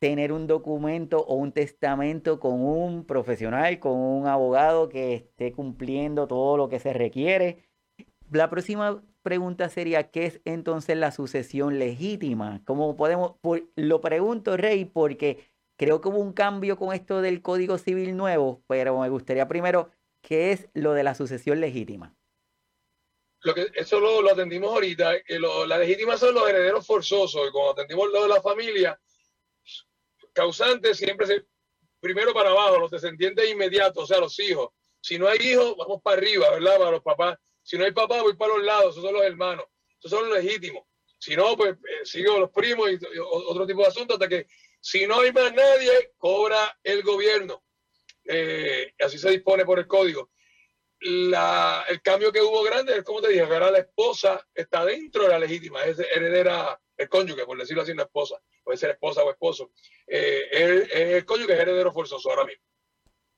tener 0.00 0.32
un 0.32 0.46
documento 0.46 1.24
o 1.26 1.34
un 1.36 1.52
testamento 1.52 2.40
con 2.40 2.60
un 2.62 3.04
profesional, 3.06 3.78
con 3.80 3.92
un 3.96 4.26
abogado 4.26 4.88
que 4.88 5.14
esté 5.14 5.52
cumpliendo 5.52 6.28
todo 6.28 6.56
lo 6.58 6.68
que 6.68 6.78
se 6.78 6.92
requiere. 6.92 7.64
La 8.30 8.50
próxima 8.50 9.02
pregunta 9.22 9.68
sería, 9.68 10.10
¿qué 10.10 10.26
es 10.26 10.40
entonces 10.44 10.96
la 10.96 11.12
sucesión 11.12 11.78
legítima? 11.78 12.62
¿Cómo 12.64 12.96
podemos, 12.96 13.36
lo 13.76 14.00
pregunto, 14.00 14.56
Rey, 14.56 14.84
porque 14.84 15.50
creo 15.76 16.00
que 16.00 16.08
hubo 16.08 16.18
un 16.18 16.32
cambio 16.32 16.76
con 16.76 16.94
esto 16.94 17.20
del 17.20 17.42
Código 17.42 17.78
Civil 17.78 18.16
nuevo, 18.16 18.62
pero 18.66 18.98
me 18.98 19.08
gustaría 19.08 19.48
primero, 19.48 19.90
¿qué 20.22 20.52
es 20.52 20.68
lo 20.74 20.92
de 20.92 21.04
la 21.04 21.14
sucesión 21.14 21.60
legítima? 21.60 22.14
Lo 23.42 23.54
que, 23.54 23.68
eso 23.74 24.00
lo, 24.00 24.28
atendimos 24.30 24.72
ahorita, 24.72 25.12
la 25.66 25.78
legítima 25.78 26.16
son 26.16 26.34
los 26.34 26.48
herederos 26.48 26.86
forzosos, 26.86 27.48
y 27.48 27.52
cuando 27.52 27.72
atendimos 27.72 28.08
lo 28.12 28.22
de 28.22 28.28
la 28.28 28.42
familia, 28.42 29.00
causantes 30.32 30.96
siempre 30.96 31.26
se, 31.26 31.46
primero 32.00 32.32
para 32.32 32.50
abajo, 32.50 32.78
los 32.78 32.90
descendientes 32.90 33.48
inmediatos, 33.48 34.04
o 34.04 34.06
sea, 34.06 34.18
los 34.18 34.38
hijos. 34.40 34.70
Si 35.00 35.18
no 35.18 35.28
hay 35.28 35.38
hijos, 35.38 35.76
vamos 35.76 36.02
para 36.02 36.16
arriba, 36.16 36.50
¿verdad? 36.50 36.78
Para 36.78 36.90
los 36.90 37.02
papás. 37.02 37.38
Si 37.68 37.76
no 37.76 37.84
hay 37.84 37.92
papá, 37.92 38.22
voy 38.22 38.34
para 38.34 38.54
los 38.54 38.64
lados, 38.64 38.92
esos 38.92 39.04
son 39.04 39.12
los 39.12 39.22
hermanos, 39.22 39.66
esos 39.98 40.10
son 40.10 40.26
los 40.26 40.42
legítimos. 40.42 40.84
Si 41.18 41.36
no, 41.36 41.54
pues 41.54 41.74
eh, 41.74 42.02
sigo 42.02 42.38
los 42.38 42.48
primos 42.50 42.90
y, 42.90 42.98
otro 43.20 43.66
tipo 43.66 43.82
de 43.82 43.88
asuntos 43.88 44.14
hasta 44.14 44.26
que 44.26 44.46
si 44.80 45.06
no 45.06 45.20
hay 45.20 45.32
más 45.34 45.52
nadie, 45.52 46.14
cobra 46.16 46.78
el 46.82 47.02
gobierno. 47.02 47.62
Eh, 48.24 48.94
así 49.04 49.18
se 49.18 49.28
dispone 49.28 49.66
por 49.66 49.78
el 49.78 49.86
código. 49.86 50.30
el 50.98 52.00
cambio 52.02 52.32
que 52.32 52.40
hubo 52.40 52.62
grande 52.62 52.96
es, 52.96 53.04
como 53.04 53.20
te 53.20 53.28
dije, 53.28 53.42
ahora 53.42 53.70
la 53.70 53.80
esposa 53.80 54.48
está 54.54 54.86
dentro 54.86 55.24
de 55.24 55.28
la 55.28 55.38
legítima, 55.38 55.84
es 55.84 55.98
heredera, 55.98 56.80
el 56.96 57.08
cónyuge, 57.10 57.44
por 57.44 57.58
decirlo 57.58 57.82
así, 57.82 57.92
una 57.92 58.04
esposa, 58.04 58.40
puede 58.64 58.78
ser 58.78 58.92
esposa 58.92 59.22
o 59.24 59.30
esposo. 59.30 59.72
Eh, 60.06 60.48
es, 60.50 60.90
el 60.94 61.26
cónyuge 61.26 61.52
es 61.52 61.60
heredero 61.60 61.92
forzoso 61.92 62.30
ahora 62.30 62.46
mismo. 62.46 62.64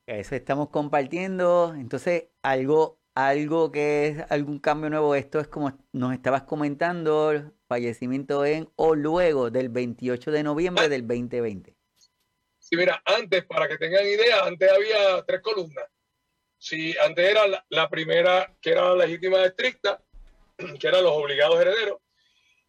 Eso 0.05 0.35
estamos 0.35 0.69
compartiendo. 0.69 1.73
Entonces, 1.77 2.29
algo 2.41 3.00
algo 3.15 3.71
que 3.71 4.07
es 4.07 4.31
algún 4.31 4.59
cambio 4.59 4.89
nuevo, 4.89 5.15
esto 5.15 5.39
es 5.39 5.47
como 5.47 5.77
nos 5.91 6.13
estabas 6.13 6.43
comentando, 6.43 7.51
fallecimiento 7.67 8.45
en 8.45 8.69
o 8.75 8.95
luego 8.95 9.49
del 9.49 9.69
28 9.69 10.31
de 10.31 10.43
noviembre 10.43 10.89
del 10.89 11.07
2020. 11.07 11.75
Sí, 12.59 12.75
mira, 12.77 13.01
antes, 13.05 13.43
para 13.45 13.67
que 13.67 13.77
tengan 13.77 14.05
idea, 14.05 14.45
antes 14.45 14.71
había 14.71 15.23
tres 15.25 15.41
columnas. 15.41 15.85
Sí, 16.57 16.95
antes 17.03 17.27
era 17.27 17.41
la, 17.69 17.89
primera, 17.89 18.55
que 18.61 18.71
era 18.71 18.89
la 18.89 19.05
legítima 19.05 19.43
estricta, 19.43 20.01
que 20.79 20.87
eran 20.87 21.03
los 21.03 21.11
obligados 21.13 21.59
herederos. 21.59 21.99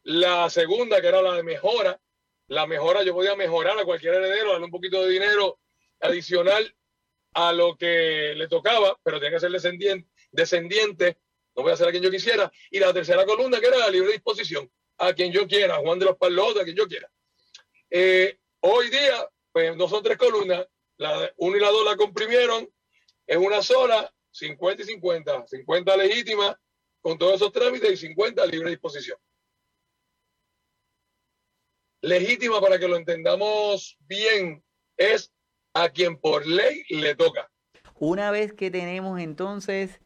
La 0.02 0.50
segunda, 0.50 1.00
que 1.00 1.08
era 1.08 1.22
la 1.22 1.34
de 1.34 1.42
mejora. 1.42 2.00
La 2.48 2.66
mejora, 2.66 3.02
yo 3.04 3.14
podía 3.14 3.36
mejorar 3.36 3.78
a 3.78 3.84
cualquier 3.84 4.14
heredero, 4.14 4.50
darle 4.50 4.64
un 4.64 4.70
poquito 4.70 5.04
de 5.04 5.10
dinero 5.10 5.60
adicional 6.00 6.74
a 7.34 7.52
lo 7.52 7.76
que 7.76 8.34
le 8.36 8.48
tocaba, 8.48 8.98
pero 9.02 9.18
tenía 9.18 9.36
que 9.36 9.40
ser 9.40 9.52
descendiente, 9.52 10.08
descendiente, 10.32 11.18
no 11.54 11.62
voy 11.62 11.72
a 11.72 11.76
ser 11.76 11.88
a 11.88 11.90
quien 11.90 12.02
yo 12.02 12.10
quisiera. 12.10 12.50
Y 12.70 12.80
la 12.80 12.92
tercera 12.92 13.24
columna, 13.24 13.60
que 13.60 13.66
era 13.66 13.78
la 13.78 13.90
libre 13.90 14.12
disposición, 14.12 14.70
a 14.98 15.12
quien 15.12 15.32
yo 15.32 15.46
quiera, 15.46 15.76
Juan 15.76 15.98
de 15.98 16.06
los 16.06 16.16
Palos, 16.16 16.56
a 16.58 16.64
quien 16.64 16.76
yo 16.76 16.88
quiera. 16.88 17.10
Eh, 17.90 18.38
hoy 18.60 18.88
día, 18.90 19.28
pues 19.52 19.76
no 19.76 19.88
son 19.88 20.02
tres 20.02 20.16
columnas, 20.16 20.66
la 20.96 21.32
1 21.36 21.56
y 21.56 21.60
la 21.60 21.70
2 21.70 21.84
la 21.84 21.96
comprimieron 21.96 22.68
en 23.26 23.40
una 23.40 23.62
sola, 23.62 24.12
50 24.30 24.82
y 24.82 24.86
50, 24.86 25.46
50 25.46 25.96
legítima 25.96 26.58
con 27.00 27.18
todos 27.18 27.34
esos 27.34 27.52
trámites 27.52 27.92
y 27.92 27.96
50 28.08 28.46
libre 28.46 28.70
disposición. 28.70 29.18
Legítima, 32.00 32.60
para 32.60 32.78
que 32.78 32.88
lo 32.88 32.96
entendamos 32.96 33.96
bien, 34.00 34.64
es 34.96 35.32
a 35.74 35.88
quien 35.88 36.18
por 36.18 36.46
ley 36.46 36.82
le 36.88 37.14
toca. 37.14 37.50
Una 37.94 38.30
vez 38.30 38.52
que 38.52 38.70
tenemos 38.70 39.20
entonces 39.20 40.00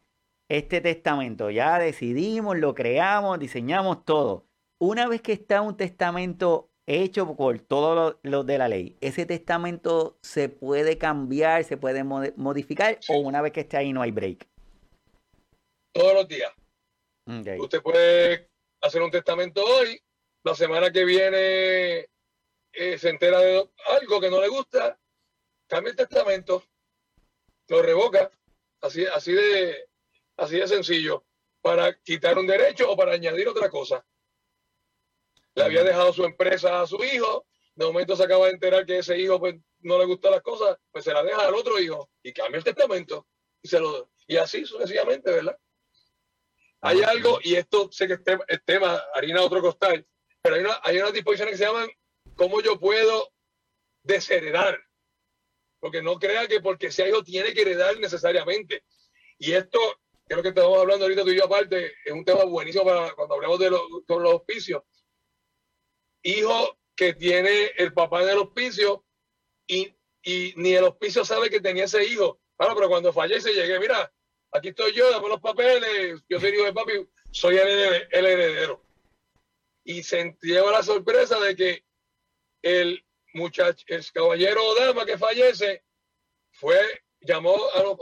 este 0.49 0.81
testamento, 0.81 1.49
ya 1.49 1.77
decidimos, 1.79 2.57
lo 2.57 2.73
creamos, 2.73 3.39
diseñamos 3.39 4.05
todo. 4.05 4.45
Una 4.79 5.07
vez 5.07 5.21
que 5.21 5.33
está 5.33 5.61
un 5.61 5.75
testamento 5.75 6.69
hecho 6.85 7.35
por 7.35 7.59
todos 7.59 8.17
los 8.21 8.45
de 8.45 8.57
la 8.57 8.69
ley, 8.69 8.95
¿ese 9.01 9.25
testamento 9.25 10.17
se 10.21 10.49
puede 10.49 10.97
cambiar, 10.97 11.63
se 11.63 11.77
puede 11.77 12.03
modificar 12.03 12.99
o 13.09 13.17
una 13.19 13.41
vez 13.41 13.51
que 13.51 13.61
esté 13.61 13.77
ahí 13.77 13.91
no 13.91 14.01
hay 14.01 14.11
break? 14.11 14.47
Todos 15.91 16.13
los 16.13 16.27
días. 16.27 16.51
Usted 17.59 17.81
puede 17.81 18.49
hacer 18.81 19.01
un 19.01 19.11
testamento 19.11 19.63
hoy, 19.65 20.01
la 20.43 20.55
semana 20.55 20.91
que 20.91 21.03
viene 21.03 22.07
eh, 22.71 22.97
se 22.97 23.09
entera 23.09 23.39
de 23.39 23.69
algo 23.99 24.21
que 24.21 24.29
no 24.29 24.39
le 24.39 24.47
gusta, 24.47 24.97
cambia 25.67 25.91
el 25.91 25.97
testamento, 25.97 26.63
lo 27.67 27.81
revoca, 27.81 28.31
así, 28.81 29.05
así, 29.07 29.33
de, 29.33 29.86
así 30.37 30.57
de 30.57 30.67
sencillo, 30.67 31.25
para 31.61 31.93
quitar 32.01 32.37
un 32.37 32.47
derecho 32.47 32.89
o 32.89 32.95
para 32.95 33.13
añadir 33.13 33.47
otra 33.47 33.69
cosa. 33.69 34.05
Le 35.55 35.63
había 35.63 35.83
dejado 35.83 36.13
su 36.13 36.23
empresa 36.23 36.81
a 36.81 36.87
su 36.87 37.03
hijo, 37.03 37.45
de 37.75 37.85
momento 37.85 38.15
se 38.15 38.23
acaba 38.23 38.45
de 38.45 38.53
enterar 38.53 38.85
que 38.85 38.99
ese 38.99 39.17
hijo 39.19 39.39
pues, 39.39 39.55
no 39.79 39.97
le 39.97 40.05
gustan 40.05 40.31
las 40.31 40.41
cosas, 40.41 40.77
pues 40.91 41.03
se 41.03 41.13
la 41.13 41.23
deja 41.23 41.45
al 41.45 41.55
otro 41.55 41.79
hijo 41.79 42.09
y 42.23 42.31
cambia 42.31 42.59
el 42.59 42.63
testamento 42.63 43.27
y 43.61 43.67
se 43.67 43.79
lo 43.79 44.09
y 44.27 44.35
así 44.37 44.65
sucesivamente, 44.65 45.31
¿verdad? 45.31 45.57
Hay 46.81 47.01
algo, 47.01 47.39
y 47.41 47.55
esto 47.55 47.89
sé 47.91 48.07
que 48.07 48.19
es 48.47 48.63
tema, 48.65 49.01
harina 49.15 49.41
otro 49.41 49.61
costal, 49.61 50.05
pero 50.41 50.55
hay, 50.55 50.61
una, 50.61 50.79
hay 50.83 50.97
unas 50.97 51.13
disposiciones 51.13 51.53
que 51.53 51.57
se 51.57 51.65
llaman 51.65 51.89
cómo 52.35 52.61
yo 52.61 52.79
puedo 52.79 53.31
desheredar. 54.03 54.79
Porque 55.79 56.01
no 56.01 56.19
crea 56.19 56.47
que 56.47 56.59
porque 56.59 56.91
sea 56.91 57.07
hijo 57.07 57.23
tiene 57.23 57.53
que 57.53 57.61
heredar 57.61 57.97
necesariamente. 57.99 58.83
Y 59.37 59.53
esto, 59.53 59.79
que 60.27 60.35
lo 60.35 60.43
que 60.43 60.49
estamos 60.49 60.79
hablando 60.79 61.05
ahorita 61.05 61.23
tú 61.23 61.29
y 61.29 61.37
yo 61.37 61.45
aparte, 61.45 61.93
es 62.03 62.11
un 62.11 62.25
tema 62.25 62.43
buenísimo 62.43 62.83
para 62.83 63.13
cuando 63.13 63.35
hablemos 63.35 63.59
de 63.59 63.69
los, 63.69 63.81
los 64.07 64.33
hospicios. 64.33 64.83
Hijo 66.23 66.77
que 66.95 67.13
tiene 67.13 67.67
el 67.77 67.93
papá 67.93 68.23
en 68.23 68.29
el 68.29 68.37
hospicio 68.39 69.05
y, 69.67 69.95
y 70.23 70.53
ni 70.57 70.73
el 70.73 70.83
hospicio 70.83 71.23
sabe 71.23 71.49
que 71.49 71.61
tenía 71.61 71.85
ese 71.85 72.03
hijo. 72.05 72.41
Claro, 72.57 72.75
pero 72.75 72.89
cuando 72.89 73.13
fallece 73.13 73.53
llegué, 73.53 73.79
mira, 73.79 74.11
aquí 74.51 74.69
estoy 74.69 74.93
yo, 74.93 75.09
dame 75.11 75.29
los 75.29 75.39
papeles, 75.39 76.21
yo 76.27 76.39
soy 76.39 76.49
hijo 76.49 76.65
de 76.65 76.73
papi, 76.73 77.07
soy 77.31 77.57
el, 77.57 77.69
heredero. 78.11 78.81
Y 79.83 80.03
se 80.03 80.35
lleva 80.41 80.71
la 80.71 80.83
sorpresa 80.83 81.39
de 81.39 81.55
que 81.55 81.85
el 82.63 83.05
muchacho, 83.33 83.85
el 83.87 84.03
caballero 84.11 84.65
o 84.65 84.75
dama 84.75 85.05
que 85.05 85.17
fallece, 85.17 85.83
fue, 86.51 86.79
llamó 87.21 87.55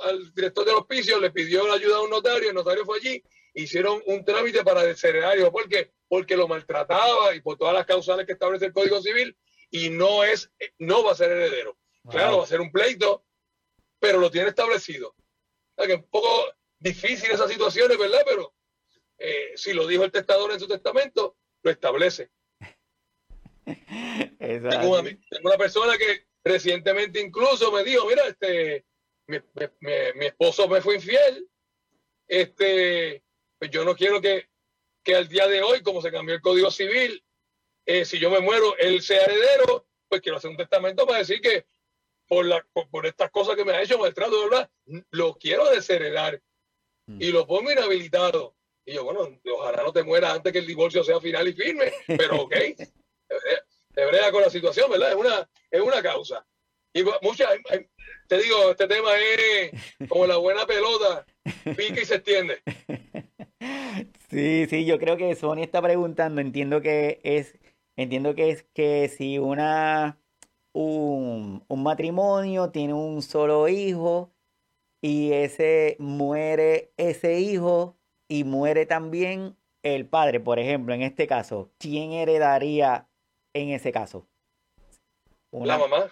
al 0.04 0.34
director 0.34 0.66
del 0.66 0.76
hospicio, 0.76 1.20
le 1.20 1.32
pidió 1.32 1.68
la 1.68 1.76
ayuda 1.76 1.98
a 1.98 2.02
un 2.02 2.10
notario, 2.10 2.50
el 2.50 2.56
notario 2.56 2.86
fue 2.86 3.00
allí, 3.00 3.24
hicieron 3.54 4.02
un 4.06 4.24
trámite 4.24 4.64
para 4.64 4.84
desheredar. 4.84 5.38
¿Por 5.52 5.68
qué? 5.68 5.92
Porque 6.08 6.38
lo 6.38 6.48
maltrataba 6.48 7.34
y 7.36 7.42
por 7.42 7.58
todas 7.58 7.74
las 7.74 7.86
causales 7.86 8.26
que 8.26 8.34
establece 8.34 8.66
el 8.66 8.74
Código 8.74 9.02
Civil 9.02 9.36
y 9.72 9.90
no 9.90 10.24
es, 10.24 10.52
no 10.78 11.04
va 11.04 11.12
a 11.12 11.16
ser 11.16 11.32
heredero. 11.32 11.78
Claro, 12.10 12.38
va 12.38 12.44
a 12.44 12.48
ser 12.48 12.62
un 12.62 12.72
pleito, 12.72 13.26
pero 14.00 14.20
lo 14.20 14.30
tiene 14.30 14.50
establecido 14.50 15.16
que 15.84 15.94
es 15.94 16.00
un 16.00 16.10
poco 16.10 16.54
difícil 16.80 17.32
esas 17.32 17.52
situaciones, 17.52 17.98
¿verdad? 17.98 18.22
Pero 18.26 18.54
eh, 19.18 19.52
si 19.56 19.74
lo 19.74 19.88
dijo 19.88 20.04
el 20.04 20.12
testador 20.12 20.52
en 20.52 20.60
su 20.60 20.68
testamento, 20.68 21.38
lo 21.64 21.72
establece. 21.72 22.30
Tengo, 24.40 25.00
una, 25.00 25.58
persona 25.58 25.98
que 25.98 26.28
recientemente 26.44 27.20
incluso 27.20 27.72
me 27.72 27.84
dijo, 27.84 28.06
mira, 28.06 28.28
este, 28.28 28.86
mi, 29.28 30.26
esposo 30.26 30.68
me 30.68 30.82
fue 30.82 30.96
infiel, 30.96 31.50
este, 32.28 33.24
pues 33.58 33.72
yo 33.72 33.84
no 33.84 33.96
quiero 33.96 34.22
que, 34.22 34.50
que 35.04 35.16
al 35.16 35.28
día 35.28 35.48
de 35.48 35.62
hoy, 35.62 35.82
como 35.82 36.02
se 36.02 36.12
cambió 36.12 36.36
el 36.36 36.42
Código 36.42 36.72
Civil, 36.72 37.24
eh, 37.86 38.06
si 38.06 38.20
yo 38.20 38.30
me 38.30 38.40
muero, 38.40 38.76
él 38.78 39.02
sea 39.02 39.24
heredero, 39.24 39.88
pues 40.08 40.22
quiero 40.22 40.38
hacer 40.38 40.50
un 40.50 40.58
testamento 40.58 41.06
para 41.06 41.20
decir 41.20 41.42
que 41.42 41.66
por, 42.28 42.46
la, 42.46 42.66
por, 42.90 43.06
estas 43.06 43.30
cosas 43.30 43.56
que 43.56 43.66
me 43.66 43.74
ha 43.74 43.82
hecho 43.82 44.00
maltrato, 44.00 44.50
¿verdad? 44.50 44.70
Lo 45.12 45.36
quiero 45.36 45.70
desheredar 45.70 46.42
mm. 47.06 47.22
y 47.22 47.32
lo 47.32 47.46
pongo 47.46 47.72
inhabilitado. 47.72 48.56
Y 48.86 48.94
yo, 48.94 49.04
bueno, 49.04 49.40
ojalá 49.54 49.84
no 49.84 49.94
te 49.94 50.04
mueras 50.04 50.36
antes 50.36 50.52
que 50.52 50.60
el 50.60 50.68
divorcio 50.68 51.04
sea 51.04 51.20
final 51.20 51.48
y 51.48 51.54
firme, 51.54 51.92
pero 52.08 52.44
ok, 52.44 52.54
te 53.94 54.06
brega 54.06 54.32
con 54.32 54.42
la 54.42 54.50
situación, 54.50 54.90
¿verdad? 54.90 55.12
Es 55.12 55.16
una, 55.16 55.50
es 55.72 55.82
una 55.82 56.02
causa. 56.02 56.46
Y 56.96 57.04
muchas, 57.22 57.50
te 58.28 58.38
digo, 58.38 58.72
este 58.72 58.88
tema 58.88 59.10
es 59.20 60.08
como 60.08 60.26
la 60.26 60.38
buena 60.38 60.66
pelota, 60.66 61.26
pica 61.76 62.02
y 62.02 62.06
se 62.06 62.16
extiende. 62.16 62.62
Sí, 64.30 64.66
sí, 64.70 64.86
yo 64.86 65.00
creo 65.00 65.16
que 65.16 65.34
Sony 65.36 65.62
está 65.62 65.82
preguntando, 65.82 66.42
entiendo 66.42 66.82
que 66.82 67.22
es, 67.24 67.58
entiendo 67.96 68.36
que 68.36 68.50
es 68.50 68.64
que 68.74 69.08
si 69.08 69.40
una 69.40 70.20
un, 70.74 71.66
matrimonio, 71.70 72.70
tiene 72.70 72.94
un 72.94 73.22
solo 73.22 73.70
hijo 73.70 74.34
y 75.02 75.32
ese 75.32 75.96
muere 76.00 76.92
ese 76.98 77.40
hijo 77.40 77.96
y 78.28 78.44
muere 78.44 78.86
también 78.86 79.56
el 79.84 80.06
padre, 80.06 80.42
por 80.42 80.60
ejemplo, 80.60 80.94
en 80.94 81.02
este 81.02 81.28
caso, 81.28 81.72
¿quién 81.78 82.12
heredaría 82.12 83.08
en 83.54 83.70
ese 83.70 83.92
caso? 83.94 84.28
La 85.52 85.78
mamá. 85.78 86.12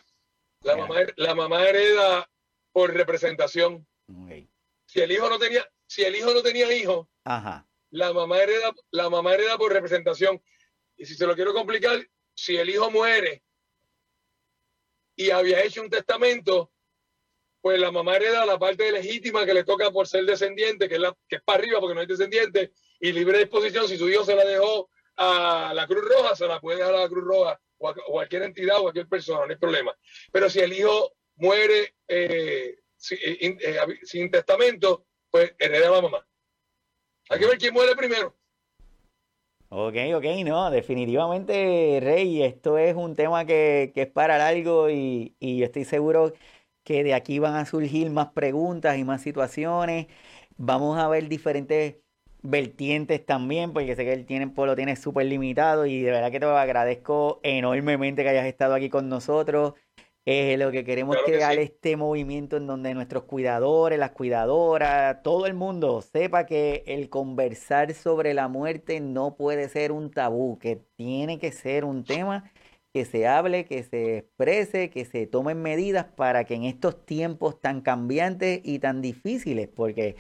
La 0.64 0.78
mamá, 0.78 0.96
la 1.18 1.36
mamá 1.36 1.64
hereda 1.68 2.30
por 2.72 2.94
representación. 2.94 3.86
Si 4.86 5.02
el 5.02 5.12
hijo 5.12 5.30
no 5.30 5.38
tenía, 5.40 5.68
si 5.86 6.04
el 6.04 6.16
hijo 6.16 6.34
no 6.34 6.42
tenía 6.42 6.72
hijo, 6.74 7.10
la 7.92 8.14
mamá 8.14 8.38
hereda, 8.40 8.74
la 8.92 9.10
mamá 9.10 9.34
hereda 9.34 9.58
por 9.58 9.72
representación. 9.72 10.42
Y 10.96 11.06
si 11.06 11.16
se 11.16 11.28
lo 11.28 11.36
quiero 11.36 11.54
complicar, 11.54 12.08
si 12.36 12.58
el 12.58 12.70
hijo 12.70 12.90
muere 12.92 13.44
y 15.16 15.30
había 15.30 15.64
hecho 15.64 15.82
un 15.82 15.90
testamento, 15.90 16.72
pues 17.62 17.80
la 17.80 17.92
mamá 17.92 18.16
hereda 18.16 18.46
la 18.46 18.58
parte 18.58 18.92
legítima 18.92 19.46
que 19.46 19.54
le 19.54 19.64
toca 19.64 19.92
por 19.92 20.08
ser 20.08 20.26
descendiente, 20.26 20.90
que 20.90 20.96
es, 20.96 21.02
la, 21.02 21.16
que 21.28 21.38
es 21.38 21.44
para 21.44 21.60
arriba 21.60 21.80
porque 21.80 21.96
no 21.96 22.02
hay 22.02 22.08
descendiente, 22.08 22.74
y 23.00 23.12
libre 23.12 23.40
disposición, 23.40 23.88
si 23.88 23.98
su 23.98 24.10
hijo 24.10 24.26
se 24.26 24.36
la 24.36 24.44
dejó 24.44 24.90
a 25.18 25.74
la 25.76 25.86
Cruz 25.88 26.04
Roja, 26.04 26.36
se 26.36 26.48
la 26.48 26.60
puede 26.60 26.80
dejar 26.80 26.96
a 26.96 27.02
la 27.02 27.10
Cruz 27.10 27.24
Roja 27.24 27.60
o 27.84 28.12
cualquier 28.12 28.44
entidad 28.44 28.80
o 28.80 28.84
cualquier 28.84 29.08
persona, 29.08 29.46
no 29.46 29.52
hay 29.52 29.58
problema. 29.58 29.96
Pero 30.32 30.50
si 30.50 30.60
el 30.60 30.74
hijo 30.74 31.14
muere 31.36 31.96
eh, 32.08 32.78
eh, 33.12 33.38
eh, 33.42 33.78
sin 34.04 34.32
testamento, 34.32 35.06
pues 35.30 35.54
hereda 35.60 35.90
la 35.90 36.02
mamá. 36.02 36.28
Hay 37.30 37.40
que 37.40 37.48
ver 37.48 37.58
quién 37.58 37.74
muere 37.74 37.96
primero. 37.96 38.36
Ok, 39.70 39.96
ok, 40.16 40.26
no, 40.46 40.70
definitivamente, 40.70 42.00
Rey, 42.00 42.44
esto 42.44 42.78
es 42.78 42.96
un 42.96 43.16
tema 43.16 43.44
que, 43.46 43.92
es 43.96 44.08
para 44.08 44.38
largo 44.38 44.90
y, 44.90 45.36
y, 45.40 45.58
yo 45.58 45.66
estoy 45.66 45.84
seguro 45.84 46.34
que 46.84 47.04
de 47.04 47.16
aquí 47.16 47.40
van 47.40 47.56
a 47.56 47.66
surgir 47.66 48.12
más 48.12 48.32
preguntas 48.34 48.98
y 49.00 49.04
más 49.04 49.24
situaciones. 49.24 50.08
Vamos 50.58 51.00
a 51.00 51.08
ver 51.08 51.28
diferentes 51.28 51.96
vertientes 52.44 53.26
también, 53.26 53.74
porque 53.74 53.96
sé 53.96 54.06
que 54.06 54.14
el 54.14 54.26
tiempo 54.26 54.66
lo 54.66 54.76
tiene 54.76 54.96
súper 54.96 55.26
limitado 55.26 55.86
y 55.86 56.02
de 56.02 56.12
verdad 56.12 56.32
que 56.32 56.40
te 56.40 56.46
agradezco 56.46 57.40
enormemente 57.44 58.24
que 58.24 58.30
hayas 58.30 58.46
estado 58.46 58.76
aquí 58.76 58.90
con 58.90 59.10
nosotros. 59.10 59.74
Eh, 60.26 60.56
lo 60.58 60.72
que 60.72 60.86
queremos 60.86 61.18
crear 61.26 61.58
este 61.60 61.98
movimiento 61.98 62.56
en 62.56 62.66
donde 62.66 62.94
nuestros 62.94 63.24
cuidadores, 63.24 64.00
las 64.00 64.12
cuidadoras, 64.12 65.22
todo 65.22 65.48
el 65.48 65.54
mundo 65.54 66.02
sepa 66.02 66.46
que 66.46 66.84
el 66.88 67.10
conversar 67.10 67.94
sobre 67.94 68.34
la 68.34 68.48
muerte 68.48 69.02
no 69.02 69.36
puede 69.36 69.68
ser 69.68 69.92
un 69.92 70.12
tabú, 70.12 70.58
que 70.60 70.82
tiene 70.96 71.40
que 71.40 71.52
ser 71.52 71.84
un 71.84 72.06
tema 72.06 72.52
que 72.94 73.06
se 73.06 73.28
hable, 73.28 73.66
que 73.66 73.84
se 73.84 74.20
exprese, 74.20 74.90
que 74.90 75.04
se 75.04 75.28
tomen 75.28 75.62
medidas 75.62 76.06
para 76.16 76.46
que 76.46 76.54
en 76.54 76.64
estos 76.64 77.06
tiempos 77.06 77.60
tan 77.60 77.82
cambiantes 77.82 78.62
y 78.64 78.80
tan 78.80 79.02
difíciles, 79.02 79.68
porque 79.68 80.16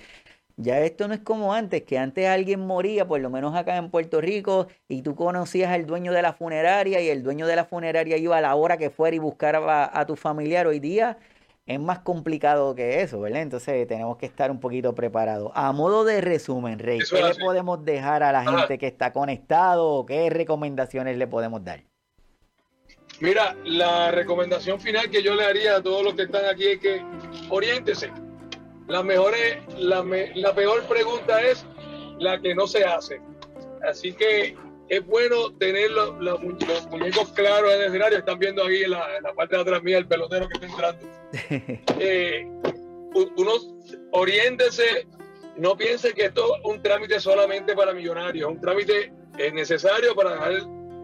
Ya 0.56 0.80
esto 0.82 1.08
no 1.08 1.16
es 1.16 1.20
como 1.20 1.54
antes, 1.54 1.82
que 1.82 1.97
antes 1.97 2.28
alguien 2.28 2.60
moría, 2.60 3.08
por 3.08 3.20
lo 3.20 3.30
menos 3.30 3.56
acá 3.56 3.78
en 3.78 3.89
Puerto 3.89 4.22
Rico, 4.22 4.68
y 4.88 5.01
tú 5.01 5.16
conocías 5.16 5.72
al 5.72 5.88
dueño 5.88 6.14
de 6.14 6.22
la 6.22 6.34
funeraria 6.34 7.01
y 7.01 7.10
el 7.10 7.24
dueño 7.24 7.47
de 7.47 7.56
la 7.56 7.66
funeraria 7.66 8.18
iba 8.18 8.38
a 8.38 8.41
la 8.41 8.54
hora 8.54 8.78
que 8.78 8.91
fuera 8.91 9.16
y 9.16 9.20
buscara 9.20 9.89
a, 9.91 10.06
tu 10.06 10.16
familiar. 10.16 10.68
Hoy 10.68 10.80
día 10.80 11.18
es 11.66 11.80
más 11.80 11.99
complicado 11.99 12.76
que 12.76 13.01
eso, 13.01 13.20
¿verdad? 13.20 13.41
Entonces 13.41 13.88
tenemos 13.88 14.18
que 14.18 14.28
estar 14.28 14.51
un 14.51 14.60
poquito 14.60 14.93
preparados. 14.93 15.51
A 15.56 15.72
modo 15.72 16.04
de 16.04 16.22
resumen, 16.22 16.78
Rey, 16.78 16.99
¿qué 16.99 17.24
le 17.24 17.34
podemos 17.36 17.84
dejar 17.84 18.22
a 18.22 18.32
la 18.32 18.43
gente 18.43 18.78
que 18.78 18.88
está 18.88 19.12
conectado 19.12 19.88
o 19.88 20.06
qué 20.06 20.30
recomendaciones 20.30 21.18
le 21.18 21.26
podemos 21.26 21.64
dar? 21.64 21.84
Mira, 23.20 23.56
la 23.64 24.12
recomendación 24.12 24.80
final 24.80 25.10
que 25.10 25.24
yo 25.24 25.34
le 25.34 25.45
haría 25.45 25.78
a 25.78 25.82
todos 25.82 26.04
los 26.04 26.14
que 26.14 26.24
están 26.24 26.45
aquí 26.45 26.66
es 26.68 26.80
que 26.80 27.01
oriéntese. 27.49 28.12
La, 28.88 29.03
mejor 29.03 29.34
la, 29.77 30.03
la 30.36 30.55
peor 30.55 30.84
pregunta 30.84 31.41
es 31.41 31.65
la 32.19 32.39
que 32.39 32.53
no 32.53 32.67
se 32.67 32.84
hace. 32.84 33.21
Así 33.88 34.13
que 34.13 34.55
es 34.89 35.05
bueno 35.05 35.53
tener 35.57 35.91
los, 35.91 36.41
muñecos 36.89 37.31
claros 37.34 37.73
en 37.73 37.81
el 37.81 37.88
escenario. 37.88 38.17
Están 38.19 38.39
viendo 38.39 38.63
ahí 38.63 38.84
en 38.84 38.91
la, 38.91 39.34
parte 39.36 39.55
de 39.55 39.61
atrás 39.61 39.84
mía 39.84 39.97
el 39.97 40.07
pelotero 40.07 40.47
que 40.47 40.53
está 40.53 40.67
entrando. 40.67 41.07
eh, 41.99 42.47
uno 43.13 43.51
oriéntese, 44.11 45.07
no 45.57 45.75
piense 45.75 46.13
que 46.13 46.25
esto 46.25 46.55
es 46.55 46.61
un 46.65 46.81
trámite 46.81 47.19
solamente 47.19 47.75
para 47.75 47.93
millonarios, 47.93 48.49
es 48.49 48.55
un 48.55 48.61
trámite 48.61 49.13
necesario 49.53 50.15
para 50.15 50.31
dejar 50.31 50.53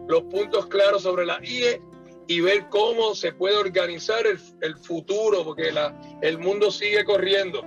los 0.08 0.22
puntos 0.22 0.66
claros 0.66 1.02
sobre 1.02 1.26
la 1.26 1.38
IE 1.42 1.80
y 2.30 2.40
ver 2.40 2.68
cómo 2.68 3.16
se 3.16 3.32
puede 3.32 3.56
organizar 3.56 4.24
el, 4.24 4.76
futuro, 4.76 5.42
porque 5.42 5.72
el 6.22 6.38
mundo 6.38 6.70
sigue 6.70 7.04
corriendo. 7.04 7.60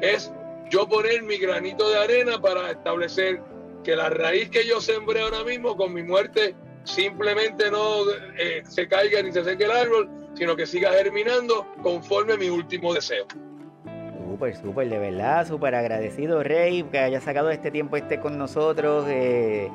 Es 0.00 0.32
yo 0.70 0.88
poner 0.88 1.24
mi 1.24 1.38
granito 1.38 1.88
de 1.90 1.98
arena 1.98 2.40
para 2.40 2.70
establecer 2.70 3.42
que 3.82 3.96
la 3.96 4.08
raíz 4.08 4.48
que 4.50 4.64
yo 4.64 4.80
sembré 4.80 5.22
ahora 5.22 5.42
mismo 5.42 5.76
con 5.76 5.92
mi 5.92 6.04
muerte 6.04 6.54
simplemente 6.84 7.68
no 7.68 8.08
eh, 8.38 8.62
se 8.68 8.86
caiga 8.86 9.20
ni 9.22 9.32
se 9.32 9.42
seque 9.42 9.64
el 9.64 9.72
árbol, 9.72 10.08
sino 10.34 10.54
que 10.54 10.66
siga 10.66 10.92
germinando 10.92 11.66
conforme 11.82 12.36
mi 12.36 12.48
último 12.48 12.94
deseo. 12.94 13.26
Súper, 14.30 14.54
súper, 14.54 14.88
de 14.88 15.00
verdad, 15.00 15.48
súper 15.48 15.74
agradecido, 15.74 16.44
Rey, 16.44 16.84
que 16.84 17.00
haya 17.00 17.20
sacado 17.20 17.50
este 17.50 17.72
tiempo 17.72 17.96
este 17.96 18.20
con 18.20 18.38
nosotros. 18.38 19.06
Eh, 19.08 19.68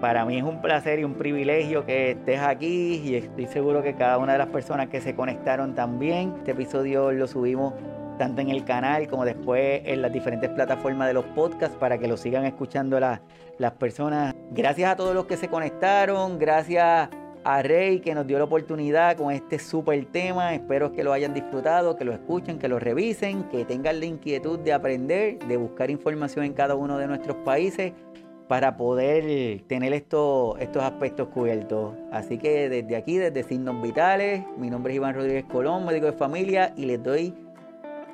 para 0.00 0.24
mí 0.24 0.38
es 0.38 0.42
un 0.42 0.60
placer 0.60 0.98
y 0.98 1.04
un 1.04 1.14
privilegio 1.14 1.84
que 1.84 2.12
estés 2.12 2.40
aquí 2.40 3.02
y 3.04 3.16
estoy 3.16 3.46
seguro 3.46 3.82
que 3.82 3.94
cada 3.94 4.18
una 4.18 4.32
de 4.32 4.38
las 4.38 4.48
personas 4.48 4.88
que 4.88 5.00
se 5.00 5.14
conectaron 5.14 5.74
también. 5.74 6.34
Este 6.38 6.52
episodio 6.52 7.12
lo 7.12 7.26
subimos 7.26 7.74
tanto 8.18 8.40
en 8.40 8.50
el 8.50 8.64
canal 8.64 9.08
como 9.08 9.24
después 9.24 9.82
en 9.84 10.02
las 10.02 10.12
diferentes 10.12 10.50
plataformas 10.50 11.08
de 11.08 11.14
los 11.14 11.24
podcasts 11.26 11.76
para 11.76 11.98
que 11.98 12.08
lo 12.08 12.16
sigan 12.16 12.44
escuchando 12.44 13.00
las, 13.00 13.20
las 13.58 13.72
personas. 13.72 14.34
Gracias 14.50 14.90
a 14.90 14.96
todos 14.96 15.14
los 15.14 15.26
que 15.26 15.36
se 15.36 15.48
conectaron, 15.48 16.38
gracias 16.38 17.08
a 17.44 17.62
Rey 17.62 18.00
que 18.00 18.14
nos 18.14 18.26
dio 18.26 18.38
la 18.38 18.44
oportunidad 18.44 19.16
con 19.16 19.32
este 19.32 19.58
súper 19.58 20.04
tema. 20.06 20.54
Espero 20.54 20.92
que 20.92 21.04
lo 21.04 21.12
hayan 21.12 21.34
disfrutado, 21.34 21.96
que 21.96 22.04
lo 22.04 22.12
escuchen, 22.12 22.58
que 22.58 22.68
lo 22.68 22.78
revisen, 22.78 23.44
que 23.44 23.64
tengan 23.64 24.00
la 24.00 24.06
inquietud 24.06 24.58
de 24.58 24.72
aprender, 24.72 25.38
de 25.40 25.56
buscar 25.56 25.90
información 25.90 26.44
en 26.44 26.54
cada 26.54 26.74
uno 26.74 26.98
de 26.98 27.06
nuestros 27.06 27.36
países 27.38 27.92
para 28.48 28.76
poder 28.76 29.62
tener 29.66 29.92
estos, 29.92 30.58
estos 30.60 30.82
aspectos 30.82 31.28
cubiertos. 31.28 31.94
Así 32.12 32.38
que 32.38 32.68
desde 32.68 32.96
aquí, 32.96 33.16
desde 33.16 33.42
Signos 33.42 33.80
Vitales, 33.82 34.44
mi 34.58 34.70
nombre 34.70 34.92
es 34.92 34.96
Iván 34.96 35.14
Rodríguez 35.14 35.44
Colón, 35.44 35.86
médico 35.86 36.06
de 36.06 36.12
familia, 36.12 36.72
y 36.76 36.86
les 36.86 37.02
doy 37.02 37.34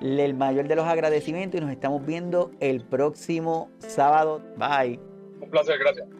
el 0.00 0.34
mayor 0.34 0.66
de 0.66 0.76
los 0.76 0.86
agradecimientos 0.86 1.60
y 1.60 1.64
nos 1.64 1.72
estamos 1.72 2.04
viendo 2.04 2.50
el 2.60 2.84
próximo 2.84 3.70
sábado. 3.78 4.40
Bye. 4.56 4.98
Un 5.40 5.50
placer, 5.50 5.78
gracias. 5.78 6.19